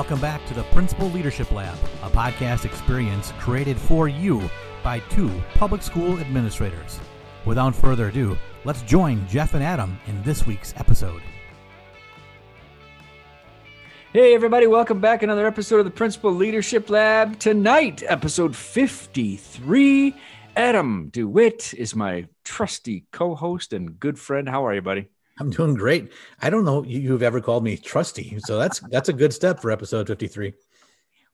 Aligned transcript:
welcome 0.00 0.18
back 0.18 0.42
to 0.46 0.54
the 0.54 0.62
Principal 0.72 1.10
Leadership 1.10 1.52
Lab, 1.52 1.76
a 2.02 2.08
podcast 2.08 2.64
experience 2.64 3.34
created 3.38 3.76
for 3.76 4.08
you 4.08 4.48
by 4.82 4.98
two 5.10 5.30
public 5.56 5.82
school 5.82 6.18
administrators. 6.20 6.98
Without 7.44 7.74
further 7.74 8.08
ado, 8.08 8.34
let's 8.64 8.80
join 8.80 9.28
Jeff 9.28 9.52
and 9.52 9.62
Adam 9.62 10.00
in 10.06 10.22
this 10.22 10.46
week's 10.46 10.72
episode. 10.78 11.20
Hey, 14.14 14.34
everybody, 14.34 14.66
welcome 14.66 15.00
back. 15.02 15.22
Another 15.22 15.46
episode 15.46 15.80
of 15.80 15.84
the 15.84 15.90
Principal 15.90 16.32
Leadership 16.32 16.88
Lab. 16.88 17.38
Tonight, 17.38 18.02
episode 18.06 18.56
53. 18.56 20.16
Adam 20.56 21.10
DeWitt 21.10 21.74
is 21.74 21.94
my 21.94 22.26
trusty 22.42 23.04
co 23.12 23.34
host 23.34 23.74
and 23.74 24.00
good 24.00 24.18
friend. 24.18 24.48
How 24.48 24.64
are 24.64 24.74
you, 24.74 24.80
buddy? 24.80 25.10
I'm 25.40 25.50
doing 25.50 25.74
great. 25.74 26.12
I 26.42 26.50
don't 26.50 26.64
know 26.64 26.84
you- 26.84 27.00
you've 27.00 27.22
ever 27.22 27.40
called 27.40 27.64
me 27.64 27.76
trusty, 27.76 28.38
so 28.40 28.58
that's 28.58 28.80
that's 28.90 29.08
a 29.08 29.12
good 29.12 29.32
step 29.32 29.60
for 29.60 29.70
episode 29.70 30.06
53. 30.06 30.52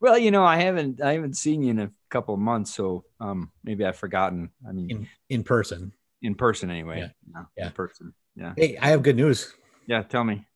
Well, 0.01 0.17
you 0.17 0.31
know, 0.31 0.45
I 0.45 0.59
haven't 0.59 1.03
I 1.03 1.15
haven't 1.15 1.37
seen 1.37 1.63
you 1.63 1.71
in 1.71 1.79
a 1.81 1.91
couple 2.09 2.35
of 2.35 2.41
months, 2.41 2.73
so 2.75 3.05
um 3.21 3.51
maybe 3.65 3.85
I've 3.85 3.97
forgotten. 3.97 4.51
I 4.67 4.73
mean, 4.73 4.91
in, 4.91 4.97
in 4.97 5.09
in 5.41 5.45
person. 5.45 5.93
person 6.39 6.71
anyway. 6.71 6.99
Yeah. 7.01 7.09
No, 7.35 7.47
Yeah. 7.57 7.67
In 7.67 7.73
person. 7.73 8.15
Yeah. 8.37 8.55
Hey, 8.57 8.77
I 8.79 8.89
have 8.89 9.03
good 9.03 9.17
news. 9.17 9.53
Yeah. 9.87 10.03
Tell 10.03 10.25
me. 10.25 10.47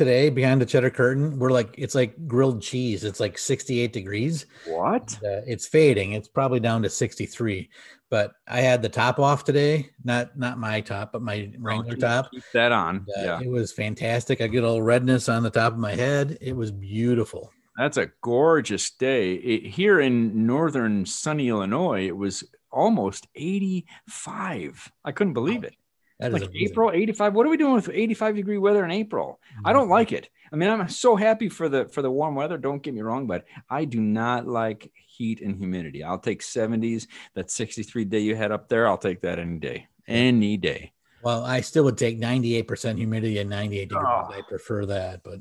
Today, 0.00 0.30
behind 0.30 0.62
the 0.62 0.64
cheddar 0.64 0.88
curtain, 0.88 1.38
we're 1.38 1.50
like 1.50 1.74
it's 1.76 1.94
like 1.94 2.26
grilled 2.26 2.62
cheese. 2.62 3.04
It's 3.04 3.20
like 3.20 3.36
68 3.36 3.92
degrees. 3.92 4.46
What? 4.66 5.12
Uh, 5.22 5.44
it's 5.46 5.66
fading. 5.66 6.12
It's 6.12 6.26
probably 6.26 6.58
down 6.58 6.80
to 6.84 6.88
63. 6.88 7.68
But 8.08 8.32
I 8.48 8.62
had 8.62 8.80
the 8.80 8.88
top 8.88 9.18
off 9.18 9.44
today, 9.44 9.90
not 10.02 10.38
not 10.38 10.56
my 10.56 10.80
top, 10.80 11.12
but 11.12 11.20
my 11.20 11.52
Wrangler 11.58 11.96
keep- 11.96 12.00
top. 12.00 12.30
Keep 12.30 12.44
that 12.54 12.72
on. 12.72 13.04
Uh, 13.14 13.22
yeah. 13.22 13.40
It 13.42 13.50
was 13.50 13.74
fantastic. 13.74 14.40
I 14.40 14.46
get 14.46 14.64
a 14.64 14.68
little 14.68 14.80
redness 14.80 15.28
on 15.28 15.42
the 15.42 15.50
top 15.50 15.74
of 15.74 15.78
my 15.78 15.94
head. 15.94 16.38
It 16.40 16.56
was 16.56 16.70
beautiful. 16.70 17.52
That's 17.76 17.98
a 17.98 18.10
gorgeous 18.22 18.92
day. 18.92 19.34
It, 19.34 19.66
here 19.66 20.00
in 20.00 20.46
northern 20.46 21.04
sunny 21.04 21.50
Illinois, 21.50 22.06
it 22.06 22.16
was 22.16 22.42
almost 22.72 23.28
85. 23.34 24.92
I 25.04 25.12
couldn't 25.12 25.34
believe 25.34 25.62
it. 25.62 25.74
That 26.20 26.32
like. 26.32 26.50
April 26.54 26.90
85. 26.92 27.34
What 27.34 27.46
are 27.46 27.50
we 27.50 27.56
doing 27.56 27.74
with 27.74 27.88
85 27.92 28.36
degree 28.36 28.58
weather 28.58 28.84
in 28.84 28.90
April? 28.90 29.40
I 29.64 29.70
Mm-hmm. 29.70 29.72
don't 29.78 29.88
like 29.88 30.12
it. 30.12 30.28
I 30.52 30.56
mean, 30.56 30.68
I'm 30.68 30.88
so 30.88 31.14
happy 31.16 31.48
for 31.48 31.68
the 31.68 31.86
for 31.86 32.02
the 32.02 32.10
warm 32.10 32.34
weather. 32.34 32.58
Don't 32.58 32.82
get 32.82 32.92
me 32.94 33.02
wrong, 33.02 33.26
but 33.26 33.44
I 33.68 33.84
do 33.84 34.00
not 34.00 34.46
like 34.46 34.90
heat 34.94 35.40
and 35.40 35.56
humidity. 35.56 36.02
I'll 36.02 36.18
take 36.18 36.42
70s. 36.42 37.06
That 37.34 37.50
63 37.50 38.04
day 38.06 38.18
you 38.20 38.34
had 38.36 38.50
up 38.52 38.68
there, 38.68 38.86
I'll 38.88 38.98
take 38.98 39.20
that 39.22 39.38
any 39.38 39.58
day. 39.58 39.86
Any 40.08 40.56
day. 40.56 40.92
Well, 41.22 41.44
I 41.44 41.60
still 41.60 41.84
would 41.84 41.98
take 41.98 42.18
98% 42.18 42.96
humidity 42.96 43.38
and 43.38 43.50
98 43.50 43.88
degrees. 43.90 44.04
Oh. 44.08 44.28
I 44.32 44.40
prefer 44.48 44.86
that, 44.86 45.22
but 45.22 45.40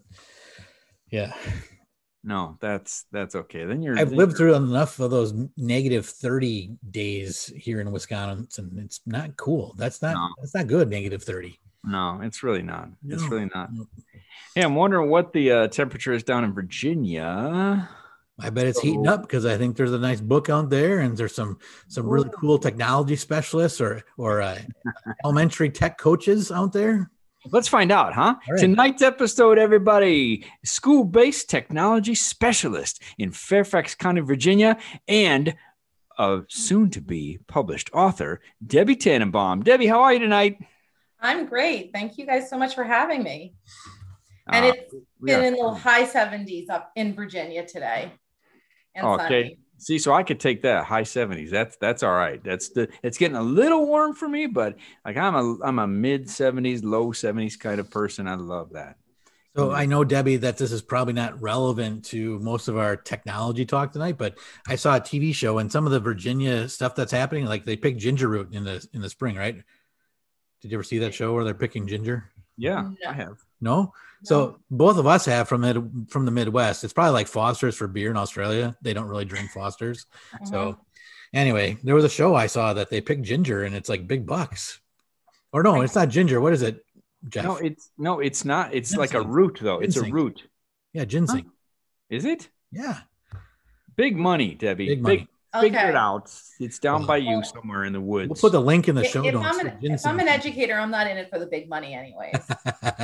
yeah, 1.09 1.33
No, 2.23 2.57
that's 2.59 3.05
that's 3.11 3.33
okay. 3.35 3.63
Then 3.65 3.81
you're 3.81 3.97
I've 3.97 4.09
then 4.09 4.17
lived 4.17 4.31
you're- 4.39 4.51
through 4.51 4.55
enough 4.55 4.99
of 4.99 5.09
those 5.11 5.33
negative 5.55 6.05
30 6.05 6.75
days 6.91 7.51
here 7.55 7.79
in 7.79 7.91
Wisconsin. 7.91 8.69
It's 8.83 8.99
not 9.05 9.37
cool. 9.37 9.73
That's 9.77 10.01
not, 10.01 10.15
No. 10.15 10.27
that's 10.41 10.53
not 10.53 10.67
good. 10.67 10.89
Negative 10.89 11.23
30. 11.23 11.57
No, 11.85 12.19
it's 12.21 12.43
really 12.43 12.61
not. 12.61 12.89
It's 13.07 13.23
really 13.23 13.49
not. 13.55 13.73
no. 13.73 13.85
Hey, 14.53 14.63
I'm 14.63 14.75
wondering 14.75 15.09
what 15.09 15.31
the 15.31 15.51
uh, 15.51 15.67
temperature 15.69 16.11
is 16.11 16.23
down 16.23 16.43
in 16.43 16.51
Virginia. 16.53 17.89
I 18.41 18.49
bet 18.49 18.67
it's 18.67 18.79
heating 18.81 19.07
up 19.07 19.21
because 19.21 19.45
I 19.45 19.57
think 19.57 19.77
there's 19.77 19.91
a 19.93 19.97
nice 19.99 20.19
book 20.21 20.49
out 20.49 20.69
there 20.69 20.99
and 20.99 21.15
there's 21.15 21.35
some, 21.35 21.57
some 21.87 22.05
really 22.07 22.29
cool 22.39 22.57
technology 22.57 23.15
specialists 23.15 23.79
or, 23.81 24.01
or 24.17 24.41
uh, 24.41 24.57
elementary 25.23 25.69
tech 25.69 25.97
coaches 25.97 26.51
out 26.51 26.73
there. 26.73 27.09
Let's 27.51 27.67
find 27.67 27.91
out, 27.91 28.13
huh? 28.13 28.35
All 28.47 28.53
right. 28.53 28.59
Tonight's 28.59 29.01
episode, 29.01 29.57
everybody, 29.57 30.45
school 30.63 31.03
based 31.03 31.49
technology 31.49 32.15
specialist 32.15 33.01
in 33.17 33.31
Fairfax 33.31 33.95
County, 33.95 34.21
Virginia, 34.21 34.77
and 35.07 35.55
a 36.17 36.41
soon 36.49 36.89
to 36.91 37.01
be 37.01 37.39
published 37.47 37.89
author, 37.93 38.41
Debbie 38.65 38.95
Tannenbaum. 38.95 39.63
Debbie, 39.63 39.87
how 39.87 40.01
are 40.01 40.13
you 40.13 40.19
tonight? 40.19 40.57
I'm 41.21 41.45
great. 41.45 41.91
Thank 41.93 42.17
you 42.17 42.25
guys 42.25 42.49
so 42.49 42.57
much 42.57 42.75
for 42.75 42.83
having 42.83 43.23
me. 43.23 43.53
And 44.51 44.65
Uh, 44.65 44.73
it's 44.75 44.93
we 45.19 45.27
been 45.31 45.39
are- 45.41 45.43
in 45.45 45.53
the 45.53 45.71
high 45.73 46.05
70s 46.05 46.69
up 46.69 46.91
in 46.95 47.13
Virginia 47.13 47.65
today. 47.65 48.11
And 48.95 49.05
Okay. 49.05 49.23
sunny. 49.43 49.59
See, 49.79 49.97
so 49.97 50.13
I 50.13 50.23
could 50.23 50.39
take 50.39 50.61
that 50.63 50.85
high 50.85 51.03
70s. 51.03 51.49
That's 51.49 51.77
that's 51.77 52.03
all 52.03 52.13
right. 52.13 52.43
That's 52.43 52.69
the 52.69 52.89
it's 53.01 53.17
getting 53.17 53.37
a 53.37 53.41
little 53.41 53.85
warm 53.85 54.13
for 54.13 54.27
me, 54.27 54.45
but 54.45 54.75
like 55.05 55.17
I'm 55.17 55.35
a 55.35 55.57
I'm 55.63 55.79
a 55.79 55.87
mid 55.87 56.25
70s, 56.25 56.83
low 56.83 57.11
70s 57.11 57.57
kind 57.57 57.79
of 57.79 57.89
person. 57.89 58.27
I 58.27 58.35
love 58.35 58.73
that. 58.73 58.97
So. 59.55 59.71
I 59.71 59.85
know 59.87 60.03
Debbie 60.03 60.37
that 60.37 60.57
this 60.57 60.71
is 60.71 60.81
probably 60.81 61.13
not 61.13 61.41
relevant 61.41 62.05
to 62.05 62.39
most 62.39 62.67
of 62.67 62.77
our 62.77 62.95
technology 62.95 63.65
talk 63.65 63.91
tonight, 63.91 64.17
but 64.17 64.37
I 64.67 64.75
saw 64.75 64.95
a 64.95 65.01
TV 65.01 65.33
show 65.33 65.57
and 65.57 65.71
some 65.71 65.85
of 65.85 65.91
the 65.91 65.99
Virginia 65.99 66.69
stuff 66.69 66.95
that's 66.95 67.11
happening, 67.11 67.45
like 67.45 67.65
they 67.65 67.75
pick 67.75 67.97
ginger 67.97 68.27
root 68.27 68.53
in 68.53 68.63
the 68.63 68.85
in 68.93 69.01
the 69.01 69.09
spring, 69.09 69.35
right? 69.35 69.55
Did 70.61 70.71
you 70.71 70.77
ever 70.77 70.83
see 70.83 70.99
that 70.99 71.13
show 71.13 71.33
where 71.33 71.43
they're 71.43 71.53
picking 71.53 71.87
ginger? 71.87 72.31
Yeah, 72.57 72.81
No. 72.81 73.09
I 73.09 73.13
have. 73.13 73.37
No. 73.61 73.93
So 74.23 74.59
both 74.69 74.97
of 74.97 75.07
us 75.07 75.25
have 75.25 75.47
from 75.47 75.63
it 75.63 75.77
from 76.09 76.25
the 76.25 76.31
Midwest. 76.31 76.83
It's 76.83 76.93
probably 76.93 77.13
like 77.13 77.27
Foster's 77.27 77.75
for 77.75 77.87
beer 77.87 78.11
in 78.11 78.17
Australia. 78.17 78.75
They 78.81 78.93
don't 78.93 79.07
really 79.07 79.25
drink 79.25 79.49
Foster's. 79.51 80.05
So 80.43 80.69
uh-huh. 80.69 80.77
anyway, 81.33 81.77
there 81.83 81.95
was 81.95 82.03
a 82.03 82.09
show 82.09 82.35
I 82.35 82.47
saw 82.47 82.73
that 82.73 82.89
they 82.89 82.99
picked 82.99 83.21
ginger 83.21 83.63
and 83.63 83.73
it's 83.75 83.87
like 83.87 84.07
big 84.07 84.25
bucks. 84.25 84.81
Or 85.53 85.63
no, 85.63 85.81
it's 85.81 85.95
not 85.95 86.09
ginger. 86.09 86.41
What 86.41 86.53
is 86.53 86.61
it, 86.61 86.85
Jeff? 87.29 87.45
No, 87.45 87.55
it's 87.55 87.91
no, 87.97 88.19
it's 88.19 88.43
not. 88.43 88.73
It's 88.73 88.95
like 88.95 89.13
a 89.13 89.21
root 89.21 89.59
though. 89.61 89.79
It's 89.79 89.97
a 89.97 90.03
root. 90.03 90.43
yeah, 90.93 91.05
ginseng. 91.05 91.49
Is 92.09 92.25
it? 92.25 92.49
Yeah, 92.71 92.99
Big 93.99 94.15
money, 94.15 94.55
Debbie. 94.55 94.87
big 94.87 95.01
money. 95.01 95.15
Figure 95.17 95.29
Okay. 95.55 95.89
it 95.89 95.95
out. 95.95 96.31
It's 96.59 96.77
down 96.77 97.05
by 97.05 97.17
you 97.17 97.43
somewhere 97.43 97.85
in 97.85 97.93
the 97.93 98.01
woods. 98.01 98.29
We'll 98.29 98.35
put 98.35 98.51
the 98.51 98.61
link 98.61 98.87
in 98.87 98.95
the 98.95 99.03
If, 99.03 99.11
show 99.11 99.25
if 99.25 99.33
notes. 99.33 99.47
I'm 99.49 99.65
an, 99.65 99.77
if. 99.81 100.05
I'm 100.05 100.19
an 100.19 100.27
educator, 100.27 100.75
I'm 100.75 100.91
not 100.91 101.07
in 101.07 101.17
it 101.17 101.29
for 101.29 101.39
the 101.39 101.47
big 101.47 101.67
money 101.67 101.93
anyways. 101.93 102.35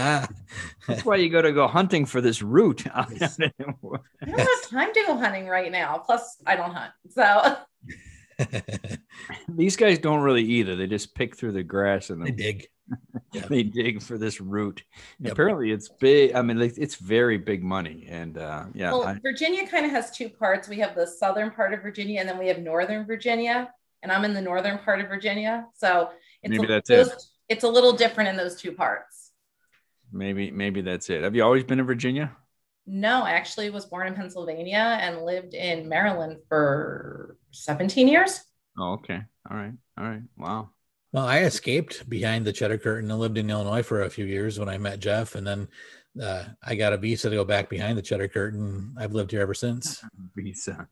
That's 0.88 1.04
why 1.04 1.16
you 1.16 1.30
got 1.30 1.42
to 1.42 1.52
go 1.52 1.68
hunting 1.68 2.06
for 2.06 2.22
this 2.22 2.42
root. 2.42 2.86
Yes. 3.20 3.40
I 3.40 3.52
don't 3.60 4.40
have 4.40 4.70
time 4.70 4.94
to 4.94 5.04
go 5.08 5.18
hunting 5.18 5.48
right 5.48 5.72
now. 5.72 5.98
Plus, 5.98 6.38
I 6.46 6.56
don't 6.56 6.72
hunt. 6.72 6.92
So 7.10 7.58
These 9.50 9.76
guys 9.76 10.00
don't 10.00 10.22
really 10.22 10.44
either. 10.44 10.76
They 10.76 10.88
just 10.88 11.16
pick 11.16 11.36
through 11.36 11.54
the 11.54 11.64
grass 11.64 12.10
and 12.10 12.26
they 12.26 12.32
they, 12.32 12.68
dig. 13.32 13.44
they 13.50 13.64
dig 13.64 14.02
for 14.02 14.18
this 14.18 14.40
root. 14.42 14.84
Yep. 15.20 15.34
Apparently, 15.34 15.72
it's 15.72 15.90
big. 15.90 16.34
I 16.36 16.42
mean, 16.42 16.60
like, 16.60 16.78
it's 16.78 16.96
very 16.96 17.38
big 17.38 17.64
money. 17.64 18.06
And 18.10 18.38
uh, 18.38 18.66
yeah, 18.74 18.92
well, 18.92 19.04
I, 19.04 19.20
Virginia 19.22 19.68
kind 19.68 19.86
of 19.86 19.92
has 19.92 20.12
two 20.12 20.30
parts. 20.30 20.68
We 20.68 20.80
have 20.80 20.96
the 20.96 21.08
southern 21.08 21.52
part 21.52 21.74
of 21.74 21.82
Virginia 21.82 22.20
and 22.20 22.30
then 22.30 22.38
we 22.38 22.48
have 22.48 22.60
northern 22.60 23.06
Virginia. 23.06 23.72
And 24.04 24.12
I'm 24.12 24.24
in 24.26 24.34
the 24.34 24.42
northern 24.42 24.78
part 24.80 25.02
of 25.02 25.08
Virginia. 25.08 25.66
So 25.74 26.12
it's 26.44 26.52
Maybe 26.52 26.66
a, 26.66 26.68
that's 26.68 26.90
those- 26.90 27.08
it. 27.08 27.24
It's 27.48 27.64
a 27.64 27.70
little 27.70 27.94
different 27.94 28.30
in 28.30 28.38
those 28.38 28.56
two 28.60 28.72
parts. 28.72 29.32
maybe 30.12 30.50
maybe 30.52 30.82
that's 30.82 31.10
it. 31.10 31.24
Have 31.24 31.36
you 31.36 31.44
always 31.44 31.64
been 31.64 31.80
in 31.80 31.86
Virginia? 31.86 32.36
No, 32.88 33.24
I 33.24 33.32
actually 33.32 33.70
was 33.72 33.86
born 33.86 34.08
in 34.08 34.14
Pennsylvania 34.14 34.98
and 35.02 35.24
lived 35.24 35.54
in 35.56 35.90
Maryland 35.90 36.38
for 36.50 37.38
17 37.52 38.08
years. 38.08 38.42
Oh, 38.78 38.94
okay. 38.94 39.22
All 39.50 39.58
right. 39.58 39.74
All 39.98 40.06
right. 40.06 40.22
Wow. 40.38 40.70
Well, 41.16 41.28
I 41.28 41.44
escaped 41.44 42.10
behind 42.10 42.44
the 42.44 42.52
cheddar 42.52 42.78
curtain 42.78 43.10
and 43.10 43.18
lived 43.22 43.38
in 43.38 43.50
Illinois 43.50 43.84
for 43.84 44.02
a 44.02 44.10
few 44.10 44.26
years 44.26 44.60
when 44.60 44.68
I 44.68 44.78
met 44.78 45.00
Jeff, 45.00 45.36
and 45.36 45.48
then 45.48 45.70
uh, 46.22 46.44
I 46.62 46.76
got 46.76 46.92
a 46.92 46.98
visa 46.98 47.30
to 47.30 47.36
go 47.38 47.46
back 47.46 47.70
behind 47.70 47.98
the 47.98 48.02
cheddar 48.02 48.28
curtain. 48.28 48.94
I've 49.00 49.14
lived 49.14 49.32
here 49.32 49.40
ever 49.40 49.54
since. 49.54 50.04
Visa. 50.36 50.90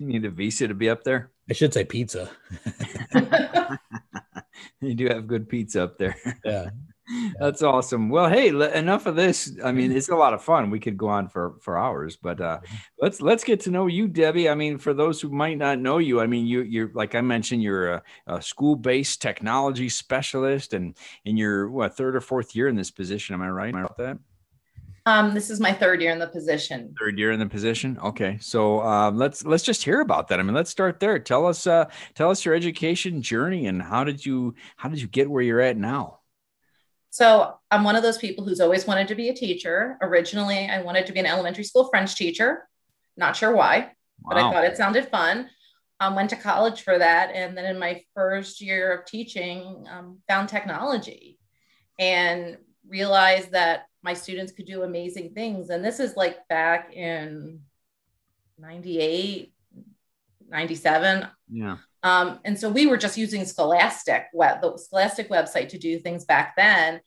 you 0.00 0.08
need 0.08 0.24
a 0.24 0.30
visa 0.30 0.66
to 0.66 0.74
be 0.74 0.90
up 0.90 1.04
there. 1.04 1.30
I 1.48 1.52
should 1.52 1.72
say 1.72 1.84
pizza. 1.84 2.32
You 4.80 4.94
do 4.94 5.06
have 5.06 5.26
good 5.26 5.48
pizza 5.48 5.84
up 5.84 5.98
there. 5.98 6.16
Yeah. 6.44 6.70
That's 7.38 7.62
awesome. 7.62 8.08
Well, 8.08 8.28
hey, 8.28 8.50
le- 8.50 8.70
enough 8.70 9.06
of 9.06 9.16
this. 9.16 9.52
I 9.64 9.72
mean, 9.72 9.92
it's 9.92 10.08
a 10.08 10.16
lot 10.16 10.34
of 10.34 10.42
fun. 10.42 10.70
We 10.70 10.80
could 10.80 10.96
go 10.96 11.08
on 11.08 11.28
for 11.28 11.54
for 11.60 11.78
hours, 11.78 12.16
but 12.16 12.40
uh, 12.40 12.60
let's 13.00 13.20
let's 13.20 13.44
get 13.44 13.60
to 13.60 13.70
know 13.70 13.86
you, 13.86 14.08
Debbie. 14.08 14.48
I 14.48 14.54
mean, 14.54 14.78
for 14.78 14.92
those 14.92 15.20
who 15.20 15.28
might 15.28 15.58
not 15.58 15.78
know 15.78 15.98
you, 15.98 16.20
I 16.20 16.26
mean, 16.26 16.46
you 16.46 16.62
you're 16.62 16.90
like 16.94 17.14
I 17.14 17.20
mentioned, 17.20 17.62
you're 17.62 17.94
a, 17.94 18.02
a 18.26 18.42
school 18.42 18.76
based 18.76 19.22
technology 19.22 19.88
specialist, 19.88 20.72
and 20.72 20.96
and 21.24 21.38
you're 21.38 21.70
what 21.70 21.96
third 21.96 22.16
or 22.16 22.20
fourth 22.20 22.56
year 22.56 22.68
in 22.68 22.76
this 22.76 22.90
position. 22.90 23.34
Am 23.34 23.42
I 23.42 23.50
right 23.50 23.74
Am 23.74 23.76
I 23.76 23.80
about 23.82 23.96
that? 23.98 24.18
Um, 25.06 25.34
this 25.34 25.50
is 25.50 25.60
my 25.60 25.72
third 25.72 26.02
year 26.02 26.10
in 26.10 26.18
the 26.18 26.26
position. 26.26 26.92
Third 26.98 27.16
year 27.16 27.30
in 27.30 27.38
the 27.38 27.46
position. 27.46 27.96
Okay, 28.02 28.38
so 28.40 28.80
um, 28.82 29.16
let's 29.16 29.44
let's 29.44 29.62
just 29.62 29.84
hear 29.84 30.00
about 30.00 30.26
that. 30.28 30.40
I 30.40 30.42
mean, 30.42 30.54
let's 30.54 30.70
start 30.70 30.98
there. 30.98 31.20
Tell 31.20 31.46
us 31.46 31.68
uh, 31.68 31.88
tell 32.14 32.30
us 32.30 32.44
your 32.44 32.56
education 32.56 33.22
journey 33.22 33.68
and 33.68 33.80
how 33.80 34.02
did 34.02 34.26
you 34.26 34.56
how 34.76 34.88
did 34.88 35.00
you 35.00 35.06
get 35.06 35.30
where 35.30 35.42
you're 35.42 35.60
at 35.60 35.76
now? 35.76 36.18
So 37.10 37.58
I'm 37.70 37.84
one 37.84 37.96
of 37.96 38.02
those 38.02 38.18
people 38.18 38.44
who's 38.44 38.60
always 38.60 38.86
wanted 38.86 39.08
to 39.08 39.14
be 39.14 39.28
a 39.28 39.34
teacher. 39.34 39.96
Originally, 40.02 40.68
I 40.68 40.82
wanted 40.82 41.06
to 41.06 41.12
be 41.12 41.20
an 41.20 41.26
elementary 41.26 41.64
school 41.64 41.88
French 41.88 42.14
teacher. 42.14 42.68
Not 43.16 43.36
sure 43.36 43.52
why, 43.52 43.92
wow. 44.22 44.28
but 44.28 44.36
I 44.36 44.52
thought 44.52 44.64
it 44.64 44.76
sounded 44.76 45.08
fun. 45.08 45.48
Um, 45.98 46.14
went 46.14 46.28
to 46.30 46.36
college 46.36 46.82
for 46.82 46.98
that, 46.98 47.30
and 47.34 47.56
then 47.56 47.64
in 47.64 47.78
my 47.78 48.02
first 48.14 48.60
year 48.60 48.92
of 48.92 49.06
teaching, 49.06 49.86
um, 49.90 50.18
found 50.28 50.50
technology, 50.50 51.38
and 51.98 52.58
realized 52.86 53.52
that 53.52 53.86
my 54.02 54.12
students 54.12 54.52
could 54.52 54.66
do 54.66 54.82
amazing 54.82 55.32
things. 55.32 55.70
And 55.70 55.82
this 55.82 55.98
is 55.98 56.16
like 56.16 56.46
back 56.48 56.92
in 56.92 57.60
98, 58.58 59.52
97. 60.48 61.26
Yeah. 61.50 61.76
Um, 62.02 62.40
and 62.44 62.58
so 62.58 62.70
we 62.70 62.86
were 62.86 62.96
just 62.96 63.16
using 63.16 63.44
Scholastic 63.44 64.26
web, 64.32 64.60
the 64.60 64.76
Scholastic 64.76 65.28
website 65.28 65.68
to 65.70 65.78
do 65.78 65.98
things 65.98 66.24
back 66.24 66.54
then. 66.56 67.00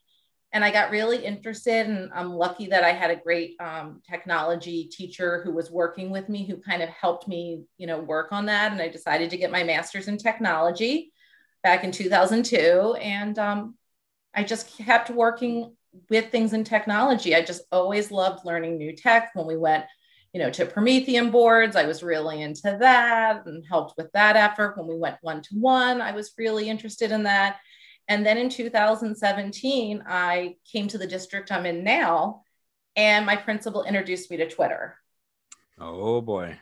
And 0.52 0.64
I 0.66 0.72
got 0.72 0.90
really 0.90 1.24
interested, 1.24 1.88
and 1.88 2.10
I'm 2.14 2.34
lucky 2.34 2.68
that 2.68 2.84
I 2.84 2.92
had 2.92 3.12
a 3.12 3.16
great 3.16 3.56
um, 3.60 4.02
technology 4.10 4.86
teacher 4.86 5.44
who 5.44 5.52
was 5.54 5.70
working 5.70 6.10
with 6.10 6.28
me, 6.28 6.48
who 6.48 6.58
kind 6.58 6.82
of 6.82 6.90
helped 6.90 7.28
me, 7.28 7.66
you 7.78 7.86
know, 7.86 8.00
work 8.00 8.32
on 8.32 8.48
that. 8.48 8.72
And 8.72 8.82
I 8.82 8.88
decided 8.88 9.30
to 9.30 9.38
get 9.38 9.52
my 9.52 9.64
master's 9.64 10.08
in 10.08 10.18
technology 10.18 11.14
back 11.62 11.84
in 11.84 11.92
2002, 11.92 12.96
and 13.00 13.38
um, 13.38 13.76
I 14.34 14.44
just 14.44 14.76
kept 14.76 15.12
working 15.12 15.76
with 16.10 16.32
things 16.32 16.54
in 16.54 16.64
technology. 16.64 17.36
I 17.36 17.44
just 17.44 17.62
always 17.72 18.12
loved 18.12 18.44
learning 18.44 18.78
new 18.78 18.96
tech. 18.96 19.32
When 19.36 19.46
we 19.46 19.58
went, 19.58 19.86
you 20.34 20.40
know, 20.40 20.50
to 20.52 20.66
Promethean 20.66 21.32
boards, 21.32 21.76
I 21.76 21.86
was 21.86 22.04
really 22.04 22.42
into 22.42 22.78
that 22.80 23.46
and 23.46 23.66
helped 23.66 23.96
with 23.98 24.12
that 24.12 24.36
effort. 24.36 24.78
When 24.78 24.88
we 24.88 24.98
went 24.98 25.18
one 25.22 25.42
to 25.42 25.56
one, 25.56 26.02
I 26.02 26.12
was 26.12 26.34
really 26.38 26.70
interested 26.70 27.12
in 27.12 27.24
that. 27.24 27.58
And 28.08 28.26
then 28.26 28.38
in 28.38 28.50
2017, 28.50 30.04
I 30.08 30.56
came 30.72 30.88
to 30.88 30.98
the 30.98 31.08
district 31.08 31.52
I'm 31.52 31.66
in 31.66 31.84
now, 31.84 32.42
and 32.96 33.26
my 33.26 33.36
principal 33.36 33.84
introduced 33.84 34.32
me 34.32 34.38
to 34.38 34.50
Twitter. 34.50 34.98
Oh 35.80 36.22
boy. 36.22 36.58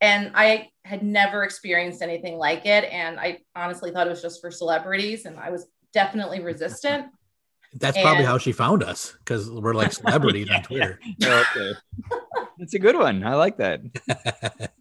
And 0.00 0.32
I 0.34 0.70
had 0.84 1.02
never 1.02 1.44
experienced 1.44 2.02
anything 2.02 2.36
like 2.36 2.66
it. 2.66 2.84
And 2.84 3.20
I 3.20 3.38
honestly 3.54 3.92
thought 3.92 4.06
it 4.06 4.10
was 4.10 4.22
just 4.22 4.40
for 4.40 4.50
celebrities. 4.50 5.26
And 5.26 5.38
I 5.38 5.50
was 5.50 5.66
definitely 5.92 6.40
resistant. 6.40 7.06
That's 7.74 7.96
and, 7.96 8.04
probably 8.04 8.24
how 8.24 8.38
she 8.38 8.52
found 8.52 8.82
us 8.82 9.16
because 9.18 9.50
we're 9.50 9.74
like 9.74 9.92
celebrities 9.92 10.48
yeah. 10.48 10.56
on 10.56 10.62
Twitter. 10.62 11.00
Oh, 11.24 11.44
okay. 11.56 11.72
That's 12.62 12.74
a 12.74 12.78
good 12.78 12.96
one. 12.96 13.24
I 13.24 13.34
like 13.34 13.56
that. 13.56 13.80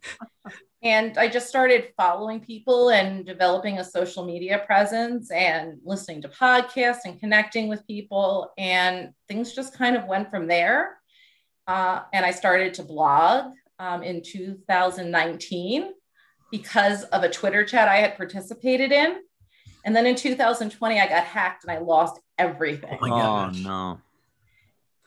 and 0.84 1.18
I 1.18 1.28
just 1.28 1.48
started 1.48 1.92
following 1.98 2.40
people 2.40 2.90
and 2.90 3.26
developing 3.26 3.80
a 3.80 3.84
social 3.84 4.24
media 4.24 4.62
presence 4.68 5.32
and 5.32 5.80
listening 5.84 6.22
to 6.22 6.30
podcasts 6.30 7.06
and 7.06 7.20
connecting 7.20 7.70
with 7.70 7.88
people. 7.88 8.54
And 8.56 9.14
things 9.28 9.56
just 9.56 9.76
kind 9.76 9.96
of 9.96 10.06
went 10.06 10.30
from 10.30 10.46
there. 10.46 11.00
Uh, 11.66 12.02
and 12.14 12.24
I 12.24 12.30
started 12.30 12.76
to 12.76 12.84
blog 12.84 13.54
um, 13.80 14.04
in 14.04 14.22
2019 14.22 15.94
because 16.52 17.02
of 17.06 17.24
a 17.24 17.30
Twitter 17.32 17.66
chat 17.66 17.88
I 17.88 17.98
had 17.98 18.16
participated 18.16 18.92
in. 18.92 19.22
And 19.86 19.96
then 19.96 20.06
in 20.06 20.16
2020, 20.16 21.00
I 21.00 21.08
got 21.08 21.24
hacked 21.24 21.64
and 21.64 21.72
I 21.72 21.80
lost 21.80 22.20
everything. 22.38 23.00
Oh, 23.02 23.12
oh 23.12 23.50
no. 23.50 24.00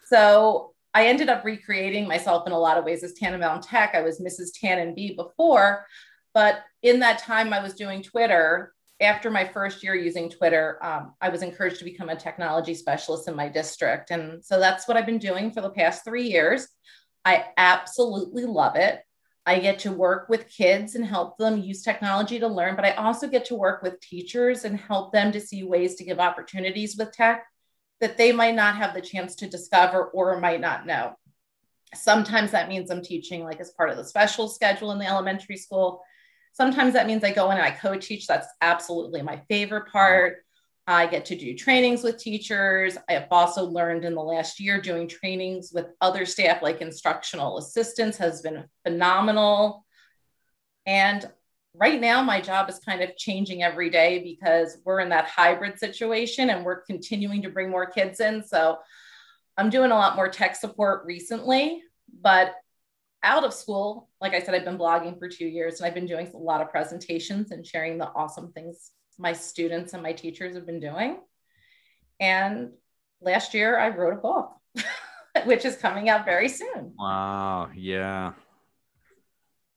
So 0.07 0.74
I 0.95 1.09
ended 1.09 1.29
up 1.29 1.45
recreating 1.45 2.07
myself 2.07 2.47
in 2.47 2.53
a 2.53 2.59
lot 2.59 2.79
of 2.79 2.85
ways 2.85 3.03
as 3.03 3.15
Tannenbaum 3.15 3.61
Tech. 3.61 3.95
I 3.95 4.03
was 4.03 4.21
Mrs. 4.21 4.51
Tannen 4.57 4.95
B 4.95 5.15
before, 5.15 5.87
but 6.33 6.61
in 6.83 7.01
that 7.01 7.19
time 7.19 7.53
I 7.53 7.61
was 7.61 7.75
doing 7.75 8.03
Twitter. 8.03 8.73
After 9.01 9.29
my 9.29 9.45
first 9.45 9.83
year 9.83 9.97
using 9.97 10.31
Twitter, 10.31 10.79
um, 10.81 11.15
I 11.21 11.29
was 11.29 11.43
encouraged 11.43 11.81
to 11.81 11.85
become 11.85 12.11
a 12.11 12.17
technology 12.17 12.75
specialist 12.75 13.27
in 13.27 13.35
my 13.35 13.49
district. 13.49 14.13
And 14.13 14.43
so 14.43 14.61
that's 14.61 14.87
what 14.87 14.97
I've 14.97 15.05
been 15.05 15.19
doing 15.19 15.51
for 15.51 15.61
the 15.61 15.71
past 15.71 16.05
three 16.05 16.29
years. 16.29 16.69
I 17.25 17.47
absolutely 17.57 18.45
love 18.45 18.77
it. 18.77 19.01
I 19.47 19.59
get 19.59 19.81
to 19.81 19.93
work 19.93 20.29
with 20.29 20.49
kids 20.49 20.95
and 20.95 21.05
help 21.05 21.37
them 21.39 21.61
use 21.61 21.83
technology 21.83 22.39
to 22.39 22.47
learn, 22.47 22.77
but 22.77 22.85
I 22.85 22.93
also 22.93 23.29
get 23.29 23.45
to 23.47 23.57
work 23.57 23.83
with 23.83 24.01
teachers 24.01 24.65
and 24.65 24.79
help 24.79 25.13
them 25.13 25.33
to 25.33 25.41
see 25.41 25.65
ways 25.65 25.97
to 25.97 26.05
give 26.05 26.21
opportunities 26.21 26.97
with 26.97 27.13
tech 27.13 27.45
that 28.05 28.19
they 28.19 28.33
might 28.33 28.55
not 28.55 28.77
have 28.77 28.93
the 28.93 29.01
chance 29.01 29.35
to 29.37 29.49
discover 29.49 30.09
or 30.09 30.39
might 30.39 30.61
not 30.61 30.87
know. 30.87 31.15
Sometimes 31.95 32.51
that 32.51 32.69
means 32.69 32.91
I'm 32.91 33.01
teaching 33.01 33.43
like 33.43 33.61
as 33.61 33.71
part 33.71 33.89
of 33.89 33.97
the 33.97 34.05
special 34.05 34.47
schedule 34.47 34.93
in 34.93 34.99
the 34.99 35.07
elementary 35.07 35.57
school. 35.57 36.03
Sometimes 36.53 36.93
that 36.93 37.07
means 37.07 37.25
I 37.25 37.33
go 37.33 37.51
in 37.51 37.57
and 37.57 37.67
I 37.67 37.71
co-teach. 37.71 38.27
That's 38.27 38.47
absolutely 38.61 39.23
my 39.23 39.41
favorite 39.49 39.91
part. 39.91 40.45
I 40.87 41.07
get 41.07 41.25
to 41.27 41.35
do 41.35 41.55
trainings 41.55 42.03
with 42.03 42.19
teachers. 42.19 42.99
I 43.09 43.15
have 43.15 43.29
also 43.31 43.65
learned 43.65 44.05
in 44.05 44.15
the 44.15 44.23
last 44.23 44.61
year 44.61 44.79
doing 44.83 45.09
trainings 45.09 45.71
with 45.73 45.87
other 46.03 46.27
staff, 46.27 46.61
like 46.61 46.83
instructional 46.83 47.57
assistants, 47.57 48.19
has 48.19 48.43
been 48.43 48.65
phenomenal. 48.85 49.87
And 50.85 51.27
right 51.75 52.01
now, 52.01 52.23
my 52.23 52.41
job 52.41 52.71
is 52.71 52.79
kind 52.79 53.03
of 53.03 53.17
changing 53.17 53.63
every 53.63 53.91
day 53.91 54.23
because 54.23 54.79
we're 54.85 55.01
in 55.01 55.09
that 55.09 55.27
hybrid 55.27 55.79
situation 55.79 56.51
and 56.51 56.65
we're 56.65 56.83
continuing 56.83 57.43
to 57.43 57.51
bring 57.51 57.71
more 57.71 57.87
kids 57.87 58.21
in. 58.21 58.45
So 58.45 58.79
I'm 59.57 59.71
doing 59.71 59.91
a 59.91 59.95
lot 59.95 60.17
more 60.17 60.29
tech 60.29 60.57
support 60.57 61.05
recently, 61.05 61.83
but 62.23 62.55
out 63.23 63.45
of 63.45 63.53
school, 63.55 64.09
like 64.21 64.35
I 64.35 64.41
said, 64.41 64.55
I've 64.55 64.65
been 64.65 64.79
blogging 64.79 65.19
for 65.19 65.29
two 65.29 65.47
years 65.47 65.81
and 65.81 65.87
I've 65.87 65.95
been 65.95 66.07
doing 66.07 66.31
a 66.33 66.37
lot 66.37 66.61
of 66.61 66.71
presentations 66.71 67.51
and 67.51 67.67
sharing 67.67 67.99
the 67.99 68.09
awesome 68.09 68.53
things 68.53 68.91
my 69.19 69.33
students 69.33 69.95
and 69.95 70.03
my 70.03 70.13
teachers 70.13 70.55
have 70.55 70.67
been 70.67 70.81
doing. 70.81 71.19
And 72.21 72.71
last 73.21 73.55
year 73.55 73.79
I 73.79 73.89
wrote 73.89 74.13
a 74.13 74.17
book, 74.17 74.53
which 75.45 75.65
is 75.65 75.77
coming 75.77 76.09
out 76.09 76.25
very 76.25 76.49
soon. 76.49 76.93
Wow. 76.99 77.71
Yeah. 77.75 78.33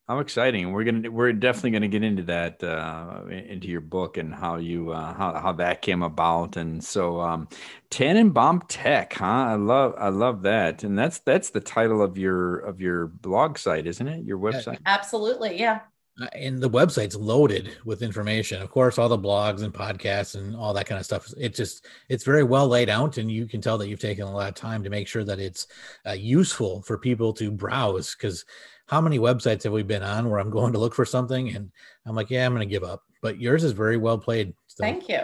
How 0.07 0.19
exciting! 0.19 0.71
We're 0.71 0.85
gonna 0.85 1.11
we're 1.11 1.33
definitely 1.33 1.71
gonna 1.71 1.89
get 1.89 2.01
into 2.01 2.23
that 2.23 2.63
uh, 2.63 3.25
into 3.27 3.67
your 3.67 3.81
book 3.81 4.15
and 4.15 4.33
how 4.33 4.55
you 4.55 4.91
uh, 4.91 5.13
how 5.13 5.33
how 5.33 5.51
that 5.53 5.81
came 5.81 6.01
about. 6.01 6.55
And 6.55 6.81
so, 6.81 7.19
um, 7.19 7.49
Tannenbaum 7.89 8.61
Tech, 8.69 9.15
huh? 9.15 9.25
I 9.25 9.55
love 9.55 9.95
I 9.97 10.07
love 10.07 10.43
that, 10.43 10.85
and 10.85 10.97
that's 10.97 11.19
that's 11.19 11.49
the 11.49 11.59
title 11.59 12.01
of 12.01 12.17
your 12.17 12.59
of 12.59 12.79
your 12.79 13.07
blog 13.07 13.57
site, 13.57 13.85
isn't 13.85 14.07
it? 14.07 14.23
Your 14.23 14.37
website? 14.37 14.79
Absolutely, 14.85 15.59
yeah. 15.59 15.81
Uh, 16.21 16.27
and 16.33 16.59
the 16.59 16.69
website's 16.69 17.15
loaded 17.15 17.77
with 17.85 18.01
information 18.01 18.59
of 18.59 18.71
course 18.71 18.97
all 18.97 19.07
the 19.07 19.15
blogs 19.15 19.61
and 19.61 19.71
podcasts 19.71 20.33
and 20.33 20.55
all 20.55 20.73
that 20.73 20.87
kind 20.87 20.97
of 20.97 21.05
stuff 21.05 21.31
it 21.37 21.53
just 21.53 21.85
it's 22.09 22.23
very 22.23 22.41
well 22.41 22.67
laid 22.67 22.89
out 22.89 23.19
and 23.19 23.29
you 23.29 23.45
can 23.45 23.61
tell 23.61 23.77
that 23.77 23.87
you've 23.87 23.99
taken 23.99 24.25
a 24.25 24.31
lot 24.33 24.49
of 24.49 24.55
time 24.55 24.83
to 24.83 24.89
make 24.89 25.07
sure 25.07 25.23
that 25.23 25.37
it's 25.37 25.67
uh, 26.07 26.13
useful 26.13 26.81
for 26.81 26.97
people 26.97 27.31
to 27.31 27.51
browse 27.51 28.15
because 28.15 28.45
how 28.87 29.01
many 29.01 29.19
websites 29.19 29.63
have 29.63 29.73
we 29.73 29.83
been 29.83 30.03
on 30.03 30.29
where 30.29 30.39
i'm 30.39 30.49
going 30.49 30.73
to 30.73 30.79
look 30.79 30.95
for 30.95 31.05
something 31.05 31.55
and 31.55 31.71
i'm 32.05 32.15
like 32.15 32.29
yeah 32.29 32.45
i'm 32.45 32.53
going 32.53 32.67
to 32.67 32.71
give 32.71 32.83
up 32.83 33.03
but 33.21 33.39
yours 33.39 33.63
is 33.63 33.71
very 33.71 33.97
well 33.97 34.17
played 34.17 34.53
so, 34.67 34.83
thank 34.83 35.09
you 35.09 35.19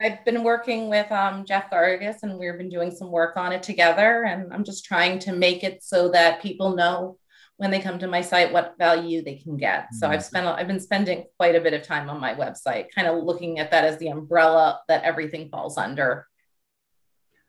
i've 0.00 0.24
been 0.24 0.42
working 0.42 0.88
with 0.88 1.10
um, 1.12 1.44
jeff 1.44 1.70
gargas 1.70 2.22
and 2.22 2.38
we've 2.38 2.58
been 2.58 2.68
doing 2.68 2.90
some 2.90 3.10
work 3.10 3.36
on 3.36 3.52
it 3.52 3.62
together 3.62 4.24
and 4.24 4.52
i'm 4.52 4.64
just 4.64 4.84
trying 4.84 5.18
to 5.18 5.32
make 5.32 5.64
it 5.64 5.82
so 5.82 6.10
that 6.10 6.42
people 6.42 6.74
know 6.74 7.16
when 7.62 7.70
they 7.70 7.78
come 7.78 7.96
to 7.96 8.08
my 8.08 8.20
site 8.20 8.52
what 8.52 8.74
value 8.76 9.22
they 9.22 9.36
can 9.36 9.56
get. 9.56 9.86
So 9.92 10.06
mm-hmm. 10.06 10.14
I've 10.14 10.24
spent 10.24 10.46
I've 10.48 10.66
been 10.66 10.80
spending 10.80 11.26
quite 11.38 11.54
a 11.54 11.60
bit 11.60 11.74
of 11.74 11.84
time 11.84 12.10
on 12.10 12.20
my 12.20 12.34
website, 12.34 12.86
kind 12.92 13.06
of 13.06 13.22
looking 13.22 13.60
at 13.60 13.70
that 13.70 13.84
as 13.84 13.98
the 13.98 14.08
umbrella 14.08 14.80
that 14.88 15.04
everything 15.04 15.48
falls 15.48 15.78
under. 15.78 16.26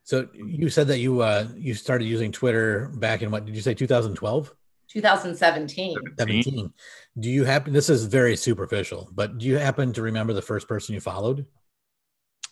So 0.04 0.28
you 0.34 0.70
said 0.70 0.88
that 0.90 1.00
you 1.00 1.22
uh 1.22 1.48
you 1.56 1.74
started 1.74 2.06
using 2.06 2.32
Twitter 2.32 2.92
back 2.94 3.24
in 3.24 3.32
what 3.32 3.46
did 3.46 3.56
you 3.56 3.62
say 3.62 3.74
2012? 3.74 4.54
2017. 4.90 5.98
17. 6.18 6.74
Do 7.20 7.30
you 7.30 7.44
happen 7.44 7.74
this 7.74 7.90
is 7.90 8.06
very 8.06 8.36
superficial, 8.36 9.10
but 9.14 9.38
do 9.38 9.46
you 9.46 9.58
happen 9.58 9.94
to 9.94 10.02
remember 10.02 10.34
the 10.34 10.42
first 10.42 10.68
person 10.68 10.94
you 10.94 11.02
followed? 11.02 11.46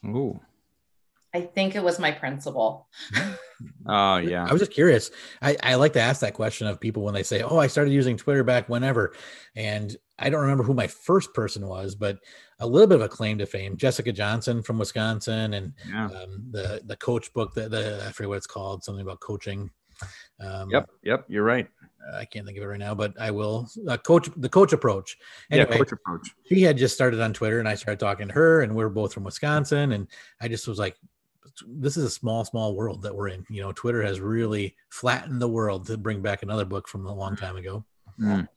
Ooh. 0.05 0.39
I 1.33 1.41
think 1.41 1.75
it 1.75 1.83
was 1.83 1.97
my 1.97 2.11
principal. 2.11 2.87
oh 3.87 4.17
yeah. 4.17 4.45
I 4.45 4.51
was 4.51 4.61
just 4.61 4.73
curious. 4.73 5.11
I, 5.41 5.55
I 5.63 5.75
like 5.75 5.93
to 5.93 6.01
ask 6.01 6.19
that 6.21 6.33
question 6.33 6.67
of 6.67 6.79
people 6.79 7.03
when 7.03 7.13
they 7.13 7.23
say, 7.23 7.41
"Oh, 7.41 7.57
I 7.57 7.67
started 7.67 7.93
using 7.93 8.17
Twitter 8.17 8.43
back 8.43 8.67
whenever," 8.67 9.13
and 9.55 9.95
I 10.19 10.29
don't 10.29 10.41
remember 10.41 10.63
who 10.63 10.73
my 10.73 10.87
first 10.87 11.33
person 11.33 11.67
was, 11.67 11.95
but 11.95 12.19
a 12.59 12.67
little 12.67 12.87
bit 12.87 12.95
of 12.95 13.01
a 13.01 13.09
claim 13.09 13.37
to 13.37 13.45
fame. 13.45 13.77
Jessica 13.77 14.11
Johnson 14.11 14.61
from 14.61 14.77
Wisconsin, 14.77 15.53
and 15.53 15.73
yeah. 15.87 16.07
um, 16.07 16.43
the 16.51 16.81
the 16.85 16.97
coach 16.97 17.31
book 17.33 17.53
that 17.53 17.71
the 17.71 18.03
I 18.05 18.11
forget 18.11 18.29
what 18.29 18.37
it's 18.37 18.47
called, 18.47 18.83
something 18.83 19.01
about 19.01 19.21
coaching. 19.21 19.69
Um, 20.41 20.69
yep, 20.69 20.89
yep, 21.03 21.25
you're 21.29 21.43
right. 21.43 21.67
I 22.13 22.25
can't 22.25 22.45
think 22.45 22.57
of 22.57 22.63
it 22.63 22.67
right 22.67 22.79
now, 22.79 22.95
but 22.95 23.13
I 23.19 23.31
will. 23.31 23.67
Uh, 23.87 23.97
coach 23.97 24.29
the 24.37 24.49
coach 24.49 24.73
approach. 24.73 25.17
Anyway, 25.49 25.67
yeah, 25.69 25.77
coach 25.77 25.91
approach. 25.91 26.29
She 26.45 26.61
had 26.61 26.77
just 26.77 26.95
started 26.95 27.21
on 27.21 27.33
Twitter, 27.33 27.59
and 27.59 27.67
I 27.67 27.75
started 27.75 27.99
talking 27.99 28.27
to 28.27 28.33
her, 28.33 28.61
and 28.61 28.75
we 28.75 28.83
are 28.83 28.89
both 28.89 29.13
from 29.13 29.23
Wisconsin, 29.23 29.91
and 29.93 30.07
I 30.39 30.47
just 30.47 30.67
was 30.67 30.79
like, 30.79 30.95
this 31.67 31.97
is 31.97 32.03
a 32.03 32.09
small, 32.09 32.45
small 32.45 32.75
world 32.75 33.01
that 33.03 33.15
we're 33.15 33.29
in. 33.29 33.45
You 33.49 33.61
know, 33.61 33.71
Twitter 33.71 34.01
has 34.03 34.19
really 34.19 34.75
flattened 34.89 35.41
the 35.41 35.47
world 35.47 35.87
to 35.87 35.97
bring 35.97 36.21
back 36.21 36.43
another 36.43 36.65
book 36.65 36.87
from 36.87 37.05
a 37.05 37.13
long 37.13 37.35
time 37.35 37.57
ago. 37.57 37.85
Mm. 38.19 38.47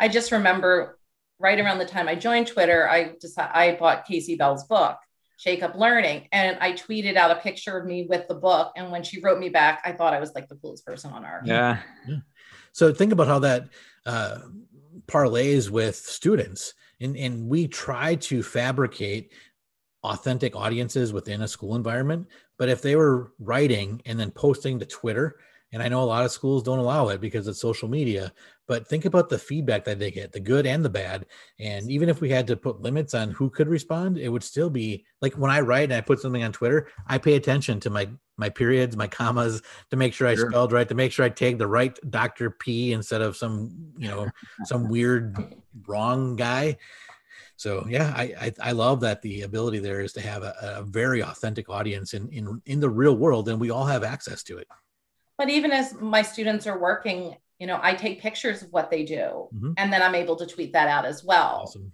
I 0.00 0.08
just 0.08 0.32
remember 0.32 0.98
right 1.38 1.58
around 1.58 1.78
the 1.78 1.84
time 1.84 2.08
I 2.08 2.14
joined 2.14 2.46
Twitter, 2.46 2.88
I 2.88 3.14
decided 3.20 3.50
I 3.54 3.76
bought 3.76 4.06
Kasey 4.06 4.38
Bell's 4.38 4.64
book, 4.64 4.96
Shake 5.36 5.62
Up 5.62 5.74
Learning, 5.74 6.28
and 6.30 6.56
I 6.60 6.72
tweeted 6.72 7.16
out 7.16 7.32
a 7.32 7.40
picture 7.40 7.76
of 7.76 7.84
me 7.84 8.06
with 8.08 8.28
the 8.28 8.34
book. 8.34 8.72
And 8.76 8.92
when 8.92 9.02
she 9.02 9.20
wrote 9.20 9.40
me 9.40 9.48
back, 9.48 9.82
I 9.84 9.92
thought 9.92 10.14
I 10.14 10.20
was 10.20 10.34
like 10.34 10.48
the 10.48 10.54
coolest 10.56 10.86
person 10.86 11.10
on 11.10 11.26
earth. 11.26 11.44
Yeah. 11.44 11.78
So 12.72 12.92
think 12.92 13.12
about 13.12 13.28
how 13.28 13.38
that 13.40 13.68
uh, 14.06 14.38
parlays 15.06 15.70
with 15.70 15.96
students, 15.96 16.74
and 17.00 17.16
and 17.16 17.48
we 17.48 17.68
try 17.68 18.14
to 18.16 18.42
fabricate 18.42 19.32
authentic 20.04 20.56
audiences 20.56 21.12
within 21.12 21.42
a 21.42 21.48
school 21.48 21.76
environment. 21.76 22.26
But 22.58 22.68
if 22.68 22.82
they 22.82 22.96
were 22.96 23.32
writing 23.38 24.02
and 24.06 24.18
then 24.18 24.30
posting 24.30 24.78
to 24.78 24.86
Twitter, 24.86 25.36
and 25.72 25.82
I 25.82 25.88
know 25.88 26.02
a 26.02 26.04
lot 26.04 26.24
of 26.24 26.30
schools 26.30 26.62
don't 26.62 26.78
allow 26.78 27.08
it 27.08 27.20
because 27.20 27.48
it's 27.48 27.60
social 27.60 27.88
media, 27.88 28.32
but 28.68 28.86
think 28.86 29.06
about 29.06 29.28
the 29.30 29.38
feedback 29.38 29.84
that 29.84 29.98
they 29.98 30.10
get, 30.10 30.30
the 30.30 30.40
good 30.40 30.66
and 30.66 30.84
the 30.84 30.90
bad. 30.90 31.26
And 31.58 31.90
even 31.90 32.08
if 32.10 32.20
we 32.20 32.28
had 32.28 32.46
to 32.48 32.56
put 32.56 32.82
limits 32.82 33.14
on 33.14 33.30
who 33.30 33.48
could 33.48 33.68
respond, 33.68 34.18
it 34.18 34.28
would 34.28 34.42
still 34.44 34.68
be 34.68 35.04
like 35.22 35.34
when 35.34 35.50
I 35.50 35.60
write 35.60 35.84
and 35.84 35.94
I 35.94 36.02
put 36.02 36.20
something 36.20 36.42
on 36.44 36.52
Twitter, 36.52 36.88
I 37.06 37.18
pay 37.18 37.34
attention 37.34 37.80
to 37.80 37.90
my 37.90 38.08
my 38.38 38.48
periods, 38.48 38.96
my 38.96 39.06
commas 39.06 39.62
to 39.90 39.96
make 39.96 40.14
sure 40.14 40.26
I 40.26 40.34
Sure. 40.34 40.50
spelled 40.50 40.72
right, 40.72 40.88
to 40.88 40.94
make 40.94 41.12
sure 41.12 41.24
I 41.24 41.28
tagged 41.28 41.58
the 41.60 41.66
right 41.66 41.96
Dr. 42.10 42.50
P 42.50 42.92
instead 42.92 43.20
of 43.22 43.36
some, 43.36 43.92
you 43.96 44.08
know, 44.08 44.28
some 44.64 44.88
weird 44.88 45.36
wrong 45.86 46.34
guy. 46.36 46.76
So 47.56 47.86
yeah, 47.88 48.12
I, 48.16 48.22
I 48.40 48.52
I 48.60 48.72
love 48.72 49.00
that 49.00 49.22
the 49.22 49.42
ability 49.42 49.78
there 49.78 50.00
is 50.00 50.12
to 50.14 50.20
have 50.20 50.42
a, 50.42 50.54
a 50.78 50.82
very 50.82 51.22
authentic 51.22 51.68
audience 51.68 52.14
in 52.14 52.28
in 52.30 52.60
in 52.66 52.80
the 52.80 52.90
real 52.90 53.16
world, 53.16 53.48
and 53.48 53.60
we 53.60 53.70
all 53.70 53.84
have 53.86 54.02
access 54.02 54.42
to 54.44 54.58
it. 54.58 54.66
But 55.42 55.50
even 55.50 55.72
as 55.72 55.92
my 55.94 56.22
students 56.22 56.68
are 56.68 56.78
working, 56.78 57.34
you 57.58 57.66
know, 57.66 57.80
I 57.82 57.94
take 57.94 58.20
pictures 58.20 58.62
of 58.62 58.68
what 58.70 58.92
they 58.92 59.02
do, 59.02 59.48
Mhm. 59.52 59.74
and 59.76 59.92
then 59.92 60.00
I'm 60.00 60.14
able 60.14 60.36
to 60.36 60.46
tweet 60.46 60.72
that 60.74 60.86
out 60.86 61.04
as 61.04 61.24
well. 61.24 61.62
Awesome. 61.62 61.90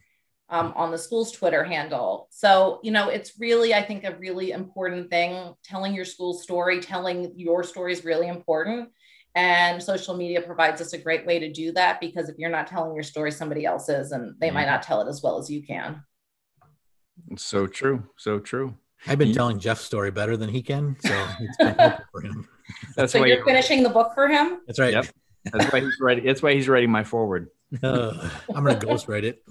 um, 0.51 0.73
on 0.77 0.91
the 0.91 0.97
school's 0.97 1.31
Twitter 1.31 1.63
handle. 1.63 2.27
So, 2.31 2.81
you 2.83 2.91
know, 2.91 3.11
it's 3.11 3.39
really, 3.39 3.75
I 3.75 3.83
think, 3.83 4.05
a 4.05 4.17
really 4.17 4.51
important 4.53 5.11
thing. 5.11 5.55
Telling 5.63 5.93
your 5.95 6.07
school 6.07 6.33
story, 6.33 6.81
telling 6.81 7.39
your 7.39 7.63
story 7.65 7.93
is 7.93 8.03
really 8.03 8.29
important. 8.29 8.91
And 9.35 9.83
social 9.83 10.17
media 10.17 10.41
provides 10.41 10.81
us 10.81 10.95
a 10.95 10.99
great 10.99 11.27
way 11.27 11.39
to 11.39 11.53
do 11.53 11.73
that 11.73 12.01
because 12.01 12.31
if 12.31 12.39
you're 12.39 12.49
not 12.49 12.67
telling 12.67 12.95
your 12.95 13.03
story, 13.03 13.31
somebody 13.31 13.67
else 13.67 13.91
is, 13.91 14.11
and 14.13 14.41
they 14.41 14.51
might 14.51 14.65
not 14.65 14.83
tell 14.83 15.03
it 15.03 15.09
as 15.09 15.23
well 15.23 15.37
as 15.39 15.51
you 15.51 15.63
can. 15.63 16.03
So 17.37 17.67
true. 17.67 18.09
So 18.17 18.39
true. 18.41 18.75
I've 19.07 19.19
been 19.19 19.29
Yeah. 19.29 19.35
telling 19.35 19.59
Jeff's 19.59 19.85
story 19.85 20.11
better 20.11 20.39
than 20.39 20.49
he 20.49 20.63
can, 20.63 20.97
so 21.01 21.29
it's 21.41 21.57
been 21.59 21.75
helpful 21.75 22.07
for 22.11 22.23
him. 22.23 22.49
That's 22.97 23.13
So 23.13 23.21
why. 23.21 23.27
you're 23.27 23.45
finishing 23.45 23.83
the 23.83 23.89
book 23.89 24.13
for 24.15 24.29
him? 24.29 24.61
That's 24.67 24.79
right. 24.79 24.93
Yep. 24.93 25.07
That's 25.53 25.73
why 25.73 25.81
he's 25.81 25.97
writing. 26.01 26.25
That's 26.25 26.43
why 26.43 26.55
he's 26.55 26.69
writing 26.69 26.91
my 26.91 27.05
forward. 27.05 27.49
Uh, 27.83 28.29
I'm 28.55 28.65
gonna 28.65 28.79
ghostwrite 28.79 29.25
it. 29.25 29.43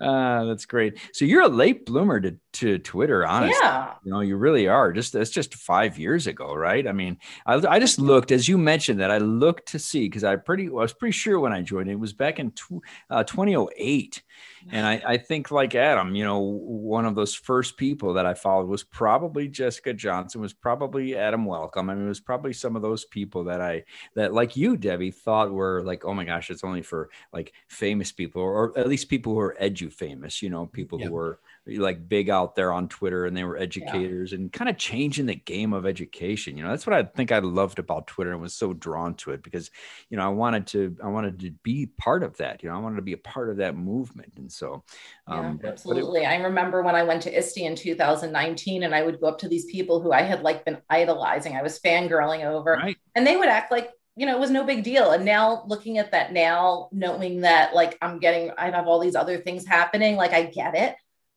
Uh, 0.00 0.44
that's 0.46 0.66
great. 0.66 0.98
So 1.12 1.24
you're 1.24 1.42
a 1.42 1.48
late 1.48 1.86
bloomer 1.86 2.20
to, 2.20 2.36
to 2.54 2.78
Twitter, 2.78 3.26
honestly. 3.26 3.56
Yeah. 3.62 3.94
You 4.04 4.12
know, 4.12 4.20
you 4.20 4.36
really 4.36 4.68
are. 4.68 4.92
Just 4.92 5.12
that's 5.12 5.30
just 5.30 5.54
five 5.54 5.98
years 5.98 6.26
ago, 6.26 6.54
right? 6.54 6.86
I 6.86 6.92
mean, 6.92 7.18
I, 7.46 7.54
I 7.68 7.78
just 7.78 7.98
looked 7.98 8.30
as 8.32 8.48
you 8.48 8.56
mentioned 8.58 9.00
that 9.00 9.10
I 9.10 9.18
looked 9.18 9.68
to 9.68 9.78
see 9.78 10.06
because 10.06 10.24
I 10.24 10.36
pretty 10.36 10.66
I 10.68 10.70
was 10.70 10.92
pretty 10.92 11.12
sure 11.12 11.38
when 11.40 11.52
I 11.52 11.62
joined 11.62 11.90
it 11.90 11.98
was 11.98 12.12
back 12.12 12.38
in 12.38 12.50
tw- 12.52 12.82
uh, 13.10 13.24
2008, 13.24 14.22
and 14.70 14.86
I, 14.86 15.02
I 15.06 15.16
think 15.18 15.50
like 15.50 15.74
Adam, 15.74 16.14
you 16.14 16.24
know, 16.24 16.38
one 16.40 17.04
of 17.06 17.14
those 17.14 17.34
first 17.34 17.76
people 17.76 18.14
that 18.14 18.26
I 18.26 18.34
followed 18.34 18.68
was 18.68 18.82
probably 18.82 19.48
Jessica 19.48 19.92
Johnson, 19.92 20.40
was 20.40 20.52
probably 20.52 21.16
Adam 21.16 21.44
Welcome. 21.44 21.90
I 21.90 21.94
mean, 21.94 22.04
it 22.06 22.08
was 22.08 22.20
probably 22.20 22.52
some 22.52 22.76
of 22.76 22.82
those 22.82 23.04
people 23.04 23.44
that 23.44 23.60
I 23.60 23.84
that 24.14 24.32
like 24.32 24.56
you, 24.56 24.76
Debbie, 24.76 25.10
thought 25.10 25.52
were 25.52 25.82
like, 25.84 26.04
oh 26.04 26.14
my 26.14 26.24
gosh, 26.24 26.50
it's 26.50 26.64
only 26.64 26.82
for 26.82 27.10
like 27.32 27.52
famous 27.68 28.12
people 28.12 28.40
or, 28.42 28.52
or 28.54 28.78
at 28.78 28.88
least 28.88 29.08
people 29.08 29.32
who 29.34 29.40
are 29.40 29.56
edu 29.60 29.92
famous, 29.92 30.40
you 30.42 30.50
know, 30.50 30.66
people 30.66 30.98
Yeah. 31.00 31.06
who 31.06 31.12
were 31.12 31.40
like 31.66 32.08
big 32.08 32.28
out 32.28 32.54
there 32.54 32.72
on 32.72 32.88
Twitter 32.88 33.24
and 33.24 33.34
they 33.34 33.44
were 33.44 33.56
educators 33.56 34.34
and 34.34 34.52
kind 34.52 34.68
of 34.68 34.76
changing 34.76 35.24
the 35.24 35.34
game 35.34 35.72
of 35.72 35.86
education. 35.86 36.58
You 36.58 36.64
know, 36.64 36.70
that's 36.70 36.86
what 36.86 36.94
I 36.94 37.04
think 37.04 37.32
I 37.32 37.38
loved 37.38 37.78
about 37.78 38.06
Twitter 38.06 38.32
and 38.32 38.40
was 38.40 38.54
so 38.54 38.74
drawn 38.74 39.14
to 39.16 39.30
it 39.30 39.42
because, 39.42 39.70
you 40.10 40.18
know, 40.18 40.24
I 40.24 40.28
wanted 40.28 40.66
to, 40.68 40.94
I 41.02 41.08
wanted 41.08 41.40
to 41.40 41.50
be 41.62 41.86
part 41.86 42.22
of 42.22 42.36
that. 42.36 42.62
You 42.62 42.68
know, 42.68 42.76
I 42.76 42.80
wanted 42.80 42.96
to 42.96 43.02
be 43.02 43.14
a 43.14 43.18
part 43.18 43.48
of 43.48 43.56
that 43.58 43.76
movement. 43.76 44.34
And 44.36 44.52
so, 44.52 44.84
Yeah, 45.26 45.38
um, 45.38 45.60
it- 45.62 45.66
absolutely. 45.66 46.26
I 46.26 46.36
remember 46.36 46.82
when 46.82 46.94
I 46.94 47.02
went 47.02 47.22
to 47.22 47.34
ISTE 47.34 47.64
in 47.64 47.76
2019 47.76 48.82
and 48.82 48.94
I 48.94 49.02
would 49.02 49.20
go 49.20 49.28
up 49.28 49.38
to 49.38 49.48
these 49.48 49.64
people 49.64 50.00
who 50.00 50.12
I 50.12 50.20
had 50.20 50.42
like 50.42 50.66
been 50.66 50.82
idolizing. 50.90 51.56
I 51.56 51.62
was 51.62 51.80
fangirling 51.80 52.44
over 52.44 52.72
right. 52.72 52.96
and 53.14 53.26
they 53.26 53.36
would 53.36 53.48
act 53.48 53.72
like, 53.72 53.90
you 54.16 54.26
know, 54.26 54.36
it 54.36 54.40
was 54.40 54.50
no 54.50 54.64
big 54.64 54.84
deal. 54.84 55.12
And 55.12 55.24
now 55.24 55.64
looking 55.66 55.96
at 55.96 56.12
that 56.12 56.32
now, 56.32 56.88
knowing 56.92 57.40
that 57.40 57.74
like 57.74 57.96
I'm 58.02 58.18
getting, 58.18 58.50
I 58.58 58.70
have 58.70 58.86
all 58.86 59.00
these 59.00 59.16
other 59.16 59.38
things 59.38 59.66
happening, 59.66 60.16
like 60.16 60.32
I 60.32 60.44
get 60.44 60.76
it. 60.76 60.94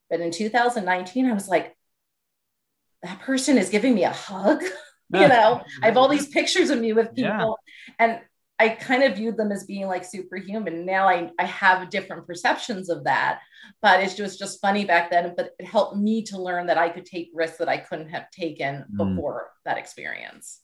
But 0.10 0.22
in 0.22 0.32
2019, 0.32 1.26
I 1.26 1.34
was 1.34 1.48
like, 1.48 1.76
that 3.04 3.20
person 3.20 3.58
is 3.58 3.70
giving 3.70 3.94
me 3.94 4.04
a 4.04 4.12
hug. 4.12 4.64
you 5.14 5.28
know, 5.28 5.62
I 5.82 5.86
have 5.86 5.98
all 5.98 6.08
these 6.08 6.28
pictures 6.28 6.70
of 6.70 6.80
me 6.80 6.94
with 6.94 7.16
people. 7.16 7.60
Yeah. 7.88 7.94
And 8.00 8.20
I 8.60 8.70
kind 8.70 9.04
of 9.04 9.16
viewed 9.16 9.38
them 9.38 9.52
as 9.52 9.66
being 9.66 9.86
like 9.88 10.04
superhuman. 10.04 10.86
Now 10.86 11.08
I, 11.08 11.30
I 11.38 11.46
have 11.46 11.90
different 11.92 12.26
perceptions 12.26 12.90
of 12.90 13.04
that, 13.04 13.40
but 13.84 14.00
it 14.00 14.20
was 14.20 14.38
just 14.38 14.60
funny 14.62 14.84
back 14.84 15.12
then. 15.12 15.34
But 15.38 15.52
it 15.60 15.66
helped 15.66 15.96
me 15.96 16.24
to 16.24 16.42
learn 16.42 16.66
that 16.68 16.78
I 16.78 16.90
could 16.90 17.06
take 17.06 17.30
risks 17.36 17.58
that 17.60 17.70
I 17.70 17.78
couldn't 17.78 18.10
have 18.10 18.32
taken 18.32 18.86
Mm. 18.92 19.16
before 19.16 19.52
that 19.66 19.78
experience. 19.78 20.60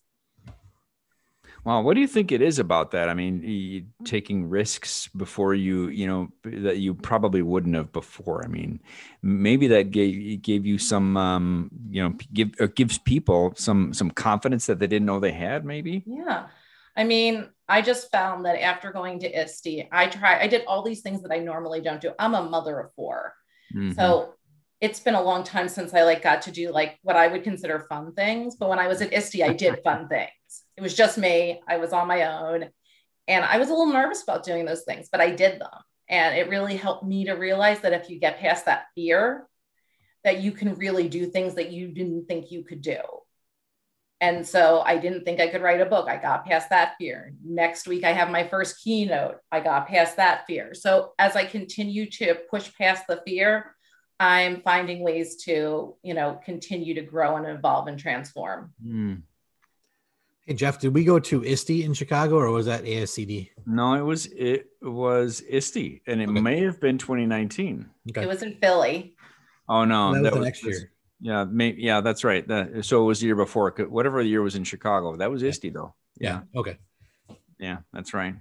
Well, 1.66 1.82
what 1.82 1.94
do 1.94 2.02
you 2.02 2.08
think 2.08 2.32
it 2.32 2.42
is 2.42 2.60
about 2.60 2.92
that? 2.92 3.08
I 3.08 3.14
mean, 3.14 3.42
you, 3.42 3.86
taking 4.04 4.50
risks 4.50 5.08
before 5.08 5.54
you, 5.54 5.88
you 5.88 6.08
know, 6.08 6.30
that 6.44 6.78
you 6.78 6.94
probably 6.94 7.42
wouldn't 7.42 7.76
have 7.76 7.94
before. 7.94 8.44
I 8.44 8.48
mean, 8.48 8.82
maybe 9.22 9.68
that 9.68 9.92
gave 9.92 10.42
gave 10.42 10.66
you 10.66 10.78
some, 10.78 11.16
um, 11.16 11.72
you 11.90 12.04
know, 12.04 12.16
give 12.34 12.52
or 12.60 12.68
gives 12.68 12.98
people 12.98 13.54
some 13.56 13.94
some 13.94 14.12
confidence 14.12 14.66
that 14.66 14.80
they 14.80 14.88
didn't 14.88 15.06
know 15.06 15.20
they 15.20 15.32
had. 15.32 15.64
Maybe. 15.64 16.04
Yeah. 16.06 16.48
I 16.98 17.04
mean, 17.06 17.50
I 17.68 17.82
just 17.82 18.12
found 18.12 18.46
that 18.46 18.62
after 18.62 18.92
going 18.92 19.20
to 19.20 19.32
ISTE, 19.32 19.88
I 19.92 20.08
try, 20.08 20.40
I 20.40 20.48
did 20.48 20.64
all 20.68 20.84
these 20.84 21.02
things 21.02 21.24
that 21.24 21.32
I 21.32 21.40
normally 21.40 21.82
don't 21.82 22.02
do. 22.02 22.12
I'm 22.20 22.36
a 22.36 22.44
mother 22.44 22.80
of 22.80 22.94
4 22.96 23.34
Mhm. 23.74 23.96
So 23.96 24.36
it's 24.82 25.00
been 25.00 25.16
a 25.16 25.22
long 25.22 25.44
time 25.44 25.70
since 25.70 25.94
I 25.94 26.04
like 26.04 26.22
got 26.22 26.42
to 26.44 26.52
do 26.52 26.72
like 26.72 27.00
what 27.04 27.16
I 27.16 27.28
would 27.28 27.44
consider 27.44 27.80
fun 27.90 28.14
things. 28.14 28.56
But 28.58 28.70
when 28.70 28.80
I 28.80 28.88
was 28.88 29.02
at 29.02 29.14
ISTE, 29.14 29.44
I 29.44 29.54
did 29.54 29.80
fun 29.84 30.08
things. 30.10 30.63
It 30.78 30.82
was 30.82 30.96
just 30.96 31.18
me. 31.18 31.62
I 31.68 31.78
was 31.78 31.94
on 31.94 32.08
my 32.08 32.40
own. 32.40 32.70
And 33.28 33.46
I 33.46 33.58
was 33.58 33.70
a 33.70 33.74
little 33.74 33.94
nervous 33.94 34.24
about 34.24 34.44
doing 34.44 34.66
those 34.66 34.84
things, 34.84 35.08
but 35.12 35.22
I 35.22 35.32
did 35.32 35.62
them. 35.62 35.70
And 36.10 36.36
it 36.36 36.50
really 36.50 36.76
helped 36.76 37.06
me 37.06 37.26
to 37.26 37.34
realize 37.34 37.80
that 37.82 37.94
if 37.94 38.10
you 38.10 38.20
get 38.20 38.40
past 38.40 38.66
that 38.66 38.86
fear, 38.96 39.48
that 40.24 40.42
you 40.42 40.52
can 40.52 40.76
really 40.76 41.08
do 41.08 41.26
things 41.26 41.56
that 41.56 41.72
you 41.72 41.90
didn't 41.90 42.26
think 42.26 42.52
you 42.52 42.64
could 42.64 42.82
do. 42.82 43.00
And 44.20 44.48
so 44.48 44.82
I 44.86 44.98
didn't 44.98 45.26
think 45.26 45.42
I 45.42 45.50
could 45.50 45.62
write 45.62 45.82
a 45.82 45.86
book. 45.86 46.08
I 46.08 46.16
got 46.16 46.46
past 46.46 46.70
that 46.70 46.96
fear. 46.98 47.34
Next 47.44 47.88
week, 47.88 48.06
I 48.06 48.14
have 48.14 48.30
my 48.30 48.48
first 48.48 48.82
keynote. 48.82 49.36
I 49.52 49.60
got 49.60 49.88
past 49.88 50.16
that 50.16 50.46
fear. 50.48 50.74
So 50.74 51.12
as 51.20 51.36
I 51.36 51.44
continue 51.44 52.10
to 52.12 52.36
push 52.50 52.74
past 52.78 53.04
the 53.08 53.22
fear, 53.26 53.76
I'm 54.20 54.62
finding 54.62 55.04
ways 55.04 55.44
to, 55.44 55.98
you 56.04 56.14
know, 56.14 56.40
continue 56.46 56.94
to 56.94 57.02
grow 57.02 57.36
and 57.36 57.46
evolve 57.46 57.88
and 57.88 58.00
transform. 58.00 58.74
Mm. 58.86 59.24
Hey 60.46 60.56
Jeff, 60.56 60.80
did 60.80 60.94
we 60.94 61.06
go 61.06 61.20
to 61.20 61.42
ISTE 61.46 61.84
in 61.86 61.94
Chicago 61.94 62.36
or 62.36 62.50
was 62.52 62.66
that 62.66 62.84
ASCD? 62.84 63.50
No, 63.66 63.94
it 63.94 64.02
was 64.02 64.26
it 64.26 64.68
was 64.82 65.42
ISTE, 65.50 66.02
and 66.06 66.22
it 66.22 66.28
Okay. 66.30 66.42
may 66.42 66.60
have 66.60 66.82
been 66.82 66.98
2019. 66.98 67.90
Okay, 68.10 68.24
It 68.24 68.28
was 68.28 68.44
in 68.44 68.56
Philly. 68.62 69.16
Oh 69.70 69.86
no, 69.86 70.14
that 70.14 70.22
was 70.24 70.32
the 70.34 70.40
was- 70.40 70.46
next 70.46 70.64
year. 70.66 70.92
Yeah, 71.22 71.46
may, 71.46 71.74
yeah, 71.78 72.02
that's 72.02 72.26
right. 72.26 72.46
That, 72.50 72.84
so 72.84 73.02
it 73.04 73.06
was 73.06 73.22
the 73.22 73.28
year 73.28 73.38
before. 73.38 73.72
Whatever 73.88 74.22
the 74.22 74.28
year 74.28 74.42
was 74.42 74.56
in 74.56 74.66
Chicago, 74.66 75.16
that 75.16 75.32
was 75.32 75.42
ISTE 75.42 75.70
though. 75.74 75.96
Yeah. 76.18 76.42
Okay. 76.54 76.78
Yeah, 77.60 77.78
that's 77.94 78.14
right. 78.14 78.36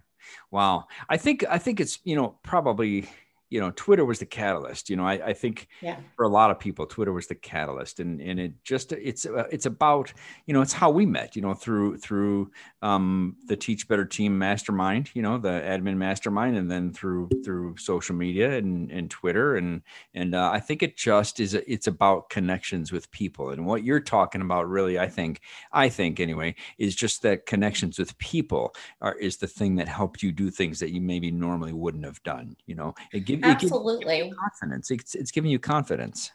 Wow. 0.51 0.87
I 1.09 1.17
think 1.19 1.45
I 1.49 1.59
think 1.59 1.79
it's 1.79 2.01
you 2.03 2.17
know 2.17 2.39
probably 2.43 3.09
you 3.53 3.61
know 3.61 3.71
Twitter 3.77 4.05
was 4.05 4.19
the 4.19 4.27
catalyst. 4.27 4.89
You 4.91 4.97
know 4.97 5.07
I, 5.07 5.29
I 5.29 5.33
think 5.35 5.69
Yeah. 5.83 5.99
for 6.17 6.25
a 6.25 6.29
lot 6.29 6.51
of 6.51 6.59
people 6.59 6.87
Twitter 6.87 7.13
was 7.13 7.27
the 7.27 7.35
catalyst, 7.35 8.01
and 8.01 8.21
and 8.21 8.41
it 8.41 8.53
just 8.65 8.93
it's 8.93 9.27
uh, 9.27 9.47
it's 9.53 9.67
about 9.67 10.13
you 10.47 10.55
know 10.55 10.63
it's 10.63 10.73
how 10.73 10.91
we 10.91 11.05
met. 11.07 11.37
You 11.37 11.43
know 11.43 11.55
through 11.55 11.99
through 11.99 12.51
um, 12.81 13.37
the 13.47 13.57
Teach 13.57 13.87
Better 13.89 14.05
Team 14.07 14.39
Mastermind. 14.39 15.11
You 15.15 15.23
know 15.23 15.39
the 15.39 15.51
admin 15.51 15.97
mastermind, 15.97 16.57
and 16.57 16.71
then 16.71 16.93
through 16.93 17.29
through 17.45 17.77
social 17.77 18.15
media 18.17 18.57
and 18.57 18.91
and 18.91 19.11
Twitter 19.11 19.57
and 19.57 19.83
and 20.15 20.35
uh, 20.35 20.51
I 20.53 20.61
think 20.61 20.83
it 20.83 20.97
just 20.97 21.39
is 21.39 21.55
it's 21.55 21.87
about 21.87 22.31
connections 22.31 22.91
with 22.91 23.11
people 23.11 23.51
and 23.51 23.67
what 23.67 23.85
you're 23.85 24.01
talking 24.01 24.41
about. 24.41 24.69
Really, 24.69 24.99
I 24.99 25.09
think 25.09 25.41
I 25.73 25.89
think 25.91 26.21
anyway 26.21 26.55
is 26.79 26.95
just 26.97 27.23
that 27.23 27.45
connections 27.47 27.99
with 27.99 28.17
people 28.19 28.75
are 29.01 29.15
is 29.19 29.37
the 29.37 29.47
thing 29.47 29.77
that 29.77 29.89
helped 29.89 30.23
you 30.23 30.33
do 30.33 30.51
things 30.51 30.79
that 30.81 30.91
you 30.93 31.01
maybe 31.01 31.31
normally 31.31 31.73
wouldn't 31.73 32.05
have 32.05 32.23
done. 32.23 32.57
You 32.67 32.75
know, 32.77 32.95
it, 33.13 33.42
it 33.45 33.59
gives 33.59 33.73
Absolutely. 33.73 34.19
you 34.19 34.35
confidence. 34.35 34.91
It's, 34.91 35.15
it's 35.15 35.31
giving 35.31 35.51
you 35.51 35.59
confidence. 35.59 36.31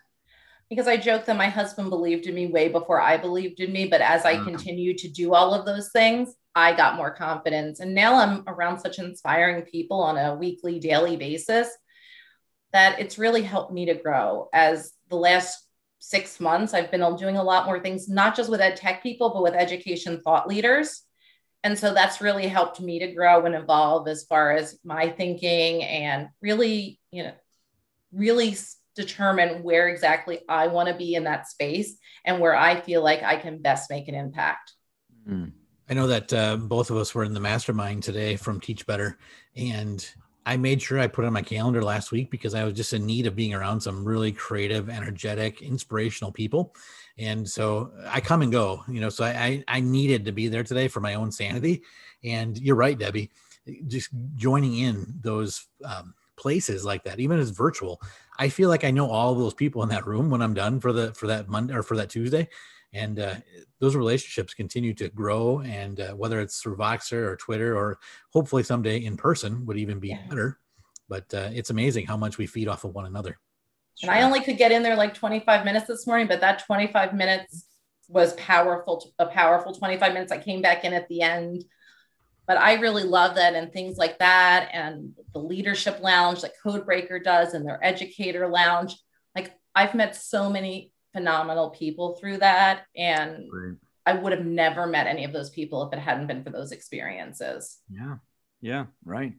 because 0.70 0.88
I 0.88 0.98
joke 0.98 1.26
that 1.26 1.38
my 1.38 1.48
husband 1.48 1.90
believed 1.90 2.26
in 2.26 2.36
me 2.36 2.48
way 2.48 2.68
before 2.68 3.00
I 3.00 3.18
believed 3.18 3.60
in 3.60 3.72
me. 3.72 3.88
But 3.88 4.02
as 4.02 4.26
I 4.26 4.36
mm-hmm. 4.36 4.46
continued 4.46 4.98
to 5.00 5.08
do 5.08 5.34
all 5.34 5.54
of 5.54 5.66
those 5.66 5.92
things, 5.92 6.34
I 6.56 6.76
got 6.76 6.96
more 6.96 7.12
confidence. 7.12 7.80
And 7.80 7.94
now 7.94 8.16
I'm 8.16 8.44
around 8.48 8.80
such 8.80 9.00
inspiring 9.00 9.62
people 9.64 10.02
on 10.02 10.18
a 10.18 10.36
weekly, 10.36 10.80
daily 10.80 11.16
basis 11.16 11.70
that 12.74 13.00
it's 13.00 13.18
really 13.18 13.44
helped 13.44 13.72
me 13.72 13.86
to 13.86 13.94
grow. 13.94 14.50
As 14.54 14.92
the 15.10 15.16
last 15.16 15.64
six 16.00 16.40
months, 16.40 16.74
I've 16.74 16.92
been 16.92 17.16
doing 17.16 17.38
a 17.38 17.44
lot 17.44 17.66
more 17.66 17.80
things, 17.80 18.10
not 18.10 18.36
just 18.36 18.50
with 18.50 18.60
ed 18.60 18.76
tech 18.76 19.02
people, 19.02 19.30
but 19.30 19.44
with 19.44 19.54
education 19.54 20.20
thought 20.22 20.48
leaders. 20.48 21.04
And 21.64 21.78
so 21.78 21.94
that's 21.94 22.22
really 22.22 22.48
helped 22.48 22.80
me 22.80 23.00
to 23.00 23.12
grow 23.12 23.46
and 23.46 23.56
evolve 23.56 24.08
as 24.08 24.24
far 24.24 24.54
as 24.54 24.80
my 24.84 25.10
thinking 25.10 25.84
and 25.84 26.30
really, 26.42 27.00
you 27.12 27.24
know, 27.24 27.34
really 28.12 28.56
determine 28.96 29.64
where 29.64 29.88
exactly 29.88 30.42
I 30.48 30.68
want 30.68 30.90
to 30.90 30.96
be 30.96 31.16
in 31.16 31.26
that 31.26 31.48
space 31.48 31.98
and 32.26 32.40
where 32.40 32.56
I 32.56 32.80
feel 32.80 33.04
like 33.04 33.24
I 33.24 33.38
can 33.38 33.62
best 33.62 33.90
make 33.90 34.08
an 34.08 34.16
impact. 34.16 34.74
Mm. 35.28 35.52
I 35.90 35.94
know 35.94 36.08
that 36.08 36.34
uh, 36.34 36.58
both 36.58 36.90
of 36.90 36.98
us 36.98 37.16
were 37.16 37.24
in 37.24 37.34
the 37.34 37.40
mastermind 37.40 38.04
today 38.04 38.36
from 38.36 38.60
Teach 38.60 38.86
Better, 38.86 39.18
and 39.56 40.06
I 40.48 40.56
made 40.56 40.82
sure 40.82 40.98
I 40.98 41.08
put 41.08 41.26
on 41.26 41.34
my 41.34 41.42
calendar 41.42 41.84
last 41.84 42.14
week 42.14 42.32
because 42.32 42.56
I 42.56 42.64
was 42.64 42.74
just 42.74 42.94
in 42.94 43.06
need 43.06 43.28
of 43.28 43.36
being 43.36 43.54
around 43.54 43.82
some 43.82 44.06
really 44.06 44.32
creative, 44.32 44.90
energetic, 44.90 45.62
inspirational 45.62 46.32
people. 46.32 46.74
And 47.18 47.48
so 47.48 47.92
I 48.08 48.22
come 48.22 48.42
and 48.42 48.50
go, 48.50 48.82
you 48.88 49.02
know, 49.02 49.10
so 49.10 49.26
I, 49.26 49.62
I 49.68 49.82
needed 49.82 50.24
to 50.24 50.32
be 50.32 50.48
there 50.48 50.64
today 50.64 50.88
for 50.88 51.02
my 51.02 51.16
own 51.16 51.34
sanity. 51.34 51.84
And 52.24 52.58
you're 52.58 52.78
right, 52.78 52.98
Debbie, 52.98 53.30
just 53.88 54.10
joining 54.36 54.78
in 54.78 55.16
those 55.20 55.68
um, 55.84 56.14
places 56.38 56.86
like 56.86 57.04
that, 57.04 57.20
even 57.20 57.40
as 57.40 57.50
virtual, 57.50 58.02
I 58.40 58.48
feel 58.48 58.70
like 58.70 58.86
I 58.86 58.92
know 58.92 59.10
all 59.10 59.34
of 59.34 59.40
those 59.40 59.54
people 59.54 59.84
in 59.84 59.90
that 59.90 60.08
room 60.08 60.30
when 60.30 60.42
I'm 60.42 60.54
done 60.54 60.80
for 60.80 60.94
the 60.94 61.14
for 61.14 61.28
that 61.28 61.50
Monday 61.50 61.74
or 61.74 61.84
for 61.84 61.98
that 61.98 62.10
Tuesday, 62.10 62.48
and 62.94 63.20
uh, 63.20 63.36
those 63.80 63.96
relationships 63.96 64.54
continue 64.54 64.94
to 64.96 65.10
grow. 65.10 65.60
And 65.60 66.00
uh, 66.00 66.14
whether 66.14 66.40
it's 66.40 66.62
through 66.62 66.78
Voxer 66.78 67.28
or 67.28 67.36
Twitter 67.36 67.76
or 67.78 68.00
hopefully 68.32 68.64
someday 68.64 68.98
in 68.98 69.18
person 69.18 69.66
would 69.66 69.78
even 69.78 70.00
be 70.00 70.10
yeah. 70.10 70.26
better. 70.30 70.60
But 71.10 71.34
uh, 71.34 71.50
it's 71.54 71.70
amazing 71.70 72.06
how 72.06 72.18
much 72.18 72.38
we 72.38 72.48
feed 72.48 72.68
off 72.68 72.84
of 72.84 72.94
one 72.94 73.06
another. 73.06 73.38
And 74.02 74.12
I 74.12 74.22
only 74.22 74.42
could 74.42 74.58
get 74.58 74.72
in 74.72 74.84
there 74.84 74.96
like 74.96 75.14
25 75.14 75.66
minutes 75.66 75.88
this 75.88 76.06
morning, 76.06 76.28
but 76.28 76.42
that 76.42 76.66
25 76.66 77.14
minutes 77.14 77.66
was 78.08 78.34
powerful. 78.34 79.12
A 79.20 79.26
powerful 79.26 79.74
25 79.74 80.14
minutes. 80.14 80.32
I 80.32 80.38
came 80.38 80.62
back 80.62 80.84
in 80.84 80.94
at 80.94 81.08
the 81.08 81.22
end 81.22 81.66
but 82.48 82.58
I 82.58 82.76
really 82.76 83.04
love 83.04 83.36
that 83.36 83.56
and 83.56 83.72
things 83.72 83.98
like 83.98 84.20
that. 84.20 84.70
And 84.72 85.14
the 85.34 85.40
leadership 85.40 86.00
lounge 86.02 86.42
that 86.42 86.54
Codebreaker 86.64 87.22
does 87.22 87.54
and 87.54 87.68
their 87.68 87.84
educator 87.86 88.48
lounge. 88.48 88.96
Like 89.36 89.54
I've 89.76 89.94
met 89.94 90.16
so 90.16 90.50
many 90.50 90.94
phenomenal 91.14 91.72
people 91.72 92.16
through 92.16 92.38
that. 92.38 92.86
And 92.96 93.50
Great. 93.50 93.76
I 94.06 94.14
would 94.14 94.32
have 94.32 94.46
never 94.46 94.88
met 94.88 95.08
any 95.08 95.26
of 95.26 95.34
those 95.34 95.50
people 95.50 95.86
if 95.88 95.94
it 95.94 96.00
hadn't 96.00 96.28
been 96.28 96.44
for 96.44 96.50
those 96.50 96.72
experiences. 96.72 97.78
Yeah. 97.90 98.16
Yeah. 98.62 98.86
Right. 99.04 99.34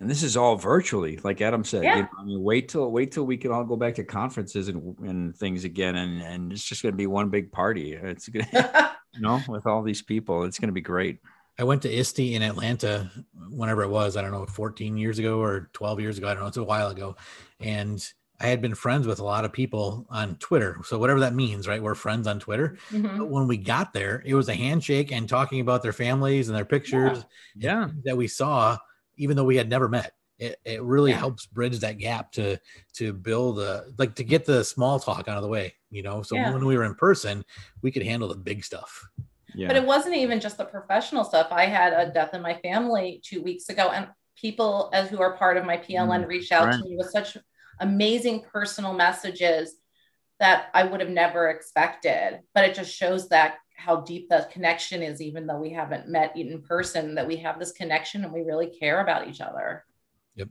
And 0.00 0.08
this 0.08 0.22
is 0.22 0.36
all 0.36 0.56
virtually, 0.56 1.18
like 1.24 1.40
Adam 1.40 1.64
said. 1.64 1.82
Yeah. 1.82 1.96
You 1.96 2.02
know, 2.02 2.08
I 2.20 2.24
mean, 2.24 2.42
wait 2.42 2.68
till 2.68 2.90
wait 2.92 3.10
till 3.10 3.26
we 3.26 3.36
can 3.36 3.50
all 3.50 3.64
go 3.64 3.74
back 3.76 3.96
to 3.96 4.04
conferences 4.04 4.68
and, 4.68 4.96
and 5.00 5.36
things 5.36 5.64
again, 5.64 5.96
and 5.96 6.22
and 6.22 6.52
it's 6.52 6.62
just 6.62 6.82
going 6.82 6.92
to 6.92 6.96
be 6.96 7.08
one 7.08 7.30
big 7.30 7.50
party. 7.50 7.94
It's 7.94 8.28
gonna, 8.28 8.96
you 9.14 9.20
know, 9.20 9.40
with 9.48 9.66
all 9.66 9.82
these 9.82 10.02
people, 10.02 10.44
it's 10.44 10.60
going 10.60 10.68
to 10.68 10.72
be 10.72 10.80
great. 10.80 11.18
I 11.58 11.64
went 11.64 11.82
to 11.82 11.92
ISTE 11.92 12.20
in 12.20 12.42
Atlanta 12.42 13.10
whenever 13.50 13.82
it 13.82 13.88
was, 13.88 14.16
I 14.16 14.22
don't 14.22 14.30
know, 14.30 14.46
14 14.46 14.96
years 14.96 15.18
ago 15.18 15.40
or 15.40 15.68
12 15.72 16.00
years 16.00 16.18
ago. 16.18 16.28
I 16.28 16.34
don't 16.34 16.44
know. 16.44 16.48
It's 16.48 16.56
a 16.56 16.62
while 16.62 16.88
ago. 16.90 17.16
And 17.58 18.00
I 18.40 18.46
had 18.46 18.60
been 18.60 18.74
friends 18.74 19.06
with 19.06 19.18
a 19.18 19.24
lot 19.24 19.44
of 19.44 19.52
people 19.52 20.06
on 20.10 20.36
Twitter. 20.36 20.78
So 20.84 20.98
whatever 20.98 21.20
that 21.20 21.34
means, 21.34 21.66
right? 21.66 21.82
We're 21.82 21.96
friends 21.96 22.26
on 22.28 22.38
Twitter. 22.38 22.78
Mm-hmm. 22.90 23.18
But 23.18 23.28
when 23.28 23.48
we 23.48 23.56
got 23.56 23.92
there, 23.92 24.22
it 24.24 24.34
was 24.34 24.48
a 24.48 24.54
handshake 24.54 25.10
and 25.10 25.28
talking 25.28 25.60
about 25.60 25.82
their 25.82 25.92
families 25.92 26.48
and 26.48 26.56
their 26.56 26.64
pictures 26.64 27.24
yeah. 27.56 27.86
yeah. 27.86 27.88
that 28.04 28.16
we 28.16 28.28
saw, 28.28 28.78
even 29.16 29.36
though 29.36 29.44
we 29.44 29.56
had 29.56 29.68
never 29.68 29.88
met. 29.88 30.12
It, 30.38 30.56
it 30.64 30.82
really 30.82 31.10
yeah. 31.10 31.18
helps 31.18 31.46
bridge 31.46 31.80
that 31.80 31.98
gap 31.98 32.30
to 32.32 32.60
to 32.94 33.12
build 33.12 33.58
a 33.58 33.86
like 33.98 34.14
to 34.14 34.24
get 34.24 34.44
the 34.44 34.62
small 34.62 35.00
talk 35.00 35.26
out 35.26 35.36
of 35.36 35.42
the 35.42 35.48
way, 35.48 35.74
you 35.90 36.04
know. 36.04 36.22
So 36.22 36.36
yeah. 36.36 36.52
when 36.52 36.64
we 36.64 36.76
were 36.76 36.84
in 36.84 36.94
person, 36.94 37.44
we 37.82 37.90
could 37.90 38.04
handle 38.04 38.28
the 38.28 38.36
big 38.36 38.64
stuff. 38.64 39.04
Yeah. 39.52 39.66
But 39.66 39.74
it 39.74 39.84
wasn't 39.84 40.14
even 40.14 40.38
just 40.38 40.56
the 40.56 40.64
professional 40.64 41.24
stuff. 41.24 41.48
I 41.50 41.66
had 41.66 41.92
a 41.92 42.12
death 42.12 42.34
in 42.34 42.42
my 42.42 42.54
family 42.54 43.20
two 43.24 43.42
weeks 43.42 43.68
ago, 43.68 43.90
and 43.92 44.06
people 44.36 44.90
as 44.92 45.08
who 45.08 45.20
are 45.20 45.36
part 45.36 45.56
of 45.56 45.64
my 45.64 45.76
PLN 45.76 46.24
mm, 46.24 46.28
reached 46.28 46.52
out 46.52 46.66
right. 46.66 46.78
to 46.78 46.84
me 46.84 46.96
with 46.96 47.10
such 47.10 47.36
amazing 47.80 48.44
personal 48.52 48.94
messages 48.94 49.74
that 50.40 50.68
I 50.74 50.84
would 50.84 51.00
have 51.00 51.10
never 51.10 51.48
expected. 51.48 52.40
But 52.54 52.64
it 52.64 52.74
just 52.74 52.94
shows 52.94 53.28
that 53.28 53.56
how 53.76 54.00
deep 54.00 54.28
the 54.28 54.48
connection 54.52 55.02
is, 55.02 55.22
even 55.22 55.46
though 55.46 55.58
we 55.58 55.70
haven't 55.70 56.08
met 56.08 56.36
in 56.36 56.62
person, 56.62 57.14
that 57.14 57.26
we 57.26 57.36
have 57.36 57.58
this 57.58 57.72
connection 57.72 58.24
and 58.24 58.32
we 58.32 58.42
really 58.42 58.66
care 58.66 59.00
about 59.00 59.28
each 59.28 59.40
other. 59.40 59.84
Yep. 60.34 60.48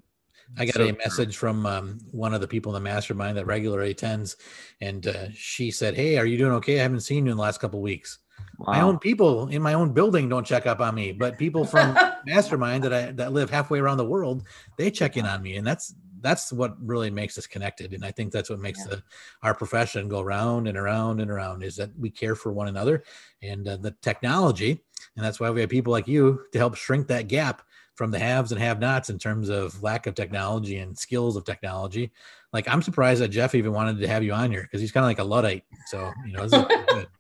I 0.57 0.65
got 0.65 0.75
so, 0.75 0.87
a 0.87 0.93
message 0.93 1.35
from 1.35 1.65
um, 1.65 1.99
one 2.11 2.33
of 2.33 2.39
the 2.39 2.47
people 2.47 2.75
in 2.75 2.81
the 2.81 2.89
mastermind 2.89 3.37
that 3.37 3.45
regularly 3.45 3.91
attends, 3.91 4.37
and 4.79 5.05
uh, 5.05 5.27
she 5.33 5.71
said, 5.71 5.95
"Hey, 5.95 6.17
are 6.17 6.25
you 6.25 6.37
doing 6.37 6.53
okay? 6.53 6.79
I 6.79 6.83
haven't 6.83 7.01
seen 7.01 7.25
you 7.25 7.31
in 7.31 7.37
the 7.37 7.43
last 7.43 7.59
couple 7.59 7.81
weeks." 7.81 8.19
Wow. 8.59 8.73
My 8.73 8.81
own 8.81 8.99
people 8.99 9.49
in 9.49 9.61
my 9.61 9.73
own 9.73 9.93
building 9.93 10.29
don't 10.29 10.45
check 10.45 10.65
up 10.65 10.79
on 10.79 10.95
me, 10.95 11.11
but 11.11 11.37
people 11.37 11.65
from 11.65 11.97
Mastermind 12.25 12.85
that 12.85 12.93
I 12.93 13.11
that 13.11 13.33
live 13.33 13.49
halfway 13.49 13.79
around 13.79 13.97
the 13.97 14.05
world, 14.05 14.43
they 14.77 14.89
check 14.89 15.17
in 15.17 15.25
on 15.25 15.41
me, 15.41 15.57
and 15.57 15.67
that's 15.67 15.93
that's 16.21 16.51
what 16.51 16.75
really 16.86 17.10
makes 17.10 17.38
us 17.38 17.47
connected. 17.47 17.93
And 17.93 18.06
I 18.06 18.12
think 18.12 18.32
that's 18.32 18.49
what 18.49 18.60
makes 18.60 18.80
yeah. 18.80 18.95
the 18.95 19.03
our 19.43 19.53
profession 19.53 20.08
go 20.08 20.21
round 20.21 20.67
and 20.67 20.77
around 20.77 21.21
and 21.21 21.32
around 21.32 21.63
is 21.63 21.75
that 21.77 21.97
we 21.97 22.10
care 22.10 22.36
for 22.36 22.51
one 22.51 22.67
another 22.67 23.03
and 23.41 23.67
uh, 23.67 23.77
the 23.77 23.91
technology, 24.01 24.84
and 25.15 25.25
that's 25.25 25.39
why 25.39 25.49
we 25.49 25.62
have 25.62 25.69
people 25.69 25.91
like 25.91 26.08
you 26.08 26.41
to 26.51 26.58
help 26.58 26.75
shrink 26.75 27.08
that 27.08 27.27
gap 27.27 27.62
from 27.95 28.12
the 28.12 28.19
haves 28.19 28.51
and 28.51 28.62
have-nots 28.62 29.10
in 29.10 29.17
terms 29.17 29.49
of 29.49 29.82
lack 29.82 30.06
of 30.06 30.13
technology 30.13 30.77
and 30.77 30.97
skills 30.97 31.36
of 31.36 31.43
technology. 31.45 32.12
Like 32.53 32.67
I'm 32.67 32.84
surprised 32.84 33.21
that 33.21 33.30
Jeff 33.30 33.56
even 33.56 33.73
wanted 33.73 33.99
to 33.99 34.08
have 34.08 34.23
you 34.23 34.34
on 34.34 34.51
here 34.51 34.62
because 34.62 34.82
he's 34.82 34.91
kind 34.91 35.03
of 35.03 35.10
like 35.10 35.19
a 35.19 35.23
luddite. 35.23 35.63
So 35.88 36.12
you 36.25 36.34
know, 36.34 36.47
good. 36.47 37.08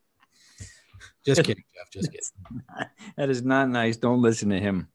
Just 1.25 1.43
kidding, 1.43 1.63
Jeff. 1.75 1.91
Just 1.91 2.11
kidding. 2.11 2.61
that 3.17 3.29
is 3.29 3.43
not 3.43 3.69
nice. 3.69 3.97
Don't 3.97 4.21
listen 4.21 4.49
to 4.49 4.59
him. 4.59 4.87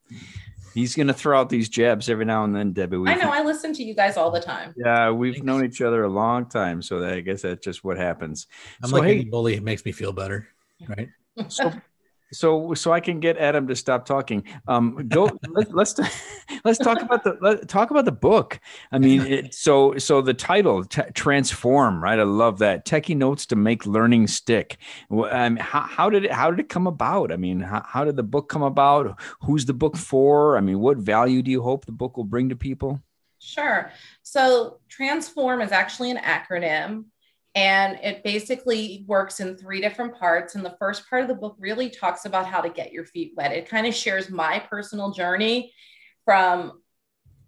He's 0.74 0.94
going 0.94 1.08
to 1.08 1.14
throw 1.14 1.38
out 1.38 1.48
these 1.48 1.68
jabs 1.68 2.08
every 2.08 2.24
now 2.24 2.44
and 2.44 2.54
then, 2.54 2.72
Debbie. 2.72 2.98
I 3.06 3.14
know. 3.14 3.30
I 3.30 3.42
listen 3.42 3.72
to 3.74 3.82
you 3.82 3.94
guys 3.94 4.16
all 4.16 4.30
the 4.30 4.40
time. 4.40 4.74
Yeah, 4.76 5.10
we've 5.10 5.34
Thanks. 5.34 5.46
known 5.46 5.64
each 5.64 5.80
other 5.80 6.04
a 6.04 6.08
long 6.08 6.48
time, 6.48 6.82
so 6.82 7.04
I 7.04 7.20
guess 7.20 7.42
that's 7.42 7.64
just 7.64 7.84
what 7.84 7.96
happens. 7.96 8.46
I'm 8.82 8.90
so, 8.90 8.96
like 8.96 9.04
hey, 9.04 9.24
bully. 9.24 9.54
It 9.54 9.62
makes 9.62 9.84
me 9.84 9.92
feel 9.92 10.12
better, 10.12 10.48
right? 10.88 11.08
So 11.48 11.72
so 12.32 12.74
so 12.74 12.92
I 12.92 13.00
can 13.00 13.20
get 13.20 13.36
Adam 13.36 13.68
to 13.68 13.76
stop 13.76 14.06
talking. 14.06 14.44
Um, 14.66 15.06
go 15.08 15.24
let, 15.48 15.74
let's 15.74 15.98
let's 16.64 16.78
talk 16.78 17.02
about 17.02 17.24
the 17.24 17.38
let, 17.40 17.68
talk 17.68 17.90
about 17.90 18.04
the 18.04 18.12
book. 18.12 18.60
I 18.90 18.98
mean, 18.98 19.20
it, 19.22 19.54
so 19.54 19.96
so 19.98 20.22
the 20.22 20.34
title 20.34 20.84
t- 20.84 21.02
transform, 21.14 22.02
right? 22.02 22.18
I 22.18 22.24
love 22.24 22.58
that 22.58 22.84
Techy 22.84 23.14
notes 23.14 23.46
to 23.46 23.56
make 23.56 23.86
learning 23.86 24.26
stick. 24.26 24.78
Um, 25.10 25.56
how, 25.56 25.82
how 25.82 26.10
did 26.10 26.24
it 26.24 26.32
how 26.32 26.50
did 26.50 26.60
it 26.60 26.68
come 26.68 26.86
about? 26.86 27.32
I 27.32 27.36
mean, 27.36 27.60
how, 27.60 27.84
how 27.86 28.04
did 28.04 28.16
the 28.16 28.22
book 28.22 28.48
come 28.48 28.62
about? 28.62 29.20
Who's 29.42 29.66
the 29.66 29.74
book 29.74 29.96
for? 29.96 30.56
I 30.56 30.60
mean, 30.60 30.80
what 30.80 30.98
value 30.98 31.42
do 31.42 31.50
you 31.50 31.62
hope 31.62 31.86
the 31.86 31.92
book 31.92 32.16
will 32.16 32.24
bring 32.24 32.48
to 32.48 32.56
people? 32.56 33.00
Sure. 33.38 33.90
So 34.22 34.78
transform 34.88 35.60
is 35.60 35.72
actually 35.72 36.12
an 36.12 36.18
acronym 36.18 37.06
and 37.54 37.98
it 38.02 38.24
basically 38.24 39.04
works 39.06 39.40
in 39.40 39.56
three 39.56 39.80
different 39.80 40.18
parts. 40.18 40.54
And 40.54 40.64
the 40.64 40.76
first 40.78 41.08
part 41.08 41.22
of 41.22 41.28
the 41.28 41.34
book 41.34 41.56
really 41.58 41.90
talks 41.90 42.24
about 42.24 42.46
how 42.46 42.60
to 42.60 42.70
get 42.70 42.92
your 42.92 43.04
feet 43.04 43.34
wet. 43.36 43.52
It 43.52 43.68
kind 43.68 43.86
of 43.86 43.94
shares 43.94 44.30
my 44.30 44.58
personal 44.58 45.10
journey 45.10 45.72
from 46.24 46.80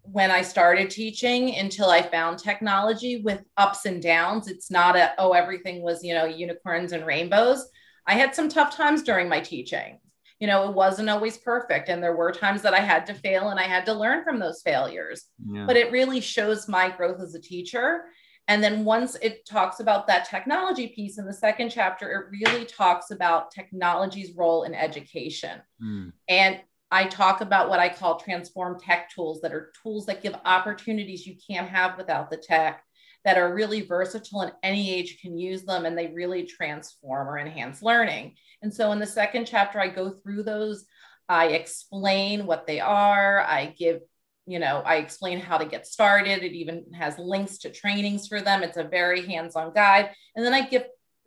when 0.03 0.31
I 0.31 0.43
started 0.43 0.91
teaching 0.91 1.55
until 1.57 1.89
I 1.89 2.03
found 2.03 2.39
technology 2.39 3.23
with 3.23 3.43
ups 3.57 3.87
and 3.87 4.03
downs. 4.03 4.49
It's 4.49 4.71
not 4.71 4.97
a, 4.97 5.13
oh, 5.17 5.33
everything 5.33 5.81
was, 5.81 6.05
you 6.05 6.13
know, 6.13 6.27
unicorns 6.27 6.93
and 6.93 7.07
rainbows. 7.07 7.67
I 8.07 8.15
had 8.15 8.35
some 8.35 8.51
tough 8.51 8.77
times 8.77 9.03
during 9.03 9.31
my 9.31 9.41
teaching. 9.41 9.99
You 10.39 10.49
know, 10.49 10.69
it 10.69 10.75
wasn't 10.75 11.09
always 11.09 11.39
perfect. 11.39 11.89
And 11.89 12.03
there 12.03 12.15
were 12.15 12.31
times 12.31 12.61
that 12.63 12.75
I 12.75 12.81
had 12.81 13.07
to 13.07 13.15
fail 13.15 13.49
and 13.49 13.59
I 13.59 13.63
had 13.63 13.87
to 13.87 13.95
learn 13.95 14.25
from 14.25 14.39
those 14.39 14.61
failures. 14.61 15.25
Yeah. 15.43 15.65
But 15.67 15.79
it 15.79 15.91
really 15.91 16.21
shows 16.21 16.69
my 16.69 16.91
growth 16.91 17.23
as 17.23 17.35
a 17.35 17.41
teacher 17.41 18.03
and 18.49 18.63
then 18.63 18.85
once 18.85 19.17
it 19.23 19.47
talks 19.47 19.81
about 19.81 20.07
that 20.07 20.29
technology 20.29 20.89
piece 20.89 21.19
in 21.19 21.27
the 21.27 21.33
second 21.33 21.71
chapter, 21.71 22.11
it 22.11 22.31
really 22.31 22.65
talks 22.67 23.11
about 23.11 23.51
technology's 23.51 24.37
role 24.37 24.65
in 24.65 24.75
education. 24.75 25.63
Mm. 25.83 26.13
And 26.29 26.61
I 26.91 27.07
talk 27.07 27.41
about 27.41 27.71
what 27.71 27.81
I 27.81 27.89
call 27.89 28.21
transform 28.21 28.79
tech 28.79 29.11
tools 29.11 29.41
that 29.41 29.53
are 29.53 29.73
tools 29.83 30.07
that 30.07 30.23
give 30.23 30.37
opportunities 30.45 31.27
you 31.27 31.37
can't 31.51 31.69
have 31.69 31.97
without 31.97 32.31
the 32.31 32.37
tech, 32.37 32.85
that 33.25 33.39
are 33.39 33.55
really 33.55 33.81
versatile 33.81 34.43
and 34.43 34.53
any 34.63 34.93
age 34.95 35.19
can 35.21 35.39
use 35.39 35.63
them 35.63 35.87
and 35.87 35.97
they 35.97 36.09
really 36.09 36.45
transform 36.45 37.27
or 37.27 37.39
enhance 37.39 37.83
learning. 37.83 38.35
And 38.61 38.73
so 38.73 38.93
in 38.93 38.99
the 38.99 39.07
second 39.07 39.47
chapter, 39.47 39.81
I 39.81 39.89
go 39.89 40.11
through 40.11 40.43
those. 40.43 40.85
I 41.29 41.49
explain 41.49 42.45
what 42.45 42.67
they 42.67 42.81
are. 42.81 43.41
I 43.41 43.75
give 43.79 44.03
you 44.47 44.59
know, 44.59 44.83
I 44.85 44.97
explain 44.97 45.41
how 45.41 45.59
to 45.59 45.65
get 45.65 45.87
started. 45.87 46.43
It 46.43 46.53
even 46.53 46.85
has 46.95 47.19
links 47.19 47.59
to 47.59 47.71
trainings 47.71 48.27
for 48.29 48.41
them. 48.41 48.63
It's 48.63 48.77
a 48.77 48.85
very 48.85 49.27
hands 49.27 49.57
on 49.57 49.73
guide. 49.73 50.11
And 50.37 50.45
then 50.45 50.53
I 50.53 50.63
give 50.63 50.85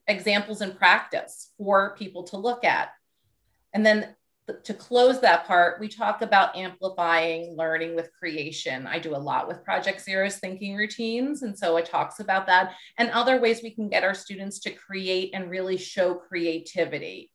examples 0.08 0.62
in 0.62 0.74
practice 0.74 1.52
for 1.58 1.96
people 1.98 2.24
to 2.26 2.38
look 2.38 2.64
at. 2.64 2.90
And 3.74 3.86
then 3.86 4.16
to 4.64 4.74
close 4.74 5.20
that 5.20 5.46
part, 5.46 5.80
we 5.80 5.90
talk 5.90 6.22
about 6.22 6.56
amplifying 6.56 7.56
learning 7.58 7.96
with 7.96 8.14
creation. 8.18 8.88
I 8.88 9.00
do 9.00 9.14
a 9.14 9.18
lot 9.18 9.48
with 9.48 9.64
Project 9.64 10.02
Zero's 10.02 10.38
thinking 10.38 10.76
routines. 10.76 11.42
And 11.42 11.58
so 11.58 11.76
it 11.78 11.86
talks 11.86 12.20
about 12.20 12.48
that 12.48 12.74
and 12.98 13.10
other 13.10 13.42
ways 13.42 13.62
we 13.62 13.72
can 13.72 13.90
get 13.90 14.04
our 14.04 14.14
students 14.14 14.60
to 14.60 14.72
create 14.72 15.32
and 15.34 15.50
really 15.50 15.76
show 15.76 16.16
creativity. 16.16 17.32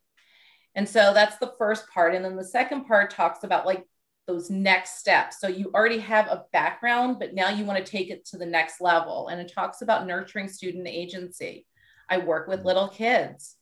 And 0.75 0.89
so 0.89 1.13
that's 1.13 1.37
the 1.37 1.53
first 1.59 1.85
part. 1.93 2.15
And 2.15 2.25
then 2.25 2.37
the 2.37 2.45
second 2.45 2.87
part 2.87 3.11
talks 3.11 3.45
about 3.45 3.67
like 3.67 3.85
those 4.27 4.51
next 4.51 4.99
steps. 4.99 5.41
So 5.41 5.49
you 5.49 5.71
already 5.75 5.99
have 5.99 6.27
a 6.29 6.45
background, 6.53 7.19
but 7.19 7.35
now 7.35 7.49
you 7.49 7.65
want 7.65 7.85
to 7.85 7.91
take 7.91 8.11
it 8.11 8.25
to 8.27 8.39
the 8.39 8.47
next 8.47 8.81
level. 8.81 9.29
And 9.29 9.41
it 9.41 9.53
talks 9.53 9.83
about 9.83 10.07
nurturing 10.07 10.49
student 10.49 10.87
agency. 10.87 11.67
I 12.09 12.19
work 12.19 12.47
with 12.47 12.65
little 12.65 12.89
kids. 12.89 13.57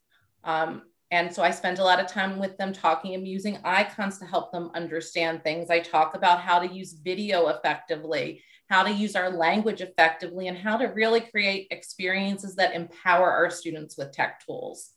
Um, 0.44 0.83
and 1.11 1.35
so 1.35 1.42
I 1.42 1.51
spend 1.51 1.79
a 1.79 1.85
lot 1.85 1.99
of 1.99 2.07
time 2.07 2.38
with 2.38 2.57
them 2.57 2.73
talking 2.73 3.14
and 3.14 3.27
using 3.27 3.59
icons 3.64 4.18
to 4.18 4.27
help 4.27 4.53
them 4.53 4.70
understand 4.75 5.42
things. 5.42 5.70
I 5.70 5.81
talk 5.81 6.14
about 6.14 6.40
how 6.40 6.61
to 6.61 6.73
use 6.73 6.92
video 6.92 7.49
effectively, 7.49 8.42
how 8.68 8.85
to 8.85 8.92
use 8.92 9.16
our 9.16 9.31
language 9.31 9.81
effectively, 9.81 10.46
and 10.46 10.57
how 10.57 10.77
to 10.77 10.87
really 10.87 11.20
create 11.20 11.66
experiences 11.73 12.55
that 12.57 12.75
empower 12.75 13.29
our 13.31 13.51
students 13.51 13.96
with 13.99 14.12
tech 14.12 14.44
tools. 14.46 14.90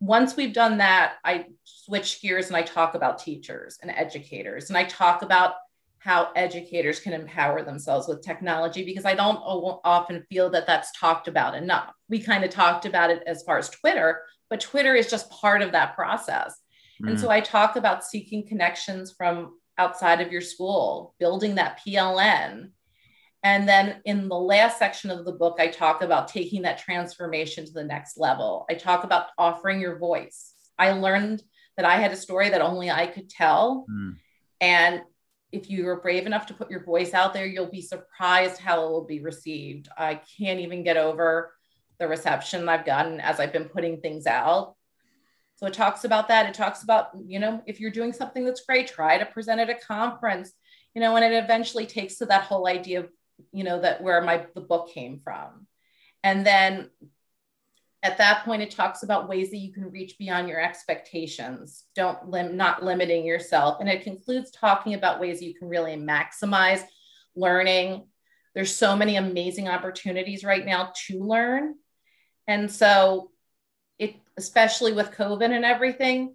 Once 0.00 0.36
we've 0.36 0.52
done 0.52 0.78
that, 0.78 1.14
I 1.24 1.46
switch 1.64 2.22
gears 2.22 2.48
and 2.48 2.56
I 2.56 2.62
talk 2.62 2.94
about 2.94 3.18
teachers 3.18 3.78
and 3.82 3.90
educators. 3.90 4.68
And 4.68 4.78
I 4.78 4.84
talk 4.84 5.22
about 5.22 5.54
how 5.98 6.30
educators 6.36 7.00
can 7.00 7.12
empower 7.12 7.62
themselves 7.62 8.06
with 8.06 8.22
technology 8.22 8.84
because 8.84 9.04
I 9.04 9.14
don't 9.14 9.36
often 9.36 10.24
feel 10.30 10.48
that 10.50 10.66
that's 10.66 10.92
talked 10.98 11.26
about 11.26 11.54
enough. 11.54 11.92
We 12.08 12.20
kind 12.20 12.44
of 12.44 12.50
talked 12.50 12.86
about 12.86 13.10
it 13.10 13.22
as 13.26 13.42
far 13.42 13.58
as 13.58 13.68
Twitter, 13.68 14.22
but 14.48 14.60
Twitter 14.60 14.94
is 14.94 15.10
just 15.10 15.30
part 15.30 15.60
of 15.60 15.72
that 15.72 15.96
process. 15.96 16.54
Mm. 17.02 17.10
And 17.10 17.20
so 17.20 17.30
I 17.30 17.40
talk 17.40 17.76
about 17.76 18.04
seeking 18.04 18.46
connections 18.46 19.12
from 19.16 19.58
outside 19.76 20.20
of 20.20 20.32
your 20.32 20.40
school, 20.40 21.14
building 21.18 21.56
that 21.56 21.80
PLN. 21.84 22.70
And 23.48 23.66
then 23.66 24.02
in 24.04 24.28
the 24.28 24.38
last 24.38 24.78
section 24.78 25.10
of 25.10 25.24
the 25.24 25.32
book, 25.32 25.56
I 25.58 25.68
talk 25.68 26.02
about 26.02 26.28
taking 26.28 26.60
that 26.62 26.76
transformation 26.76 27.64
to 27.64 27.72
the 27.72 27.82
next 27.82 28.18
level. 28.18 28.66
I 28.68 28.74
talk 28.74 29.04
about 29.04 29.28
offering 29.38 29.80
your 29.80 29.96
voice. 29.96 30.52
I 30.78 30.92
learned 30.92 31.42
that 31.78 31.86
I 31.86 31.96
had 31.96 32.12
a 32.12 32.16
story 32.16 32.50
that 32.50 32.60
only 32.60 32.90
I 32.90 33.06
could 33.06 33.30
tell. 33.30 33.86
Mm. 33.90 34.16
And 34.60 35.00
if 35.50 35.70
you 35.70 35.88
are 35.88 35.98
brave 35.98 36.26
enough 36.26 36.44
to 36.48 36.54
put 36.54 36.70
your 36.70 36.84
voice 36.84 37.14
out 37.14 37.32
there, 37.32 37.46
you'll 37.46 37.70
be 37.70 37.80
surprised 37.80 38.60
how 38.60 38.84
it 38.84 38.90
will 38.90 39.06
be 39.06 39.20
received. 39.20 39.88
I 39.96 40.20
can't 40.36 40.60
even 40.60 40.84
get 40.84 40.98
over 40.98 41.54
the 41.98 42.06
reception 42.06 42.68
I've 42.68 42.84
gotten 42.84 43.18
as 43.18 43.40
I've 43.40 43.54
been 43.54 43.70
putting 43.70 44.02
things 44.02 44.26
out. 44.26 44.74
So 45.56 45.64
it 45.66 45.72
talks 45.72 46.04
about 46.04 46.28
that. 46.28 46.50
It 46.50 46.54
talks 46.54 46.82
about, 46.82 47.12
you 47.24 47.38
know, 47.38 47.62
if 47.66 47.80
you're 47.80 47.90
doing 47.90 48.12
something 48.12 48.44
that's 48.44 48.66
great, 48.66 48.88
try 48.88 49.16
to 49.16 49.24
present 49.24 49.58
at 49.58 49.70
a 49.70 49.74
conference, 49.74 50.52
you 50.94 51.00
know, 51.00 51.16
and 51.16 51.24
it 51.24 51.42
eventually 51.42 51.86
takes 51.86 52.16
to 52.16 52.26
that 52.26 52.42
whole 52.42 52.68
idea 52.68 53.00
of, 53.00 53.08
you 53.52 53.64
know, 53.64 53.80
that 53.80 54.02
where 54.02 54.20
my 54.22 54.46
the 54.54 54.60
book 54.60 54.90
came 54.92 55.20
from. 55.20 55.66
And 56.22 56.46
then 56.46 56.90
at 58.02 58.18
that 58.18 58.44
point, 58.44 58.62
it 58.62 58.70
talks 58.70 59.02
about 59.02 59.28
ways 59.28 59.50
that 59.50 59.58
you 59.58 59.72
can 59.72 59.90
reach 59.90 60.18
beyond 60.18 60.48
your 60.48 60.60
expectations. 60.60 61.84
Don't 61.94 62.28
lim- 62.28 62.56
not 62.56 62.84
limiting 62.84 63.26
yourself. 63.26 63.78
And 63.80 63.88
it 63.88 64.04
concludes 64.04 64.50
talking 64.50 64.94
about 64.94 65.20
ways 65.20 65.42
you 65.42 65.54
can 65.54 65.68
really 65.68 65.96
maximize 65.96 66.82
learning. 67.34 68.06
There's 68.54 68.74
so 68.74 68.96
many 68.96 69.16
amazing 69.16 69.68
opportunities 69.68 70.44
right 70.44 70.64
now 70.64 70.92
to 71.06 71.22
learn 71.22 71.74
and 72.48 72.72
so 72.72 73.30
it, 73.98 74.16
especially 74.38 74.92
with 74.92 75.12
COVID 75.12 75.54
and 75.54 75.64
everything, 75.64 76.34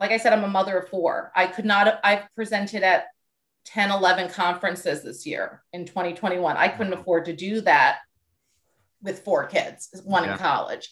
like 0.00 0.12
I 0.12 0.16
said, 0.16 0.32
I'm 0.32 0.44
a 0.44 0.48
mother 0.48 0.78
of 0.78 0.88
four. 0.88 1.32
I 1.34 1.48
could 1.48 1.64
not, 1.64 1.98
I've 2.04 2.32
presented 2.36 2.84
at 2.84 3.06
10, 3.68 3.90
11 3.90 4.30
conferences 4.30 5.02
this 5.02 5.26
year 5.26 5.62
in 5.72 5.84
2021. 5.84 6.56
I 6.56 6.68
couldn't 6.68 6.94
afford 6.94 7.26
to 7.26 7.36
do 7.36 7.60
that 7.62 7.98
with 9.02 9.20
four 9.20 9.46
kids, 9.46 9.90
one 10.04 10.24
yeah. 10.24 10.32
in 10.32 10.38
college. 10.38 10.90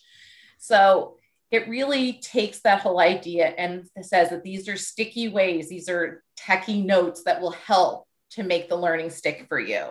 So 0.58 1.16
it 1.50 1.68
really 1.68 2.14
takes 2.14 2.60
that 2.60 2.80
whole 2.80 3.00
idea 3.00 3.46
and 3.46 3.88
says 4.02 4.28
that 4.30 4.42
these 4.42 4.68
are 4.68 4.76
sticky 4.76 5.28
ways, 5.28 5.68
these 5.68 5.88
are 5.88 6.22
techie 6.38 6.84
notes 6.84 7.22
that 7.24 7.40
will 7.40 7.52
help 7.52 8.06
to 8.30 8.42
make 8.42 8.68
the 8.68 8.76
learning 8.76 9.10
stick 9.10 9.46
for 9.48 9.58
you. 9.58 9.88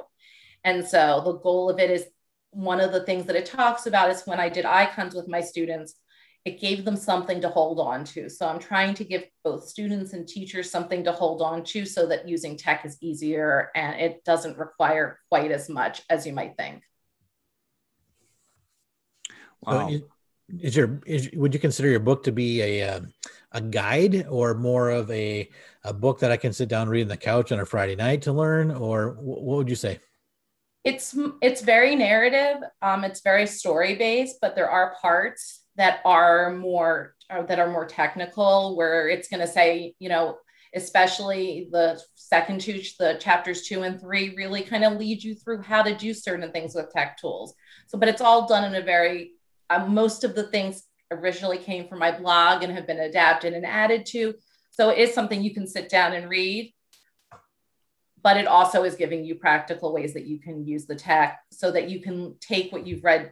And 0.64 0.86
so 0.86 1.22
the 1.26 1.40
goal 1.40 1.70
of 1.70 1.80
it 1.80 1.90
is 1.90 2.06
one 2.52 2.80
of 2.80 2.92
the 2.92 3.04
things 3.04 3.26
that 3.26 3.36
it 3.36 3.48
talks 3.48 3.88
about 3.88 4.12
is 4.12 4.24
when 4.26 4.40
I 4.40 4.50
did 4.50 4.66
icons 4.66 5.16
with 5.16 5.28
my 5.28 5.42
students, 5.42 5.96
it 6.46 6.62
gave 6.62 6.86
them 6.86 6.96
something 6.96 7.42
to 7.42 7.50
hold 7.50 7.80
on 7.80 8.04
to. 8.04 8.30
So 8.30 8.48
I'm 8.48 8.60
trying 8.60 8.94
to 8.96 9.04
give 9.04 9.26
both 9.44 9.68
students 9.68 10.14
and 10.14 10.28
teachers 10.28 10.70
something 10.70 11.04
to 11.04 11.12
hold 11.12 11.42
on 11.42 11.64
to 11.66 11.86
so 11.86 12.06
that 12.08 12.30
using 12.30 12.56
tech 12.56 12.86
is 12.86 12.98
easier 13.02 13.72
and 13.76 14.00
it 14.00 14.24
doesn't 14.24 14.58
require 14.58 15.20
quite 15.30 15.52
as 15.52 15.68
much 15.70 16.04
as 16.08 16.26
you 16.28 16.34
might 16.34 16.56
think. 16.56 16.84
Wow. 19.62 19.90
So 19.90 20.00
is 20.60 20.76
your 20.76 21.02
is, 21.08 21.32
would 21.34 21.56
you 21.56 21.60
consider 21.60 21.90
your 21.90 22.00
book 22.00 22.22
to 22.24 22.32
be 22.32 22.62
a 22.62 22.90
uh, 22.90 23.00
a 23.54 23.62
guide 23.62 24.28
or 24.30 24.54
more 24.54 24.92
of 24.92 25.10
a 25.10 25.50
a 25.84 25.92
book 25.92 26.20
that 26.20 26.32
I 26.32 26.38
can 26.38 26.54
sit 26.54 26.70
down 26.70 26.88
read 26.88 27.02
on 27.02 27.08
the 27.08 27.18
couch 27.18 27.52
on 27.52 27.60
a 27.60 27.66
Friday 27.66 27.96
night 27.96 28.22
to 28.24 28.32
learn 28.32 28.70
or 28.70 29.18
what 29.20 29.42
would 29.42 29.70
you 29.70 29.76
say? 29.76 30.00
it's 30.84 31.18
it's 31.42 31.62
very 31.62 31.96
narrative 31.96 32.58
um, 32.84 33.04
it's 33.04 33.22
very 33.22 33.48
story 33.48 33.96
based 33.96 34.38
but 34.40 34.56
there 34.56 34.70
are 34.70 34.96
parts 35.02 35.65
that 35.78 36.00
are 36.06 36.52
more 36.52 37.16
uh, 37.30 37.42
that 37.44 37.60
are 37.60 37.70
more 37.70 37.86
technical 37.86 38.76
where 38.76 39.10
it's 39.10 39.28
going 39.28 39.40
to 39.40 39.48
say 39.48 39.94
you 40.00 40.10
know 40.10 40.38
especially 40.76 41.70
the 41.72 42.00
second 42.16 42.60
two 42.60 42.82
the 43.00 43.18
chapters 43.20 43.64
two 43.64 43.84
and 43.84 44.00
three 44.00 44.36
really 44.36 44.62
kind 44.62 44.84
of 44.84 44.98
lead 44.98 45.24
you 45.24 45.34
through 45.34 45.62
how 45.62 45.82
to 45.82 45.96
do 45.96 46.14
certain 46.14 46.52
things 46.52 46.76
with 46.76 46.92
tech 46.92 47.18
tools. 47.18 47.54
So 47.88 47.98
but 47.98 48.10
it's 48.10 48.22
all 48.22 48.48
done 48.48 48.66
in 48.66 48.82
a 48.82 48.86
very 48.86 49.32
uh, 49.70 49.86
most 49.86 50.24
of 50.24 50.36
the 50.36 50.44
things 50.44 50.84
originally 51.12 51.58
came 51.58 51.88
from 51.88 52.00
my 52.00 52.12
blog 52.12 52.64
and 52.64 52.74
have 52.74 52.88
been 52.88 53.00
adapted 53.00 53.54
and 53.54 53.66
added 53.66 54.06
to. 54.08 54.34
So 54.72 54.90
it 54.90 54.98
is 54.98 55.14
something 55.14 55.42
you 55.42 55.54
can 55.54 55.68
sit 55.68 55.90
down 55.90 56.14
and 56.14 56.30
read 56.30 56.74
but 58.26 58.38
it 58.38 58.48
also 58.48 58.84
is 58.84 58.96
giving 58.96 59.24
you 59.24 59.36
practical 59.36 59.94
ways 59.94 60.16
that 60.16 60.26
you 60.26 60.40
can 60.40 60.66
use 60.66 60.88
the 60.88 60.96
tech 60.96 61.42
so 61.52 61.70
that 61.70 61.92
you 61.92 62.02
can 62.02 62.36
take 62.42 62.72
what 62.72 62.88
you've 62.88 63.04
read 63.04 63.32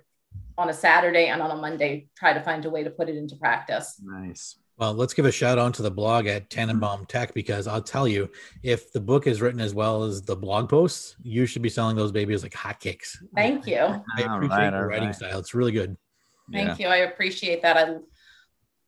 on 0.57 0.69
a 0.69 0.73
Saturday 0.73 1.27
and 1.27 1.41
on 1.41 1.51
a 1.51 1.55
Monday, 1.55 2.07
try 2.15 2.33
to 2.33 2.41
find 2.41 2.65
a 2.65 2.69
way 2.69 2.83
to 2.83 2.89
put 2.89 3.09
it 3.09 3.15
into 3.15 3.35
practice. 3.35 3.99
Nice. 4.03 4.57
Well, 4.77 4.93
let's 4.93 5.13
give 5.13 5.25
a 5.25 5.31
shout 5.31 5.59
out 5.59 5.75
to 5.75 5.83
the 5.83 5.91
blog 5.91 6.25
at 6.25 6.49
Tannenbaum 6.49 7.05
Tech 7.05 7.33
because 7.33 7.67
I'll 7.67 7.81
tell 7.81 8.07
you, 8.07 8.29
if 8.63 8.91
the 8.91 8.99
book 8.99 9.27
is 9.27 9.39
written 9.39 9.61
as 9.61 9.73
well 9.73 10.03
as 10.03 10.23
the 10.23 10.35
blog 10.35 10.67
posts, 10.67 11.15
you 11.21 11.45
should 11.45 11.61
be 11.61 11.69
selling 11.69 11.95
those 11.95 12.11
babies 12.11 12.41
like 12.41 12.53
hotcakes. 12.53 13.17
Thank 13.35 13.67
you. 13.67 13.77
I 13.77 14.01
appreciate 14.21 14.57
right, 14.57 14.73
your 14.73 14.87
writing 14.87 15.05
right. 15.07 15.15
style. 15.15 15.39
It's 15.39 15.53
really 15.53 15.71
good. 15.71 15.95
Thank 16.51 16.79
yeah. 16.79 16.87
you. 16.87 16.93
I 16.93 16.97
appreciate 17.07 17.61
that. 17.61 17.77
I 17.77 17.95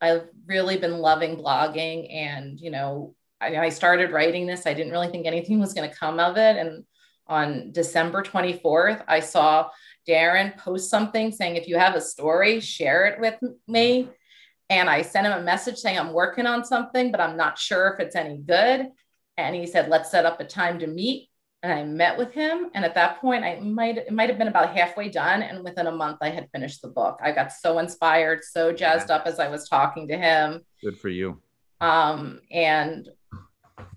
I've 0.01 0.27
really 0.45 0.77
been 0.77 0.97
loving 0.97 1.37
blogging 1.37 2.13
and 2.13 2.59
you 2.59 2.69
know 2.69 3.15
I, 3.39 3.57
I 3.57 3.69
started 3.69 4.11
writing 4.11 4.45
this. 4.45 4.65
I 4.65 4.73
didn't 4.73 4.91
really 4.91 5.09
think 5.09 5.25
anything 5.25 5.59
was 5.59 5.73
going 5.73 5.89
to 5.89 5.95
come 5.95 6.19
of 6.19 6.37
it. 6.37 6.57
And 6.57 6.83
on 7.27 7.71
December 7.71 8.23
24th, 8.23 9.03
I 9.07 9.19
saw 9.19 9.69
Darrin 10.05 10.53
post 10.57 10.89
something 10.89 11.31
saying, 11.31 11.55
if 11.55 11.67
you 11.67 11.77
have 11.77 11.95
a 11.95 12.01
story, 12.01 12.59
share 12.59 13.05
it 13.05 13.19
with 13.19 13.35
me. 13.67 14.09
And 14.69 14.89
I 14.89 15.01
sent 15.01 15.27
him 15.27 15.33
a 15.33 15.43
message 15.43 15.77
saying, 15.77 15.97
I'm 15.97 16.13
working 16.13 16.45
on 16.47 16.65
something, 16.65 17.11
but 17.11 17.21
I'm 17.21 17.37
not 17.37 17.57
sure 17.57 17.93
if 17.93 17.99
it's 17.99 18.15
any 18.15 18.37
good. 18.37 18.87
And 19.37 19.55
he 19.55 19.67
said, 19.67 19.89
let's 19.89 20.11
set 20.11 20.25
up 20.25 20.39
a 20.39 20.45
time 20.45 20.79
to 20.79 20.87
meet. 20.87 21.29
And 21.61 21.73
I 21.73 21.83
met 21.83 22.17
with 22.17 22.31
him. 22.31 22.69
And 22.73 22.85
at 22.85 22.95
that 22.95 23.19
point, 23.19 23.43
I 23.43 23.59
might, 23.59 23.97
it 23.97 24.13
might 24.13 24.29
have 24.29 24.37
been 24.37 24.47
about 24.47 24.75
halfway 24.75 25.09
done. 25.09 25.41
And 25.41 25.63
within 25.63 25.87
a 25.87 25.91
month, 25.91 26.19
I 26.21 26.29
had 26.29 26.49
finished 26.51 26.81
the 26.81 26.87
book. 26.89 27.19
I 27.23 27.31
got 27.31 27.51
so 27.51 27.79
inspired, 27.79 28.43
so 28.43 28.71
jazzed 28.71 29.09
up 29.09 29.25
as 29.25 29.39
I 29.39 29.47
was 29.47 29.67
talking 29.67 30.07
to 30.09 30.17
him. 30.17 30.61
Good 30.83 30.97
for 30.97 31.09
you. 31.09 31.41
Um, 31.81 32.41
and 32.51 33.09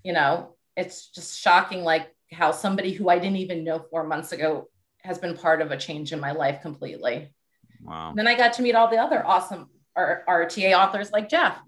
you 0.03 0.12
know, 0.12 0.57
it's 0.77 1.09
just 1.11 1.38
shocking, 1.38 1.85
like 1.85 2.09
how 2.33 2.53
somebody 2.53 2.92
who 2.92 3.09
I 3.09 3.18
didn't 3.18 3.37
even 3.37 3.64
know 3.64 3.85
four 3.90 4.05
months 4.05 4.33
ago 4.33 4.68
has 5.09 5.18
been 5.18 5.35
part 5.35 5.62
of 5.62 5.71
a 5.71 5.77
change 5.77 6.12
in 6.12 6.21
my 6.21 6.33
life 6.33 6.61
completely. 6.61 7.33
Wow. 7.83 8.11
And 8.11 8.18
then 8.18 8.29
I 8.29 8.35
got 8.37 8.53
to 8.55 8.62
meet 8.62 8.75
all 8.75 8.88
the 8.88 8.99
other 8.99 9.27
awesome 9.27 9.71
RTA 9.97 10.79
authors 10.79 11.11
like 11.11 11.31
Jeff. 11.31 11.59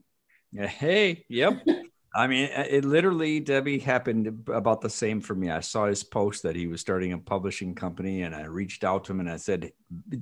Hey. 0.54 1.24
Yep. 1.28 1.66
I 2.12 2.26
mean, 2.26 2.50
it 2.52 2.84
literally, 2.84 3.38
Debbie, 3.38 3.78
happened 3.78 4.48
about 4.48 4.80
the 4.80 4.90
same 4.90 5.20
for 5.20 5.34
me. 5.34 5.48
I 5.48 5.60
saw 5.60 5.86
his 5.86 6.02
post 6.02 6.42
that 6.42 6.56
he 6.56 6.66
was 6.66 6.80
starting 6.80 7.12
a 7.12 7.18
publishing 7.18 7.72
company, 7.76 8.22
and 8.22 8.34
I 8.34 8.46
reached 8.46 8.82
out 8.82 9.04
to 9.04 9.12
him 9.12 9.20
and 9.20 9.30
I 9.30 9.36
said 9.36 9.70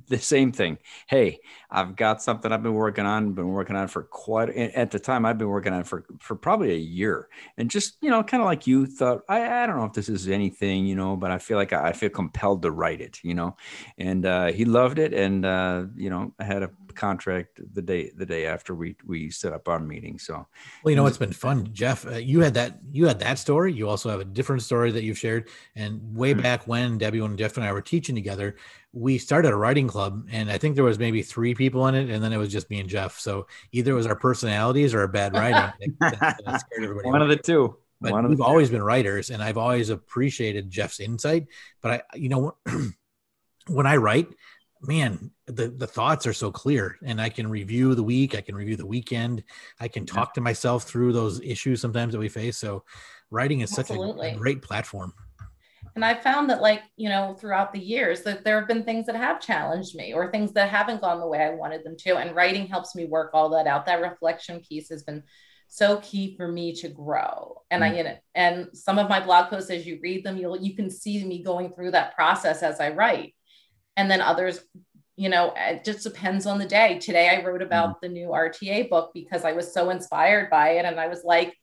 the 0.07 0.19
same 0.19 0.51
thing. 0.51 0.77
Hey, 1.07 1.39
I've 1.71 1.95
got 1.95 2.21
something 2.21 2.51
I've 2.51 2.61
been 2.61 2.75
working 2.75 3.07
on, 3.07 3.33
been 3.33 3.47
working 3.47 3.75
on 3.75 3.87
for 3.87 4.03
quite 4.03 4.49
at 4.49 4.91
the 4.91 4.99
time. 4.99 5.25
I've 5.25 5.39
been 5.39 5.47
working 5.47 5.73
on 5.73 5.83
for 5.83 6.05
for 6.19 6.35
probably 6.35 6.73
a 6.73 6.77
year, 6.77 7.27
and 7.57 7.71
just 7.71 7.97
you 8.01 8.11
know, 8.11 8.21
kind 8.23 8.41
of 8.41 8.45
like 8.45 8.67
you 8.67 8.85
thought. 8.85 9.23
I, 9.27 9.63
I 9.63 9.65
don't 9.65 9.77
know 9.77 9.85
if 9.85 9.93
this 9.93 10.09
is 10.09 10.29
anything, 10.29 10.85
you 10.85 10.95
know, 10.95 11.15
but 11.15 11.31
I 11.31 11.39
feel 11.39 11.57
like 11.57 11.73
I, 11.73 11.89
I 11.89 11.93
feel 11.93 12.09
compelled 12.09 12.61
to 12.63 12.71
write 12.71 13.01
it, 13.01 13.19
you 13.23 13.33
know. 13.33 13.57
And 13.97 14.27
uh, 14.27 14.47
he 14.51 14.65
loved 14.65 14.99
it, 14.99 15.13
and 15.13 15.43
uh, 15.43 15.85
you 15.95 16.11
know, 16.11 16.33
I 16.39 16.43
had 16.43 16.61
a 16.61 16.69
contract 16.95 17.59
the 17.73 17.81
day 17.81 18.11
the 18.15 18.25
day 18.25 18.45
after 18.45 18.75
we 18.75 18.95
we 19.05 19.29
set 19.29 19.53
up 19.53 19.67
our 19.67 19.79
meeting. 19.79 20.19
So, 20.19 20.47
well, 20.83 20.89
you 20.89 20.95
know, 20.95 21.05
it's 21.05 21.17
been 21.17 21.33
fun, 21.33 21.69
Jeff. 21.73 22.05
Uh, 22.05 22.15
you 22.15 22.41
had 22.41 22.53
that 22.55 22.79
you 22.91 23.07
had 23.07 23.19
that 23.19 23.39
story. 23.39 23.73
You 23.73 23.87
also 23.89 24.09
have 24.09 24.19
a 24.19 24.25
different 24.25 24.61
story 24.61 24.91
that 24.91 25.03
you've 25.03 25.17
shared. 25.17 25.49
And 25.75 26.15
way 26.15 26.33
mm-hmm. 26.33 26.41
back 26.41 26.67
when 26.67 26.97
Debbie 26.97 27.19
and 27.19 27.37
Jeff 27.37 27.57
and 27.57 27.65
I 27.65 27.71
were 27.71 27.81
teaching 27.81 28.15
together, 28.15 28.55
we 28.91 29.17
started 29.17 29.51
a 29.51 29.55
writing 29.55 29.87
club, 29.87 30.27
and 30.31 30.51
I 30.51 30.57
think 30.57 30.75
there 30.75 30.83
was 30.83 30.99
maybe 30.99 31.21
three 31.21 31.53
people 31.53 31.87
in 31.87 31.95
it, 31.95 32.09
and 32.09 32.23
then 32.23 32.33
it 32.33 32.37
was 32.37 32.51
just 32.51 32.69
me 32.69 32.79
and 32.79 32.89
Jeff. 32.89 33.19
So 33.19 33.47
either 33.71 33.91
it 33.91 33.95
was 33.95 34.07
our 34.07 34.15
personalities 34.15 34.93
or 34.93 35.01
our 35.01 35.07
bad 35.07 35.33
writing. 35.33 35.95
that, 35.99 36.39
that 36.45 36.63
One 37.03 37.21
of 37.21 37.29
the 37.29 37.35
two. 37.35 37.77
But 38.01 38.29
we've 38.29 38.41
always 38.41 38.69
been 38.69 38.81
writers, 38.81 39.29
and 39.29 39.43
I've 39.43 39.57
always 39.57 39.89
appreciated 39.89 40.69
Jeff's 40.69 41.01
insight. 41.01 41.47
But 41.81 41.91
I, 41.91 42.17
you 42.17 42.29
know, 42.29 42.55
when 43.67 43.85
I 43.85 43.97
write, 43.97 44.27
man, 44.81 45.31
the, 45.47 45.69
the 45.69 45.87
thoughts 45.87 46.25
are 46.25 46.33
so 46.33 46.51
clear 46.51 46.97
and 47.03 47.19
I 47.19 47.29
can 47.29 47.49
review 47.49 47.95
the 47.95 48.03
week. 48.03 48.35
I 48.35 48.41
can 48.41 48.55
review 48.55 48.75
the 48.75 48.85
weekend. 48.85 49.43
I 49.79 49.87
can 49.87 50.05
talk 50.05 50.33
to 50.35 50.41
myself 50.41 50.83
through 50.83 51.13
those 51.13 51.41
issues 51.41 51.81
sometimes 51.81 52.13
that 52.13 52.19
we 52.19 52.29
face. 52.29 52.57
So 52.57 52.83
writing 53.29 53.61
is 53.61 53.77
Absolutely. 53.77 54.29
such 54.29 54.35
a 54.35 54.39
great 54.39 54.61
platform. 54.61 55.13
And 55.95 56.05
I 56.05 56.13
found 56.13 56.49
that 56.49 56.61
like, 56.61 56.83
you 56.95 57.09
know, 57.09 57.35
throughout 57.39 57.73
the 57.73 57.79
years 57.79 58.21
that 58.21 58.45
there 58.45 58.57
have 58.59 58.67
been 58.67 58.83
things 58.83 59.05
that 59.07 59.15
have 59.15 59.41
challenged 59.41 59.95
me 59.95 60.13
or 60.13 60.31
things 60.31 60.53
that 60.53 60.69
haven't 60.69 61.01
gone 61.01 61.19
the 61.19 61.27
way 61.27 61.43
I 61.43 61.49
wanted 61.55 61.83
them 61.83 61.97
to. 61.97 62.17
And 62.17 62.35
writing 62.35 62.67
helps 62.67 62.95
me 62.95 63.05
work 63.05 63.31
all 63.33 63.49
that 63.49 63.67
out. 63.67 63.85
That 63.85 64.01
reflection 64.01 64.61
piece 64.61 64.89
has 64.89 65.03
been 65.03 65.23
so 65.67 65.97
key 65.97 66.35
for 66.37 66.47
me 66.47 66.73
to 66.75 66.89
grow. 66.89 67.61
And 67.69 67.83
mm-hmm. 67.83 67.93
I, 67.93 67.97
you 67.97 68.03
know, 68.03 68.17
and 68.33 68.67
some 68.73 68.97
of 68.97 69.09
my 69.09 69.19
blog 69.19 69.49
posts, 69.49 69.71
as 69.71 69.85
you 69.85 69.99
read 70.01 70.23
them, 70.23 70.37
you'll, 70.37 70.57
you 70.57 70.75
can 70.75 70.89
see 70.89 71.23
me 71.25 71.43
going 71.43 71.73
through 71.73 71.91
that 71.91 72.15
process 72.15 72.63
as 72.63 72.79
I 72.79 72.91
write 72.91 73.33
and 73.99 74.09
then 74.09 74.21
others 74.21 74.61
you 75.17 75.27
know 75.27 75.53
it 75.57 75.83
just 75.83 76.03
depends 76.03 76.45
on 76.45 76.57
the 76.57 76.65
day 76.65 76.97
today 76.99 77.27
i 77.29 77.43
wrote 77.43 77.61
about 77.61 77.89
mm-hmm. 77.89 77.99
the 78.01 78.09
new 78.09 78.27
rta 78.29 78.89
book 78.89 79.11
because 79.13 79.43
i 79.43 79.51
was 79.51 79.73
so 79.73 79.89
inspired 79.89 80.49
by 80.49 80.69
it 80.71 80.85
and 80.85 80.99
i 80.99 81.07
was 81.07 81.23
like 81.25 81.53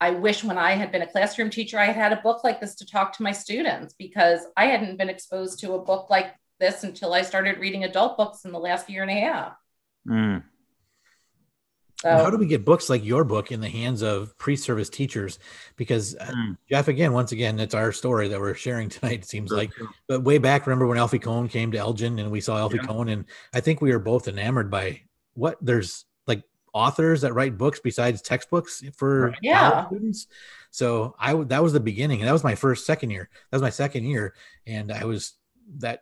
i 0.00 0.10
wish 0.10 0.44
when 0.44 0.56
i 0.56 0.72
had 0.72 0.92
been 0.92 1.02
a 1.02 1.06
classroom 1.06 1.50
teacher 1.50 1.78
i 1.78 1.84
had 1.84 1.96
had 1.96 2.12
a 2.12 2.22
book 2.22 2.44
like 2.44 2.60
this 2.60 2.76
to 2.76 2.86
talk 2.86 3.12
to 3.12 3.24
my 3.24 3.32
students 3.32 3.94
because 3.98 4.46
i 4.56 4.66
hadn't 4.66 4.96
been 4.96 5.10
exposed 5.10 5.58
to 5.58 5.72
a 5.72 5.84
book 5.84 6.08
like 6.08 6.32
this 6.60 6.84
until 6.84 7.12
i 7.12 7.22
started 7.22 7.58
reading 7.58 7.82
adult 7.82 8.16
books 8.16 8.44
in 8.44 8.52
the 8.52 8.58
last 8.58 8.88
year 8.88 9.02
and 9.02 9.10
a 9.10 9.20
half 9.20 9.56
mm. 10.08 10.40
So, 12.02 12.10
how 12.10 12.30
do 12.30 12.36
we 12.36 12.46
get 12.46 12.64
books 12.64 12.90
like 12.90 13.04
your 13.04 13.22
book 13.22 13.52
in 13.52 13.60
the 13.60 13.68
hands 13.68 14.02
of 14.02 14.36
pre-service 14.36 14.88
teachers? 14.88 15.38
Because 15.76 16.16
mm. 16.16 16.56
Jeff, 16.68 16.88
again, 16.88 17.12
once 17.12 17.30
again, 17.30 17.60
it's 17.60 17.74
our 17.74 17.92
story 17.92 18.26
that 18.28 18.40
we're 18.40 18.54
sharing 18.54 18.88
tonight. 18.88 19.20
It 19.20 19.24
seems 19.26 19.52
like, 19.52 19.70
but 20.08 20.24
way 20.24 20.38
back, 20.38 20.66
remember 20.66 20.88
when 20.88 20.98
Alfie 20.98 21.20
Kohn 21.20 21.48
came 21.48 21.70
to 21.72 21.78
Elgin 21.78 22.18
and 22.18 22.32
we 22.32 22.40
saw 22.40 22.58
Alfie 22.58 22.78
yeah. 22.78 22.88
Kohn, 22.88 23.08
and 23.08 23.24
I 23.54 23.60
think 23.60 23.80
we 23.80 23.92
were 23.92 24.00
both 24.00 24.26
enamored 24.26 24.68
by 24.68 25.02
what 25.34 25.58
there's 25.60 26.04
like 26.26 26.42
authors 26.74 27.20
that 27.20 27.34
write 27.34 27.56
books 27.56 27.78
besides 27.78 28.20
textbooks 28.20 28.82
for 28.96 29.34
yeah. 29.40 29.86
students. 29.86 30.26
So 30.72 31.14
I 31.20 31.34
that 31.34 31.62
was 31.62 31.72
the 31.72 31.80
beginning, 31.80 32.20
and 32.20 32.28
that 32.28 32.32
was 32.32 32.42
my 32.42 32.56
first 32.56 32.84
second 32.84 33.10
year. 33.10 33.28
That 33.50 33.56
was 33.56 33.62
my 33.62 33.70
second 33.70 34.06
year, 34.06 34.34
and 34.66 34.90
I 34.90 35.04
was 35.04 35.34
that. 35.78 36.00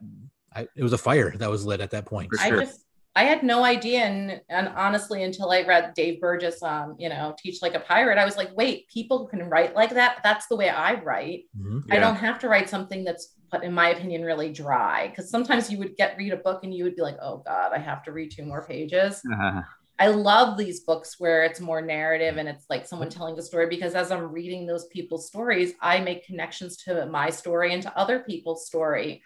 I, 0.52 0.66
it 0.74 0.82
was 0.82 0.92
a 0.92 0.98
fire 0.98 1.30
that 1.36 1.48
was 1.48 1.64
lit 1.64 1.80
at 1.80 1.92
that 1.92 2.06
point. 2.06 2.30
Sure. 2.34 2.60
I 2.60 2.64
just 2.64 2.84
I 3.16 3.24
had 3.24 3.42
no 3.42 3.64
idea, 3.64 4.04
and, 4.04 4.40
and 4.48 4.68
honestly, 4.68 5.24
until 5.24 5.50
I 5.50 5.62
read 5.62 5.94
Dave 5.94 6.20
Burgess, 6.20 6.62
um, 6.62 6.94
you 6.96 7.08
know, 7.08 7.34
Teach 7.36 7.60
Like 7.60 7.74
a 7.74 7.80
Pirate, 7.80 8.18
I 8.18 8.24
was 8.24 8.36
like, 8.36 8.56
wait, 8.56 8.88
people 8.88 9.26
can 9.26 9.48
write 9.48 9.74
like 9.74 9.90
that. 9.90 10.18
That's 10.22 10.46
the 10.46 10.54
way 10.54 10.68
I 10.68 10.94
write. 10.94 11.44
Mm-hmm. 11.58 11.80
Yeah. 11.88 11.94
I 11.96 11.98
don't 11.98 12.14
have 12.14 12.38
to 12.40 12.48
write 12.48 12.70
something 12.70 13.02
that's, 13.02 13.34
in 13.62 13.72
my 13.72 13.88
opinion, 13.88 14.22
really 14.22 14.52
dry. 14.52 15.08
Because 15.08 15.28
sometimes 15.28 15.72
you 15.72 15.78
would 15.78 15.96
get 15.96 16.16
read 16.18 16.32
a 16.32 16.36
book 16.36 16.62
and 16.62 16.72
you 16.72 16.84
would 16.84 16.94
be 16.94 17.02
like, 17.02 17.16
oh 17.20 17.42
God, 17.44 17.72
I 17.74 17.78
have 17.78 18.04
to 18.04 18.12
read 18.12 18.30
two 18.30 18.44
more 18.44 18.64
pages. 18.64 19.20
Uh-huh. 19.30 19.62
I 19.98 20.06
love 20.06 20.56
these 20.56 20.80
books 20.80 21.16
where 21.18 21.44
it's 21.44 21.60
more 21.60 21.82
narrative 21.82 22.38
and 22.38 22.48
it's 22.48 22.64
like 22.70 22.86
someone 22.86 23.10
telling 23.10 23.38
a 23.38 23.42
story 23.42 23.66
because 23.66 23.94
as 23.94 24.10
I'm 24.10 24.32
reading 24.32 24.66
those 24.66 24.86
people's 24.86 25.26
stories, 25.26 25.74
I 25.82 26.00
make 26.00 26.24
connections 26.24 26.76
to 26.84 27.04
my 27.06 27.28
story 27.28 27.74
and 27.74 27.82
to 27.82 27.98
other 27.98 28.20
people's 28.20 28.66
story. 28.66 29.22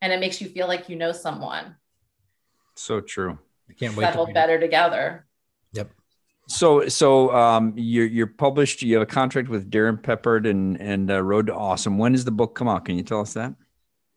And 0.00 0.12
it 0.12 0.20
makes 0.20 0.40
you 0.40 0.48
feel 0.48 0.68
like 0.68 0.88
you 0.88 0.96
know 0.96 1.12
someone. 1.12 1.76
So 2.76 3.00
true. 3.00 3.38
I 3.68 3.72
can't 3.72 3.96
wait. 3.96 4.04
Settle 4.04 4.32
better 4.32 4.60
together. 4.60 5.26
Yep. 5.72 5.90
So, 6.48 6.88
so 6.88 7.34
um, 7.34 7.72
you're 7.76 8.06
you're 8.06 8.26
published. 8.26 8.82
You 8.82 8.94
have 8.94 9.02
a 9.02 9.06
contract 9.06 9.48
with 9.48 9.70
Darrin 9.70 9.96
Peppard 9.96 10.48
and 10.48 10.80
and 10.80 11.10
uh, 11.10 11.22
Road 11.22 11.48
to 11.48 11.54
Awesome. 11.54 11.98
When 11.98 12.12
does 12.12 12.24
the 12.24 12.30
book 12.30 12.54
come 12.54 12.68
out? 12.68 12.84
Can 12.84 12.96
you 12.96 13.02
tell 13.02 13.20
us 13.20 13.34
that? 13.34 13.54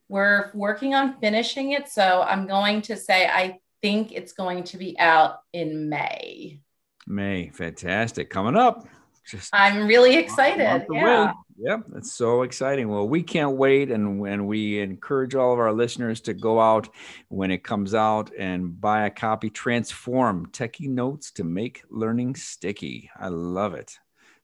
We're 0.08 0.52
working 0.54 0.94
on 0.96 1.20
finishing 1.20 1.72
it, 1.72 1.88
so 1.88 2.24
I'm 2.28 2.48
going 2.48 2.82
to 2.84 2.98
say 2.98 3.28
I 3.28 3.60
think 3.82 4.12
it's 4.12 4.34
going 4.34 4.64
to 4.66 4.78
be 4.78 4.98
out 5.00 5.42
in 5.54 5.90
May. 5.90 6.60
May, 7.08 7.50
fantastic, 7.50 8.30
coming 8.30 8.56
up. 8.56 8.88
Just 9.26 9.54
I'm 9.54 9.88
really 9.88 10.16
excited. 10.18 10.86
Yeah. 10.92 11.34
Yep, 11.62 11.86
that's 11.90 12.14
so 12.14 12.44
exciting. 12.44 12.88
Well, 12.88 13.08
we 13.10 13.22
can't 13.22 13.58
wait, 13.58 13.92
and 13.92 14.18
when 14.20 14.46
we 14.48 14.80
encourage 14.80 15.36
all 15.36 15.52
of 15.52 15.60
our 15.60 15.74
listeners 15.74 16.22
to 16.22 16.34
go 16.34 16.60
out 16.62 16.88
when 17.28 17.52
it 17.52 17.66
comes 17.66 17.94
out 17.94 18.32
and 18.38 18.80
buy 18.80 19.06
a 19.08 19.10
copy. 19.10 19.50
Transform 19.50 20.46
Techy 20.54 20.88
Notes 20.88 21.32
to 21.32 21.44
make 21.44 21.84
learning 21.90 22.36
sticky. 22.36 23.10
I 23.20 23.28
love 23.28 23.74
it. 23.74 23.98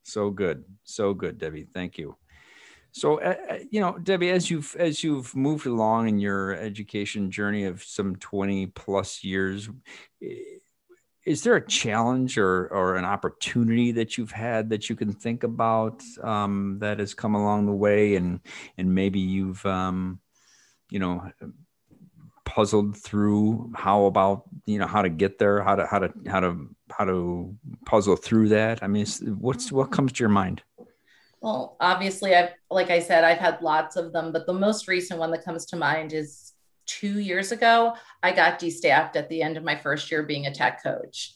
So 0.04 0.30
good, 0.30 0.66
so 0.84 1.14
good, 1.14 1.38
Debbie. 1.38 1.68
Thank 1.74 1.98
you. 1.98 2.18
So, 2.92 3.22
uh, 3.22 3.36
uh 3.50 3.58
you 3.72 3.80
know, 3.80 3.98
Debbie, 3.98 4.32
as 4.32 4.50
you've 4.52 4.76
as 4.78 5.02
you've 5.04 5.34
moved 5.36 5.68
along 5.68 6.10
in 6.10 6.20
your 6.20 6.54
education 6.56 7.32
journey 7.32 7.64
of 7.66 7.82
some 7.84 8.18
twenty 8.18 8.68
plus 8.68 9.24
years 9.24 9.70
is 11.26 11.42
there 11.42 11.56
a 11.56 11.68
challenge 11.68 12.38
or 12.38 12.68
or 12.68 12.96
an 12.96 13.06
opportunity 13.06 13.92
that 13.92 14.18
you've 14.18 14.32
had 14.32 14.70
that 14.70 14.90
you 14.90 14.96
can 14.96 15.12
think 15.12 15.44
about 15.44 16.04
um, 16.24 16.78
that 16.80 17.00
has 17.00 17.14
come 17.14 17.36
along 17.36 17.66
the 17.66 17.72
way 17.72 18.16
and 18.16 18.40
and 18.78 18.94
maybe 18.94 19.20
you've 19.20 19.66
um, 19.66 20.20
you 20.90 21.00
know 21.00 21.30
puzzled 22.46 22.96
through 22.96 23.72
how 23.76 24.06
about 24.06 24.44
you 24.66 24.78
know 24.78 24.88
how 24.88 25.02
to 25.02 25.10
get 25.10 25.40
there 25.40 25.64
how 25.64 25.76
to 25.76 25.86
how 25.88 26.00
to 26.00 26.14
how 26.28 26.40
to 26.40 26.70
how 26.92 27.04
to 27.04 27.56
puzzle 27.86 28.16
through 28.16 28.50
that? 28.50 28.84
I 28.84 28.88
mean 28.88 29.06
what's 29.40 29.72
what 29.72 29.92
comes 29.92 30.14
to 30.14 30.20
your 30.20 30.30
mind? 30.30 30.62
Well 31.42 31.76
obviously 31.80 32.34
i've 32.34 32.52
like 32.72 32.90
i 32.90 33.00
said 33.00 33.24
i've 33.24 33.38
had 33.38 33.62
lots 33.62 33.98
of 33.98 34.12
them 34.14 34.32
but 34.32 34.48
the 34.48 34.54
most 34.54 34.88
recent 34.88 35.20
one 35.20 35.30
that 35.32 35.46
comes 35.46 35.66
to 35.68 35.76
mind 35.76 36.12
is 36.12 36.45
two 36.86 37.20
years 37.20 37.52
ago, 37.52 37.94
I 38.24 38.32
got 38.32 38.60
destaffed 38.60 39.16
at 39.16 39.30
the 39.30 39.42
end 39.42 39.58
of 39.58 39.64
my 39.64 39.76
first 39.76 40.12
year 40.12 40.24
being 40.24 40.46
a 40.46 40.54
tech 40.54 40.84
coach. 40.84 41.34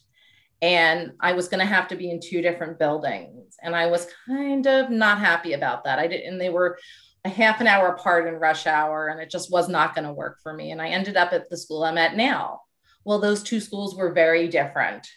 And 0.61 1.13
I 1.19 1.33
was 1.33 1.47
going 1.47 1.59
to 1.59 1.73
have 1.73 1.87
to 1.89 1.95
be 1.95 2.11
in 2.11 2.19
two 2.21 2.41
different 2.41 2.79
buildings. 2.79 3.55
And 3.61 3.75
I 3.75 3.87
was 3.87 4.07
kind 4.25 4.67
of 4.67 4.89
not 4.89 5.19
happy 5.19 5.53
about 5.53 5.85
that. 5.85 5.99
I 5.99 6.07
didn't, 6.07 6.33
and 6.33 6.41
they 6.41 6.49
were 6.49 6.77
a 7.25 7.29
half 7.29 7.61
an 7.61 7.67
hour 7.67 7.87
apart 7.87 8.27
in 8.27 8.35
rush 8.35 8.67
hour, 8.67 9.07
and 9.07 9.21
it 9.21 9.29
just 9.29 9.51
was 9.51 9.69
not 9.69 9.95
going 9.95 10.05
to 10.05 10.13
work 10.13 10.39
for 10.41 10.53
me. 10.53 10.71
And 10.71 10.81
I 10.81 10.89
ended 10.89 11.17
up 11.17 11.33
at 11.33 11.49
the 11.49 11.57
school 11.57 11.83
I'm 11.83 11.97
at 11.97 12.15
now. 12.15 12.61
Well, 13.05 13.19
those 13.19 13.43
two 13.43 13.59
schools 13.59 13.95
were 13.95 14.11
very 14.11 14.47
different. 14.47 15.07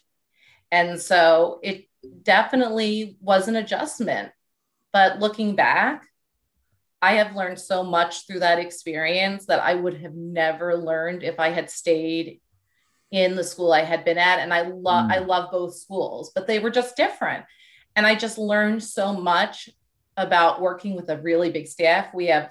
And 0.70 1.00
so 1.00 1.60
it 1.62 1.86
definitely 2.22 3.16
was 3.20 3.48
an 3.48 3.56
adjustment. 3.56 4.30
But 4.92 5.18
looking 5.18 5.56
back, 5.56 6.06
I 7.02 7.14
have 7.14 7.34
learned 7.34 7.58
so 7.58 7.82
much 7.82 8.26
through 8.26 8.38
that 8.38 8.60
experience 8.60 9.46
that 9.46 9.60
I 9.60 9.74
would 9.74 10.00
have 10.00 10.14
never 10.14 10.76
learned 10.76 11.24
if 11.24 11.40
I 11.40 11.48
had 11.48 11.68
stayed 11.68 12.40
in 13.10 13.34
the 13.34 13.42
school 13.42 13.72
I 13.72 13.82
had 13.82 14.04
been 14.04 14.18
at. 14.18 14.38
And 14.38 14.54
I 14.54 14.62
love 14.62 15.10
mm. 15.10 15.12
I 15.12 15.18
love 15.18 15.50
both 15.50 15.74
schools, 15.74 16.30
but 16.32 16.46
they 16.46 16.60
were 16.60 16.70
just 16.70 16.96
different. 16.96 17.44
And 17.96 18.06
I 18.06 18.14
just 18.14 18.38
learned 18.38 18.84
so 18.84 19.12
much 19.12 19.68
about 20.16 20.60
working 20.60 20.94
with 20.94 21.10
a 21.10 21.18
really 21.18 21.50
big 21.50 21.66
staff. 21.66 22.14
We 22.14 22.26
have 22.26 22.50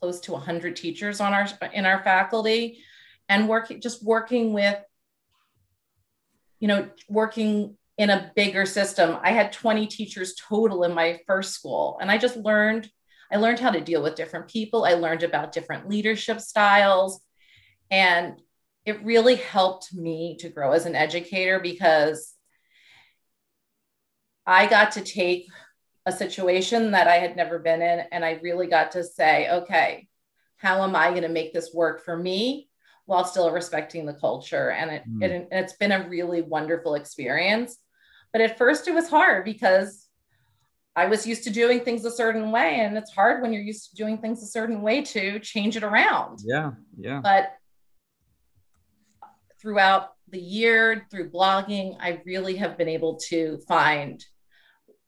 close 0.00 0.20
to 0.20 0.32
100 0.32 0.74
teachers 0.74 1.20
on 1.20 1.32
our 1.32 1.46
in 1.72 1.86
our 1.86 2.02
faculty 2.02 2.80
and 3.28 3.48
working 3.48 3.80
just 3.80 4.04
working 4.04 4.52
with 4.52 4.76
you 6.58 6.66
know 6.66 6.88
working 7.08 7.76
in 7.96 8.10
a 8.10 8.32
bigger 8.34 8.66
system. 8.66 9.18
I 9.22 9.30
had 9.30 9.52
20 9.52 9.86
teachers 9.86 10.34
total 10.34 10.82
in 10.82 10.94
my 10.94 11.20
first 11.26 11.52
school 11.52 11.98
and 12.00 12.10
I 12.10 12.18
just 12.18 12.36
learned 12.36 12.90
I 13.30 13.36
learned 13.36 13.60
how 13.60 13.70
to 13.70 13.80
deal 13.80 14.02
with 14.02 14.14
different 14.14 14.48
people. 14.48 14.84
I 14.84 14.94
learned 14.94 15.22
about 15.22 15.52
different 15.52 15.88
leadership 15.88 16.40
styles. 16.40 17.20
And 17.90 18.40
it 18.84 19.04
really 19.04 19.36
helped 19.36 19.92
me 19.92 20.36
to 20.40 20.48
grow 20.48 20.72
as 20.72 20.86
an 20.86 20.94
educator 20.94 21.60
because 21.60 22.34
I 24.46 24.66
got 24.66 24.92
to 24.92 25.02
take 25.02 25.46
a 26.06 26.12
situation 26.12 26.92
that 26.92 27.06
I 27.06 27.16
had 27.16 27.36
never 27.36 27.58
been 27.58 27.82
in 27.82 28.00
and 28.10 28.24
I 28.24 28.40
really 28.42 28.66
got 28.66 28.92
to 28.92 29.04
say, 29.04 29.50
okay, 29.50 30.08
how 30.56 30.82
am 30.82 30.96
I 30.96 31.10
going 31.10 31.22
to 31.22 31.28
make 31.28 31.52
this 31.52 31.72
work 31.74 32.02
for 32.02 32.16
me 32.16 32.70
while 33.04 33.24
still 33.24 33.50
respecting 33.50 34.06
the 34.06 34.14
culture? 34.14 34.70
And 34.70 34.90
it, 34.90 35.02
mm. 35.08 35.22
it, 35.22 35.48
it's 35.50 35.74
been 35.74 35.92
a 35.92 36.08
really 36.08 36.40
wonderful 36.40 36.94
experience. 36.94 37.76
But 38.32 38.40
at 38.40 38.56
first 38.56 38.88
it 38.88 38.94
was 38.94 39.08
hard 39.08 39.44
because 39.44 40.07
I 40.98 41.06
was 41.06 41.24
used 41.24 41.44
to 41.44 41.50
doing 41.50 41.80
things 41.80 42.04
a 42.04 42.10
certain 42.10 42.50
way, 42.50 42.80
and 42.80 42.98
it's 42.98 43.12
hard 43.12 43.40
when 43.40 43.52
you're 43.52 43.62
used 43.62 43.90
to 43.90 43.94
doing 43.94 44.18
things 44.18 44.42
a 44.42 44.46
certain 44.46 44.82
way 44.82 45.02
to 45.02 45.38
change 45.38 45.76
it 45.76 45.84
around. 45.84 46.40
Yeah, 46.44 46.72
yeah. 46.98 47.20
But 47.22 47.54
throughout 49.62 50.08
the 50.28 50.40
year, 50.40 51.06
through 51.08 51.30
blogging, 51.30 51.96
I 52.00 52.20
really 52.26 52.56
have 52.56 52.76
been 52.76 52.88
able 52.88 53.14
to 53.28 53.58
find 53.68 54.24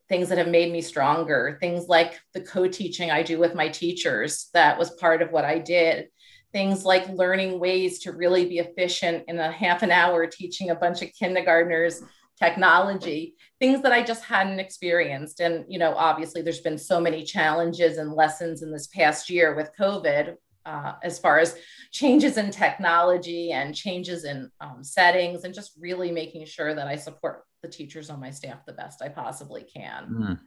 things 0.07 0.29
that 0.29 0.37
have 0.37 0.47
made 0.47 0.71
me 0.71 0.81
stronger. 0.81 1.57
Things 1.59 1.89
like 1.89 2.17
the 2.33 2.41
co 2.41 2.69
teaching 2.69 3.11
I 3.11 3.21
do 3.21 3.37
with 3.37 3.53
my 3.53 3.67
teachers, 3.67 4.49
that 4.53 4.79
was 4.79 4.91
part 4.91 5.21
of 5.21 5.31
what 5.31 5.43
I 5.43 5.59
did. 5.59 6.07
Things 6.53 6.85
like 6.85 7.09
learning 7.09 7.59
ways 7.59 7.99
to 7.99 8.13
really 8.13 8.45
be 8.45 8.59
efficient 8.59 9.25
in 9.27 9.39
a 9.39 9.51
half 9.51 9.83
an 9.83 9.91
hour 9.91 10.25
teaching 10.25 10.69
a 10.69 10.75
bunch 10.75 11.01
of 11.01 11.11
kindergartners 11.19 12.01
technology, 12.41 13.35
things 13.59 13.81
that 13.83 13.91
I 13.91 14.01
just 14.01 14.23
hadn't 14.23 14.59
experienced. 14.59 15.41
And, 15.41 15.65
you 15.67 15.77
know, 15.77 15.93
obviously 15.95 16.41
there's 16.41 16.61
been 16.61 16.77
so 16.77 16.99
many 16.99 17.23
challenges 17.23 17.97
and 17.97 18.13
lessons 18.13 18.63
in 18.63 18.71
this 18.71 18.87
past 18.87 19.29
year 19.29 19.55
with 19.55 19.69
COVID 19.79 20.35
uh, 20.65 20.93
as 21.03 21.19
far 21.19 21.39
as 21.39 21.57
changes 21.91 22.37
in 22.37 22.49
technology 22.51 23.51
and 23.51 23.75
changes 23.75 24.25
in 24.25 24.49
um, 24.59 24.83
settings 24.83 25.43
and 25.43 25.53
just 25.53 25.73
really 25.79 26.11
making 26.11 26.45
sure 26.45 26.73
that 26.73 26.87
I 26.87 26.95
support 26.95 27.43
the 27.61 27.67
teachers 27.67 28.09
on 28.09 28.19
my 28.19 28.31
staff 28.31 28.65
the 28.65 28.73
best 28.73 29.01
I 29.01 29.09
possibly 29.09 29.63
can. 29.63 30.07
Mm. 30.09 30.39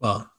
Well, 0.00 0.30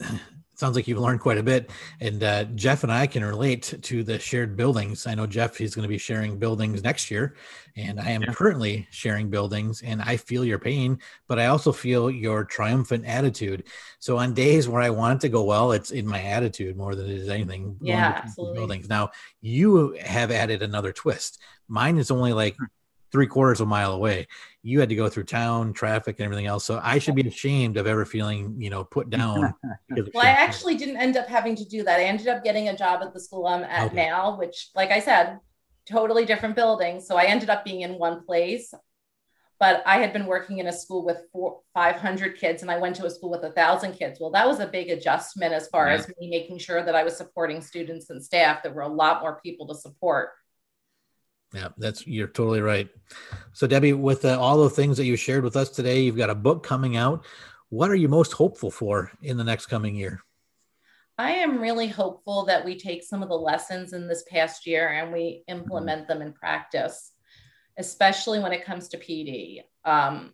sounds 0.56 0.76
like 0.76 0.88
you've 0.88 1.00
learned 1.00 1.20
quite 1.20 1.38
a 1.38 1.44
bit. 1.44 1.72
And 2.00 2.24
uh, 2.24 2.46
Jeff 2.56 2.84
and 2.84 2.92
I 2.92 3.08
can 3.08 3.24
relate 3.24 3.74
to 3.82 4.04
the 4.04 4.20
shared 4.20 4.56
buildings. 4.56 5.08
I 5.08 5.16
know 5.16 5.26
Jeff, 5.26 5.58
he's 5.58 5.76
going 5.76 5.84
to 5.84 5.89
be 5.89 5.98
sharing 5.98 6.38
buildings 6.38 6.84
next 6.84 7.10
year. 7.10 7.36
And 7.76 8.00
I 8.00 8.12
am 8.12 8.22
yeah. 8.22 8.34
currently 8.34 8.88
sharing 8.92 9.30
buildings 9.30 9.82
and 9.82 10.02
I 10.02 10.18
feel 10.18 10.46
your 10.46 10.60
pain, 10.60 11.00
but 11.28 11.39
I 11.39 11.48
also 11.48 11.72
feel 11.72 12.12
your 12.12 12.44
triumphant 12.44 13.06
attitude. 13.06 13.63
So 14.00 14.18
on 14.18 14.34
days 14.34 14.68
where 14.68 14.82
I 14.82 14.89
want 14.92 15.18
it 15.18 15.22
to 15.22 15.30
go 15.30 15.44
well, 15.44 15.72
it's 15.72 15.92
in 15.92 16.06
my 16.06 16.22
attitude 16.22 16.78
more 16.78 16.96
than 16.96 17.10
it 17.10 17.18
is 17.18 17.30
anything. 17.30 17.78
Yeah, 17.82 18.22
absolutely. 18.24 18.60
Buildings. 18.60 18.89
Now, 18.89 19.12
you 19.42 19.98
have 20.02 20.32
added 20.32 20.62
another 20.62 20.94
twist. 20.94 21.39
Mine 21.68 21.98
is 21.98 22.12
only 22.12 22.34
like 22.34 22.56
hmm 22.58 22.66
three 23.13 23.28
quarters 23.28 23.62
of 23.62 23.67
a 23.67 23.69
mile 23.69 23.93
away. 23.93 24.28
You 24.63 24.80
had 24.80 24.89
to 24.89 24.95
go 24.95 25.08
through 25.08 25.26
town, 25.26 25.71
traffic, 25.71 26.17
and 26.17 26.26
everything 26.26 26.47
else. 26.47 26.65
So 26.65 26.82
I 26.84 26.97
should 26.97 27.15
be 27.15 27.26
ashamed 27.26 27.78
of 27.78 27.86
ever 27.86 28.06
feeling, 28.06 28.60
you 28.60 28.71
know, 28.71 28.84
put 28.84 29.10
down. 29.10 29.54
well, 29.89 30.26
I 30.26 30.30
actually 30.30 30.76
didn't 30.76 30.97
end 30.97 31.15
up 31.15 31.28
having 31.28 31.56
to 31.56 31.63
do 31.63 31.84
that. 31.84 31.99
I 31.99 32.06
ended 32.06 32.28
up 32.28 32.43
getting 32.43 32.69
a 32.69 32.76
job 32.76 33.04
at 33.04 33.13
the 33.13 33.19
school 33.19 33.45
I'm 33.45 33.63
at 33.63 33.91
okay. 33.91 33.95
now, 33.95 34.38
which, 34.38 34.71
like 34.76 34.89
I 34.89 34.99
said, 34.99 35.39
totally 35.89 36.26
different 36.26 36.56
building. 36.56 36.99
So 36.99 37.15
I 37.15 37.26
ended 37.26 37.49
up 37.49 37.63
being 37.63 37.82
in 37.82 37.99
one 37.99 38.26
place. 38.26 38.73
But 39.60 39.84
I 39.86 39.99
had 39.99 40.12
been 40.12 40.26
working 40.26 40.58
in 40.58 40.67
a 40.67 40.73
school 40.73 41.06
with 41.06 41.21
four, 41.32 41.62
500 41.73 42.38
kids, 42.38 42.63
and 42.63 42.71
I 42.71 42.78
went 42.80 42.97
to 42.97 43.06
a 43.06 43.10
school 43.10 43.30
with 43.30 43.43
a 43.43 43.52
thousand 43.52 43.93
kids. 43.93 44.19
Well, 44.19 44.32
that 44.32 44.45
was 44.45 44.60
a 44.60 44.67
big 44.67 44.89
adjustment 44.89 45.54
as 45.54 45.67
far 45.67 45.88
yeah. 45.88 45.93
as 45.93 46.08
me 46.19 46.30
making 46.30 46.58
sure 46.58 46.84
that 46.84 46.95
I 46.95 47.04
was 47.04 47.15
supporting 47.15 47.62
students 47.62 48.10
and 48.10 48.21
staff. 48.21 48.62
There 48.62 48.73
were 48.73 48.82
a 48.82 48.89
lot 48.89 49.21
more 49.21 49.39
people 49.41 49.65
to 49.67 49.76
support 49.76 50.32
yeah, 51.54 51.70
that's 51.78 52.06
you're 52.08 52.28
totally 52.28 52.62
right. 52.62 52.89
So, 53.54 53.68
Debbie, 53.68 53.94
with 53.94 54.26
uh, 54.26 54.39
all 54.39 54.63
the 54.63 54.70
things 54.70 54.98
that 54.98 55.06
you 55.06 55.16
shared 55.16 55.44
with 55.44 55.56
us 55.56 55.70
today, 55.70 56.02
you've 56.02 56.18
got 56.18 56.30
a 56.30 56.36
book 56.36 56.63
coming 56.63 56.98
out. 56.98 57.26
What 57.70 57.89
are 57.92 57.96
you 57.96 58.08
most 58.08 58.34
hopeful 58.34 58.72
for 58.72 59.12
in 59.22 59.38
the 59.38 59.44
next 59.44 59.68
coming 59.68 59.96
year? 59.96 60.22
I 61.18 61.32
am 61.32 61.60
really 61.60 61.88
hopeful 61.88 62.46
that 62.46 62.66
we 62.66 62.78
take 62.78 63.04
some 63.04 63.22
of 63.22 63.30
the 63.30 63.36
lessons 63.36 63.94
in 63.94 64.08
this 64.08 64.24
past 64.30 64.66
year 64.66 64.89
and 64.89 65.13
we 65.13 65.44
implement 65.48 66.08
them 66.08 66.24
in 66.24 66.34
practice, 66.34 67.12
especially 67.78 68.39
when 68.39 68.52
it 68.52 68.66
comes 68.66 68.89
to 68.89 68.98
PD. 68.98 69.62
Um, 69.86 70.34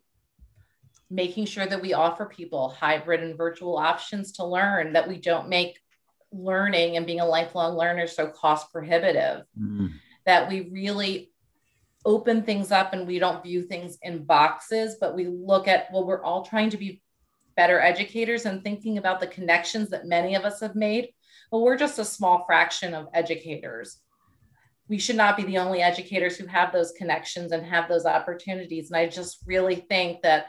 making 1.10 1.46
sure 1.46 1.66
that 1.66 1.82
we 1.82 1.94
offer 1.94 2.26
people 2.26 2.70
hybrid 2.70 3.22
and 3.22 3.38
virtual 3.38 3.78
options 3.78 4.34
to 4.34 4.46
learn, 4.46 4.94
that 4.94 5.08
we 5.08 5.18
don't 5.18 5.50
make 5.50 5.80
learning 6.32 6.96
and 6.96 7.06
being 7.06 7.20
a 7.20 7.26
lifelong 7.26 7.76
learner 7.76 8.08
so 8.08 8.28
cost 8.28 8.72
prohibitive. 8.72 9.44
Mm 9.60 9.92
that 10.26 10.50
we 10.50 10.70
really 10.72 11.32
open 12.06 12.44
things 12.44 12.72
up 12.72 12.94
and 12.94 13.08
we 13.08 13.20
don't 13.20 13.44
view 13.44 13.62
things 13.64 13.98
in 14.02 14.24
boxes, 14.24 14.98
but 15.00 15.16
we 15.16 15.28
look 15.28 15.68
at, 15.68 15.92
well, 15.92 16.06
we're 16.06 16.24
all 16.24 16.44
trying 16.44 16.70
to 16.70 16.78
be 16.78 17.02
better 17.56 17.80
educators 17.80 18.46
and 18.46 18.64
thinking 18.64 18.98
about 18.98 19.20
the 19.20 19.28
connections 19.28 19.90
that 19.90 20.06
many 20.06 20.36
of 20.36 20.46
us 20.46 20.62
have 20.62 20.76
made. 20.76 21.10
Well, 21.52 21.62
we're 21.62 21.78
just 21.78 22.00
a 22.00 22.06
small 22.06 22.46
fraction 22.46 22.94
of 22.94 23.08
educators. 23.14 23.98
We 24.88 24.98
should 24.98 25.18
not 25.18 25.36
be 25.36 25.44
the 25.44 25.58
only 25.58 25.82
educators 25.82 26.38
who 26.38 26.48
have 26.48 26.72
those 26.72 26.94
connections 26.94 27.52
and 27.52 27.66
have 27.66 27.90
those 27.90 28.06
opportunities. 28.06 28.90
And 28.90 28.98
I 28.98 29.08
just 29.08 29.40
really 29.46 29.76
think 29.76 30.22
that, 30.22 30.48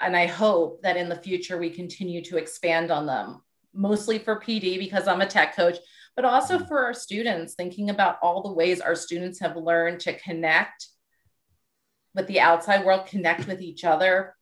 and 0.00 0.16
I 0.16 0.26
hope 0.26 0.82
that 0.82 0.96
in 0.96 1.08
the 1.08 1.16
future 1.16 1.58
we 1.58 1.70
continue 1.70 2.22
to 2.24 2.38
expand 2.38 2.90
on 2.90 3.06
them, 3.06 3.40
mostly 3.72 4.18
for 4.18 4.40
PD 4.40 4.78
because 4.78 5.06
I'm 5.06 5.20
a 5.20 5.26
tech 5.26 5.54
coach, 5.54 5.76
but 6.16 6.24
also 6.24 6.58
mm-hmm. 6.58 6.66
for 6.66 6.84
our 6.84 6.94
students, 6.94 7.54
thinking 7.54 7.90
about 7.90 8.18
all 8.22 8.42
the 8.42 8.52
ways 8.52 8.80
our 8.80 8.94
students 8.94 9.40
have 9.40 9.56
learned 9.56 10.00
to 10.00 10.18
connect 10.18 10.88
with 12.14 12.26
the 12.26 12.40
outside 12.40 12.84
world, 12.84 13.06
connect 13.06 13.46
with 13.46 13.62
each 13.62 13.84
other. 13.84 14.34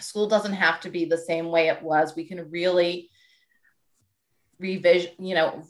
School 0.00 0.28
doesn't 0.28 0.52
have 0.52 0.80
to 0.80 0.90
be 0.90 1.04
the 1.04 1.18
same 1.18 1.48
way 1.48 1.68
it 1.68 1.82
was. 1.82 2.14
We 2.14 2.26
can 2.26 2.50
really 2.50 3.10
revision, 4.58 5.12
you 5.18 5.34
know, 5.34 5.62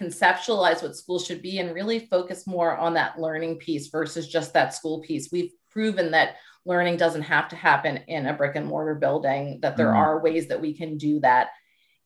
reconceptualize 0.00 0.82
what 0.82 0.96
school 0.96 1.18
should 1.18 1.42
be 1.42 1.58
and 1.58 1.74
really 1.74 2.00
focus 2.00 2.46
more 2.46 2.76
on 2.76 2.94
that 2.94 3.20
learning 3.20 3.56
piece 3.56 3.88
versus 3.88 4.28
just 4.28 4.52
that 4.54 4.74
school 4.74 5.00
piece. 5.00 5.30
We've 5.30 5.52
proven 5.70 6.10
that 6.10 6.36
learning 6.64 6.96
doesn't 6.96 7.22
have 7.22 7.48
to 7.48 7.56
happen 7.56 7.98
in 8.08 8.26
a 8.26 8.34
brick 8.34 8.56
and 8.56 8.66
mortar 8.66 8.94
building, 8.94 9.60
that 9.62 9.76
there 9.76 9.92
mm. 9.92 9.96
are 9.96 10.20
ways 10.20 10.48
that 10.48 10.60
we 10.60 10.76
can 10.76 10.96
do 10.96 11.20
that 11.20 11.48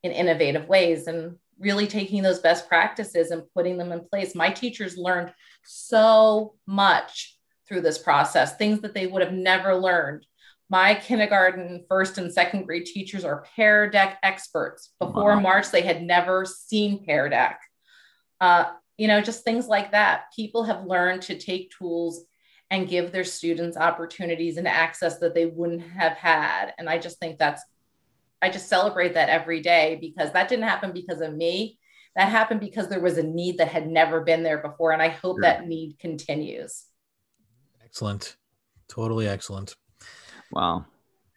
in 0.03 0.11
innovative 0.11 0.67
ways. 0.67 1.07
And 1.07 1.37
really 1.59 1.87
taking 1.87 2.21
those 2.21 2.39
best 2.39 2.67
practices 2.67 3.31
and 3.31 3.43
putting 3.55 3.77
them 3.77 3.91
in 3.91 4.05
place. 4.07 4.35
My 4.35 4.51
teachers 4.51 4.97
learned 4.97 5.33
so 5.63 6.55
much 6.65 7.37
through 7.67 7.81
this 7.81 7.97
process, 7.97 8.55
things 8.55 8.81
that 8.81 8.93
they 8.93 9.07
would 9.07 9.21
have 9.21 9.33
never 9.33 9.75
learned. 9.75 10.25
My 10.69 10.95
kindergarten, 10.95 11.85
first 11.87 12.17
and 12.17 12.31
second 12.31 12.65
grade 12.65 12.85
teachers 12.85 13.23
are 13.23 13.45
Pear 13.55 13.89
Deck 13.89 14.19
experts. 14.23 14.91
Before 14.99 15.35
wow. 15.35 15.39
March, 15.39 15.71
they 15.71 15.81
had 15.81 16.03
never 16.03 16.45
seen 16.45 17.05
Pear 17.05 17.29
Deck. 17.29 17.61
Uh, 18.41 18.65
you 18.97 19.07
know, 19.07 19.21
just 19.21 19.43
things 19.43 19.67
like 19.67 19.91
that. 19.91 20.25
People 20.35 20.63
have 20.63 20.85
learned 20.85 21.21
to 21.23 21.37
take 21.37 21.71
tools 21.71 22.25
and 22.69 22.89
give 22.89 23.11
their 23.11 23.23
students 23.23 23.77
opportunities 23.77 24.57
and 24.57 24.67
access 24.67 25.19
that 25.19 25.33
they 25.33 25.45
wouldn't 25.45 25.83
have 25.83 26.13
had. 26.13 26.73
And 26.77 26.89
I 26.89 26.97
just 26.97 27.19
think 27.19 27.37
that's 27.37 27.63
I 28.41 28.49
just 28.49 28.69
celebrate 28.69 29.13
that 29.15 29.29
every 29.29 29.61
day 29.61 29.97
because 29.99 30.31
that 30.33 30.49
didn't 30.49 30.67
happen 30.67 30.91
because 30.91 31.21
of 31.21 31.35
me. 31.35 31.79
That 32.15 32.29
happened 32.29 32.59
because 32.59 32.87
there 32.87 32.99
was 32.99 33.17
a 33.17 33.23
need 33.23 33.59
that 33.59 33.67
had 33.67 33.87
never 33.87 34.21
been 34.21 34.43
there 34.43 34.57
before. 34.59 34.91
And 34.91 35.01
I 35.01 35.09
hope 35.09 35.37
sure. 35.37 35.41
that 35.41 35.67
need 35.67 35.99
continues. 35.99 36.85
Excellent. 37.83 38.35
Totally 38.87 39.27
excellent. 39.27 39.75
Wow. 40.51 40.85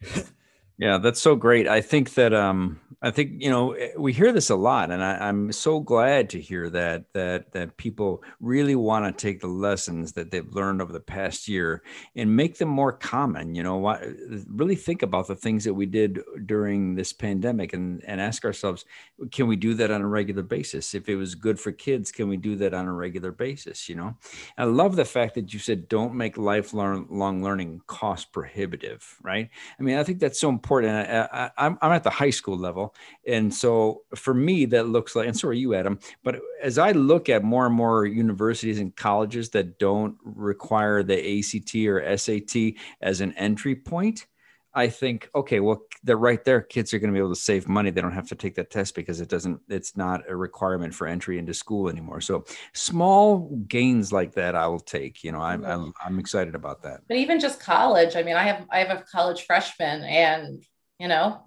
yeah, 0.81 0.97
that's 0.97 1.21
so 1.21 1.37
great. 1.37 1.69
I 1.69 1.83
think 1.83 2.15
that 2.15 2.33
um 2.33 2.81
I 3.03 3.11
think 3.11 3.43
you 3.43 3.51
know 3.51 3.73
eh, 3.73 3.91
we 3.99 4.13
hear 4.13 4.33
this 4.33 4.51
a 4.51 4.57
lot, 4.57 4.91
and 4.91 5.03
I, 5.03 5.29
am 5.29 5.53
so 5.53 5.79
glad 5.81 6.29
to 6.31 6.41
hear 6.41 6.71
that 6.71 7.05
that 7.13 7.53
that 7.53 7.77
people 7.77 8.23
really 8.41 8.75
want 8.75 9.05
to 9.07 9.13
take 9.13 9.41
the 9.41 9.47
lessons 9.47 10.13
that 10.13 10.31
they've 10.31 10.55
learned 10.55 10.81
over 10.81 10.93
the 10.93 11.01
past 11.01 11.49
year 11.49 11.83
and 12.17 12.35
make 12.35 12.57
them 12.57 12.71
more 12.71 12.93
common. 12.93 13.55
You 13.55 13.63
know, 13.63 13.77
what, 13.77 14.03
really 14.49 14.75
think 14.75 15.03
about 15.03 15.29
the 15.29 15.37
things 15.37 15.65
that 15.65 15.75
we 15.75 15.87
did 15.87 16.21
during 16.47 16.95
this 16.95 17.13
pandemic, 17.13 17.75
and 17.75 18.03
and 18.05 18.19
ask 18.19 18.47
ourselves, 18.47 18.87
can 19.31 19.47
we 19.47 19.57
do 19.57 19.75
that 19.75 19.91
on 19.91 20.01
a 20.01 20.09
regular 20.09 20.43
basis? 20.43 20.95
If 20.95 21.11
it 21.11 21.17
was 21.17 21.35
good 21.35 21.61
for 21.61 21.73
kids, 21.73 22.11
can 22.11 22.27
we 22.27 22.39
do 22.39 22.57
that 22.57 22.73
on 22.73 22.87
a 22.87 22.93
regular 22.93 23.33
basis? 23.33 23.87
You 23.89 23.97
know, 23.97 24.17
I 24.57 24.65
love 24.65 24.97
the 24.97 25.05
fact 25.05 25.35
that 25.35 25.53
you 25.53 25.59
said 25.59 25.89
don't 25.89 26.15
make 26.15 26.39
lifelong 26.39 27.07
long 27.11 27.43
learning 27.43 27.83
cost 27.87 28.33
prohibitive. 28.33 29.19
Right? 29.23 29.51
I 29.79 29.83
mean, 29.83 29.99
I 29.99 30.05
think 30.05 30.21
that's 30.21 30.41
so 30.41 30.49
important. 30.49 30.70
I, 30.79 31.51
I, 31.59 31.67
I'm 31.67 31.79
at 31.83 32.05
the 32.05 32.11
high 32.11 32.31
school 32.31 32.57
level 32.57 32.95
and 33.27 33.53
so 33.53 34.03
for 34.15 34.35
me, 34.35 34.65
that 34.67 34.89
looks 34.89 35.15
like, 35.15 35.27
and 35.27 35.39
so 35.39 35.49
are 35.49 35.53
you, 35.53 35.75
Adam. 35.75 35.99
But 36.25 36.41
as 36.63 36.79
I 36.79 36.93
look 36.93 37.29
at 37.29 37.45
more 37.45 37.67
and 37.67 37.75
more 37.75 38.07
universities 38.07 38.79
and 38.79 38.95
colleges 38.95 39.51
that 39.51 39.79
don't 39.79 40.17
require 40.25 41.03
the 41.03 41.39
ACT 41.39 41.75
or 41.87 42.17
SAT 42.17 42.75
as 43.01 43.21
an 43.21 43.33
entry 43.35 43.77
point, 43.77 44.27
I 44.73 44.89
think, 44.89 45.29
okay, 45.35 45.59
well, 45.59 45.83
they're 46.05 46.17
right 46.17 46.45
there. 46.45 46.61
Kids 46.61 46.95
are 46.95 47.01
going 47.01 47.11
to 47.11 47.13
be 47.13 47.19
able 47.19 47.35
to 47.35 47.41
save 47.41 47.69
money. 47.69 47.91
They 47.91 48.01
don't 48.01 48.13
have 48.13 48.29
to 48.29 48.37
take 48.37 48.55
that 48.55 48.71
test 48.71 48.95
because 48.95 49.21
it 49.21 49.29
doesn't, 49.29 49.61
it's 49.69 49.97
not 49.97 50.29
a 50.29 50.37
requirement 50.37 50.95
for 50.95 51.09
entry 51.09 51.39
into 51.39 51.53
school 51.55 51.89
anymore. 51.89 52.21
So 52.21 52.45
small 52.73 53.57
gains 53.67 54.13
like 54.13 54.35
that, 54.35 54.55
I 54.55 54.69
will 54.69 54.81
take, 54.81 55.25
you 55.25 55.33
know, 55.33 55.41
I'm, 55.41 55.65
I'm, 55.65 55.93
I'm 56.05 56.19
excited 56.21 56.55
about 56.55 56.83
that. 56.83 57.01
But 57.09 57.17
even 57.17 57.41
just 57.41 57.59
college, 57.59 58.15
I 58.15 58.23
mean, 58.23 58.37
I 58.37 58.45
have, 58.45 58.67
I 58.71 58.79
have 58.79 58.97
a 58.97 59.03
college 59.03 59.43
freshman 59.43 60.05
and, 60.05 60.63
you 61.01 61.09
know, 61.09 61.47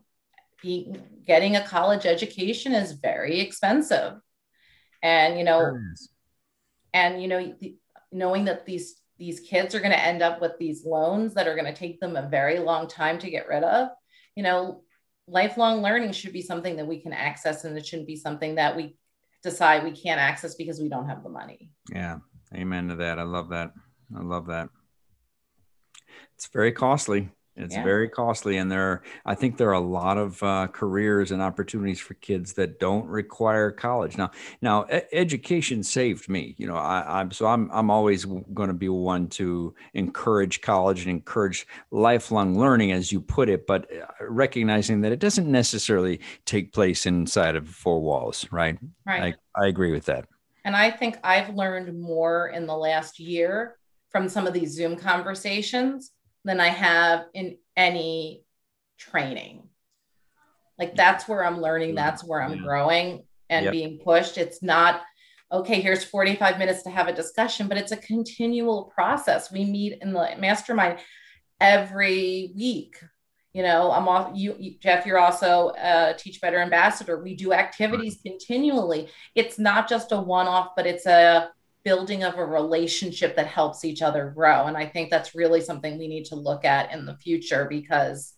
getting 1.26 1.56
a 1.56 1.66
college 1.66 2.06
education 2.06 2.74
is 2.74 2.92
very 2.92 3.40
expensive. 3.40 4.16
And, 5.02 5.38
you 5.38 5.46
know, 5.46 5.78
and, 6.94 7.22
you 7.22 7.28
know, 7.28 7.54
knowing 8.12 8.46
that 8.46 8.66
these 8.66 8.96
these 9.18 9.40
kids 9.40 9.76
are 9.76 9.80
going 9.80 9.92
to 9.92 10.06
end 10.06 10.22
up 10.22 10.42
with 10.42 10.54
these 10.60 10.86
loans 10.86 11.34
that 11.34 11.48
are 11.48 11.56
going 11.56 11.72
to 11.72 11.80
take 11.80 12.00
them 12.00 12.16
a 12.16 12.30
very 12.30 12.60
long 12.60 12.88
time 12.88 13.20
to 13.20 13.30
get 13.30 13.48
rid 13.48 13.64
of. 13.64 13.90
You 14.36 14.44
know 14.44 14.84
lifelong 15.28 15.82
learning 15.82 16.12
should 16.12 16.34
be 16.34 16.42
something 16.42 16.76
that 16.76 16.88
we 16.88 17.00
can 17.00 17.14
access 17.14 17.64
and 17.64 17.78
it 17.78 17.86
shouldn't 17.86 18.08
be 18.08 18.16
something 18.16 18.56
that 18.56 18.76
we 18.76 18.96
decide 19.42 19.84
we 19.84 19.92
can't 19.92 20.20
access 20.20 20.56
because 20.56 20.80
we 20.80 20.90
don't 20.90 21.08
have 21.08 21.24
the 21.24 21.30
money. 21.30 21.72
Yeah. 21.92 22.20
Amen 22.54 22.90
to 22.90 22.96
that. 22.96 23.20
I 23.20 23.24
love 23.24 23.50
that. 23.50 23.74
I 24.16 24.22
love 24.22 24.48
that. 24.48 24.70
It's 26.36 26.48
very 26.48 26.72
costly 26.72 27.30
it's 27.56 27.76
yeah. 27.76 27.84
very 27.84 28.10
costly, 28.10 28.58
and 28.58 28.72
there, 28.72 28.82
are, 28.82 29.04
I 29.26 29.36
think 29.36 29.58
there 29.58 29.70
are 29.70 29.74
a 29.74 29.80
lot 29.80 30.18
of 30.18 30.42
uh, 30.42 30.68
careers 30.68 31.32
and 31.32 31.40
opportunities 31.40 32.00
for 32.00 32.16
kids 32.16 32.54
that 32.54 32.80
don't 32.80 33.06
require 33.06 33.70
college. 33.72 34.18
Now, 34.18 34.32
now, 34.62 34.86
e- 34.92 35.02
education 35.12 35.84
saved 35.84 36.28
me. 36.28 36.56
You 36.58 36.66
know, 36.66 36.76
I, 36.76 37.22
am 37.22 37.32
so 37.32 37.46
I'm 37.46 37.70
I'm 37.72 37.92
always 37.92 38.26
going 38.26 38.70
to 38.70 38.74
be 38.74 38.90
one 38.90 39.28
to 39.30 39.76
encourage 39.94 40.62
college 40.62 41.02
and 41.02 41.12
encourage 41.12 41.68
lifelong 41.92 42.58
learning, 42.58 42.92
as 42.92 43.12
you 43.12 43.22
put 43.22 43.50
it, 43.50 43.68
but 43.68 43.88
uh, 43.94 44.06
recognizing 44.22 45.02
that 45.02 45.12
it 45.12 45.20
doesn't 45.20 45.50
necessarily 45.50 46.22
take 46.46 46.74
place 46.74 47.06
inside 47.06 47.56
of 47.56 47.70
four 47.70 48.02
walls. 48.02 48.48
Right. 48.52 48.80
Right. 49.06 49.36
I, 49.56 49.64
I 49.64 49.68
agree 49.68 49.92
with 49.92 50.06
that. 50.06 50.26
And 50.66 50.76
I 50.76 50.90
think 50.90 51.20
I've 51.24 51.54
learned 51.54 52.00
more 52.00 52.48
in 52.48 52.66
the 52.66 52.76
last 52.76 53.20
year 53.20 53.78
from 54.10 54.28
some 54.28 54.48
of 54.48 54.54
these 54.54 54.72
Zoom 54.72 54.96
conversations 54.96 56.12
than 56.44 56.60
I 56.60 56.70
have 56.70 57.26
in 57.34 57.58
any 57.76 58.44
training. 58.98 59.70
Like 60.78 60.96
that's 60.96 61.28
where 61.28 61.46
I'm 61.46 61.62
learning, 61.62 61.90
mm-hmm. 61.90 61.98
that's 61.98 62.24
where 62.24 62.42
I'm 62.42 62.56
yeah. 62.56 62.64
growing 62.64 63.24
and 63.50 63.66
yep. 63.66 63.72
being 63.72 64.00
pushed. 64.00 64.38
It's 64.38 64.62
not 64.64 65.02
okay, 65.52 65.82
here's 65.82 66.04
45 66.04 66.58
minutes 66.58 66.82
to 66.84 66.90
have 66.90 67.08
a 67.08 67.14
discussion, 67.14 67.68
but 67.68 67.78
it's 67.78 67.92
a 67.92 67.98
continual 67.98 68.92
process. 68.96 69.52
We 69.52 69.66
meet 69.66 70.00
in 70.02 70.12
the 70.12 70.30
mastermind 70.40 70.98
every 71.62 72.52
week. 72.56 72.98
You 73.54 73.62
know, 73.62 73.92
I'm 73.92 74.08
off 74.08 74.32
you, 74.34 74.56
Jeff, 74.80 75.06
you're 75.06 75.20
also 75.20 75.74
a 75.78 76.16
Teach 76.18 76.42
Better 76.42 76.60
ambassador. 76.60 77.22
We 77.22 77.36
do 77.36 77.54
activities 77.54 78.18
right. 78.26 78.32
continually. 78.32 79.10
It's 79.36 79.60
not 79.60 79.88
just 79.88 80.12
a 80.12 80.20
one 80.20 80.48
off, 80.48 80.72
but 80.76 80.88
it's 80.88 81.06
a 81.06 81.52
building 81.84 82.24
of 82.24 82.38
a 82.38 82.46
relationship 82.46 83.36
that 83.36 83.48
helps 83.48 83.84
each 83.84 84.02
other 84.02 84.32
grow. 84.36 84.68
And 84.68 84.78
I 84.78 84.86
think 84.86 85.10
that's 85.10 85.36
really 85.36 85.62
something 85.62 85.98
we 85.98 86.08
need 86.08 86.26
to 86.26 86.36
look 86.36 86.66
at 86.66 86.94
in 86.94 87.06
the 87.06 87.18
future 87.18 87.68
because 87.70 88.34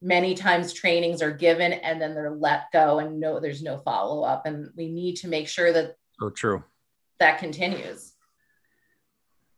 many 0.00 0.34
times 0.34 0.72
trainings 0.72 1.22
are 1.22 1.32
given 1.32 1.72
and 1.72 2.00
then 2.00 2.14
they're 2.14 2.34
let 2.34 2.64
go 2.72 2.98
and 2.98 3.20
no 3.20 3.38
there's 3.38 3.62
no 3.62 3.78
follow 3.78 4.22
up 4.24 4.46
and 4.46 4.68
we 4.76 4.90
need 4.90 5.14
to 5.14 5.28
make 5.28 5.46
sure 5.46 5.72
that 5.72 5.94
so 6.18 6.28
true. 6.28 6.62
that 7.20 7.38
continues 7.38 8.11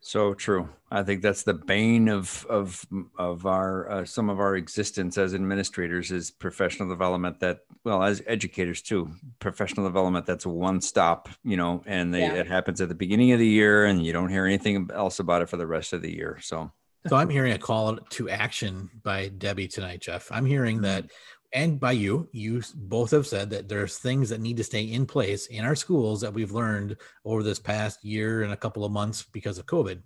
so 0.06 0.34
true. 0.34 0.68
I 0.90 1.02
think 1.02 1.22
that's 1.22 1.44
the 1.44 1.54
bane 1.54 2.08
of 2.08 2.44
of 2.50 2.86
of 3.18 3.46
our 3.46 3.90
uh, 3.90 4.04
some 4.04 4.28
of 4.28 4.38
our 4.38 4.54
existence 4.54 5.16
as 5.16 5.34
administrators 5.34 6.12
is 6.12 6.30
professional 6.30 6.90
development. 6.90 7.40
That 7.40 7.60
well, 7.84 8.02
as 8.02 8.22
educators 8.26 8.82
too, 8.82 9.10
professional 9.38 9.86
development. 9.86 10.26
That's 10.26 10.44
one 10.44 10.82
stop, 10.82 11.30
you 11.42 11.56
know, 11.56 11.82
and 11.86 12.12
they, 12.12 12.20
yeah. 12.20 12.34
it 12.34 12.46
happens 12.46 12.82
at 12.82 12.90
the 12.90 12.94
beginning 12.94 13.32
of 13.32 13.38
the 13.38 13.48
year, 13.48 13.86
and 13.86 14.04
you 14.04 14.12
don't 14.12 14.28
hear 14.28 14.44
anything 14.44 14.90
else 14.92 15.20
about 15.20 15.40
it 15.40 15.48
for 15.48 15.56
the 15.56 15.66
rest 15.66 15.94
of 15.94 16.02
the 16.02 16.14
year. 16.14 16.38
So, 16.42 16.70
so 17.06 17.16
I'm 17.16 17.30
hearing 17.30 17.52
a 17.52 17.58
call 17.58 17.96
to 17.96 18.28
action 18.28 18.90
by 19.02 19.28
Debbie 19.28 19.68
tonight, 19.68 20.02
Jeff. 20.02 20.30
I'm 20.30 20.44
hearing 20.44 20.82
that 20.82 21.06
and 21.54 21.78
by 21.78 21.92
you, 21.92 22.28
you 22.32 22.62
both 22.74 23.12
have 23.12 23.28
said 23.28 23.48
that 23.50 23.68
there's 23.68 23.98
things 23.98 24.28
that 24.28 24.40
need 24.40 24.56
to 24.56 24.64
stay 24.64 24.82
in 24.82 25.06
place 25.06 25.46
in 25.46 25.64
our 25.64 25.76
schools 25.76 26.20
that 26.20 26.34
we've 26.34 26.50
learned 26.50 26.96
over 27.24 27.44
this 27.44 27.60
past 27.60 28.04
year 28.04 28.42
and 28.42 28.52
a 28.52 28.56
couple 28.56 28.84
of 28.84 28.90
months 28.90 29.22
because 29.22 29.56
of 29.56 29.66
COVID. 29.66 30.02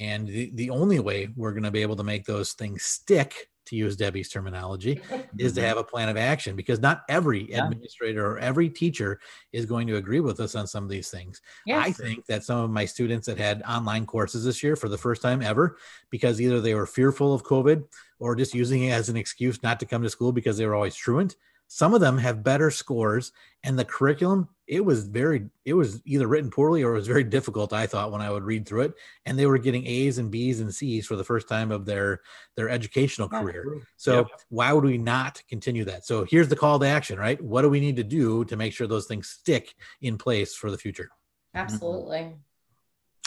And 0.00 0.26
the, 0.26 0.50
the 0.54 0.70
only 0.70 0.98
way 0.98 1.28
we're 1.36 1.52
going 1.52 1.62
to 1.62 1.70
be 1.70 1.82
able 1.82 1.94
to 1.94 2.02
make 2.02 2.24
those 2.24 2.54
things 2.54 2.82
stick 2.82 3.49
to 3.70 3.76
use 3.76 3.96
Debbie's 3.96 4.28
terminology, 4.28 5.00
is 5.38 5.54
to 5.54 5.62
have 5.62 5.78
a 5.78 5.84
plan 5.84 6.08
of 6.08 6.16
action 6.16 6.54
because 6.54 6.80
not 6.80 7.02
every 7.08 7.50
yeah. 7.50 7.64
administrator 7.64 8.26
or 8.26 8.38
every 8.38 8.68
teacher 8.68 9.18
is 9.52 9.64
going 9.64 9.86
to 9.86 9.96
agree 9.96 10.20
with 10.20 10.40
us 10.40 10.54
on 10.54 10.66
some 10.66 10.84
of 10.84 10.90
these 10.90 11.10
things. 11.10 11.40
Yes. 11.64 11.86
I 11.86 11.92
think 11.92 12.26
that 12.26 12.44
some 12.44 12.58
of 12.58 12.70
my 12.70 12.84
students 12.84 13.26
that 13.26 13.38
had 13.38 13.62
online 13.62 14.04
courses 14.04 14.44
this 14.44 14.62
year 14.62 14.76
for 14.76 14.88
the 14.88 14.98
first 14.98 15.22
time 15.22 15.40
ever, 15.40 15.78
because 16.10 16.40
either 16.40 16.60
they 16.60 16.74
were 16.74 16.86
fearful 16.86 17.32
of 17.32 17.44
COVID 17.44 17.84
or 18.18 18.36
just 18.36 18.54
using 18.54 18.84
it 18.84 18.90
as 18.90 19.08
an 19.08 19.16
excuse 19.16 19.62
not 19.62 19.80
to 19.80 19.86
come 19.86 20.02
to 20.02 20.10
school 20.10 20.32
because 20.32 20.58
they 20.58 20.66
were 20.66 20.74
always 20.74 20.94
truant, 20.94 21.36
some 21.72 21.94
of 21.94 22.00
them 22.00 22.18
have 22.18 22.42
better 22.42 22.68
scores 22.68 23.30
and 23.62 23.78
the 23.78 23.84
curriculum 23.84 24.48
it 24.66 24.84
was 24.84 25.06
very 25.06 25.46
it 25.64 25.72
was 25.74 26.02
either 26.04 26.26
written 26.26 26.50
poorly 26.50 26.82
or 26.82 26.90
it 26.90 26.96
was 26.96 27.06
very 27.06 27.22
difficult 27.22 27.72
i 27.72 27.86
thought 27.86 28.10
when 28.10 28.20
i 28.20 28.28
would 28.28 28.42
read 28.42 28.66
through 28.66 28.82
it. 28.82 28.94
And 29.24 29.38
they 29.38 29.46
were 29.46 29.56
getting 29.56 29.86
a's 29.86 30.18
and 30.18 30.32
b's 30.32 30.58
and 30.58 30.74
c's 30.74 31.06
for 31.06 31.14
the 31.14 31.22
first 31.22 31.48
time 31.48 31.70
of 31.70 31.86
their 31.86 32.22
their 32.56 32.68
educational 32.68 33.28
career. 33.28 33.86
so 33.96 34.16
yep. 34.16 34.26
why 34.48 34.72
would 34.72 34.82
we 34.82 34.98
not 34.98 35.40
continue 35.48 35.84
that? 35.84 36.04
So 36.04 36.24
here's 36.24 36.48
the 36.48 36.56
call 36.56 36.80
to 36.80 36.86
action 36.86 37.20
right? 37.20 37.40
What 37.40 37.62
do 37.62 37.70
we 37.70 37.78
need 37.78 37.96
to 37.96 38.04
do 38.04 38.44
to 38.46 38.56
make 38.56 38.72
sure 38.72 38.88
those 38.88 39.06
things 39.06 39.28
stick 39.28 39.74
in 40.00 40.18
place 40.18 40.56
for 40.56 40.72
the 40.72 40.78
future? 40.78 41.10
Absolutely. 41.54 42.34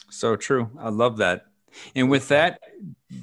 So 0.10 0.36
true. 0.36 0.70
I 0.78 0.90
love 0.90 1.18
that 1.18 1.46
and 1.96 2.10
with 2.10 2.28
that, 2.30 2.60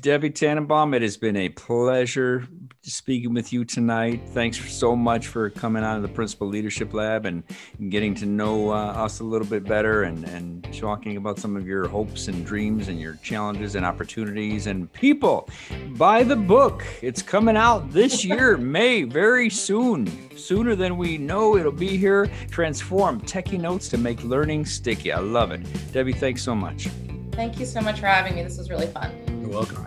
Debbie 0.01 0.31
Tannenbaum, 0.31 0.95
it 0.95 1.03
has 1.03 1.17
been 1.17 1.37
a 1.37 1.49
pleasure 1.49 2.47
speaking 2.83 3.35
with 3.35 3.53
you 3.53 3.65
tonight. 3.65 4.23
Thanks 4.29 4.73
so 4.73 4.97
much 4.97 5.27
for 5.27 5.51
coming 5.51 5.83
on 5.83 6.01
to 6.01 6.07
the 6.07 6.13
Principal 6.13 6.47
Leadership 6.47 6.95
Lab 6.95 7.27
and 7.27 7.43
getting 7.91 8.15
to 8.17 8.27
know 8.27 8.71
uh, 8.71 8.93
us 8.93 9.21
a 9.21 9.25
little 9.25 9.47
bit 9.47 9.65
better 9.65 10.05
and, 10.05 10.25
and 10.25 10.67
talking 10.79 11.17
about 11.17 11.39
some 11.39 11.57
of 11.57 11.67
your 11.67 11.89
hopes 11.89 12.29
and 12.29 12.47
dreams 12.47 12.89
and 12.89 13.01
your 13.01 13.17
challenges 13.17 13.75
and 13.75 13.85
opportunities. 13.85 14.67
And 14.67 14.91
people, 14.93 15.49
buy 15.91 16.23
the 16.23 16.37
book. 16.37 16.85
It's 17.03 17.23
coming 17.23 17.57
out 17.57 17.91
this 17.91 18.25
year, 18.25 18.57
May, 18.57 19.03
very 19.03 19.51
soon. 19.51 20.09
Sooner 20.37 20.75
than 20.75 20.97
we 20.97 21.19
know, 21.19 21.57
it'll 21.57 21.73
be 21.73 21.97
here. 21.97 22.31
Transform 22.51 23.21
Techy 23.21 23.59
Notes 23.59 23.89
to 23.89 23.99
make 23.99 24.23
learning 24.25 24.65
sticky. 24.65 25.13
I 25.13 25.19
love 25.19 25.51
it. 25.51 25.67
Debbie, 25.93 26.13
thanks 26.13 26.43
so 26.43 26.55
much. 26.55 26.89
Thank 27.33 27.59
you 27.59 27.67
so 27.67 27.81
much 27.81 28.01
for 28.01 28.07
having 28.07 28.35
me. 28.35 28.43
This 28.43 28.59
was 28.59 28.71
really 28.71 28.87
fun. 28.89 29.13
You're 29.41 29.51
welcome. 29.51 29.87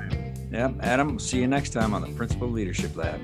Yeah, 0.51 0.71
Adam, 0.81 1.19
see 1.19 1.39
you 1.39 1.47
next 1.47 1.71
time 1.71 1.93
on 1.93 2.01
the 2.01 2.09
Principal 2.09 2.47
Leadership 2.47 2.95
Lab. 2.95 3.19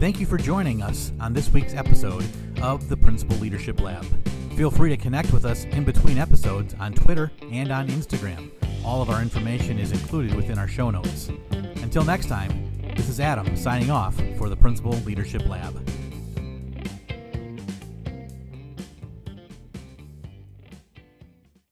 Thank 0.00 0.20
you 0.20 0.26
for 0.26 0.36
joining 0.36 0.82
us 0.82 1.12
on 1.18 1.32
this 1.32 1.48
week's 1.50 1.72
episode 1.72 2.26
of 2.60 2.88
the 2.88 2.96
Principal 2.96 3.36
Leadership 3.38 3.80
Lab. 3.80 4.04
Feel 4.54 4.70
free 4.70 4.90
to 4.90 4.96
connect 4.96 5.32
with 5.32 5.44
us 5.44 5.64
in 5.64 5.82
between 5.82 6.18
episodes 6.18 6.74
on 6.78 6.92
Twitter 6.92 7.32
and 7.50 7.72
on 7.72 7.88
Instagram. 7.88 8.50
All 8.84 9.00
of 9.00 9.08
our 9.08 9.22
information 9.22 9.78
is 9.78 9.92
included 9.92 10.34
within 10.34 10.58
our 10.58 10.68
show 10.68 10.90
notes. 10.90 11.30
Until 11.50 12.04
next 12.04 12.26
time, 12.26 12.70
this 12.94 13.08
is 13.08 13.18
Adam 13.18 13.56
signing 13.56 13.90
off 13.90 14.14
for 14.36 14.48
the 14.48 14.56
Principal 14.56 14.92
Leadership 15.06 15.48
Lab. 15.48 15.74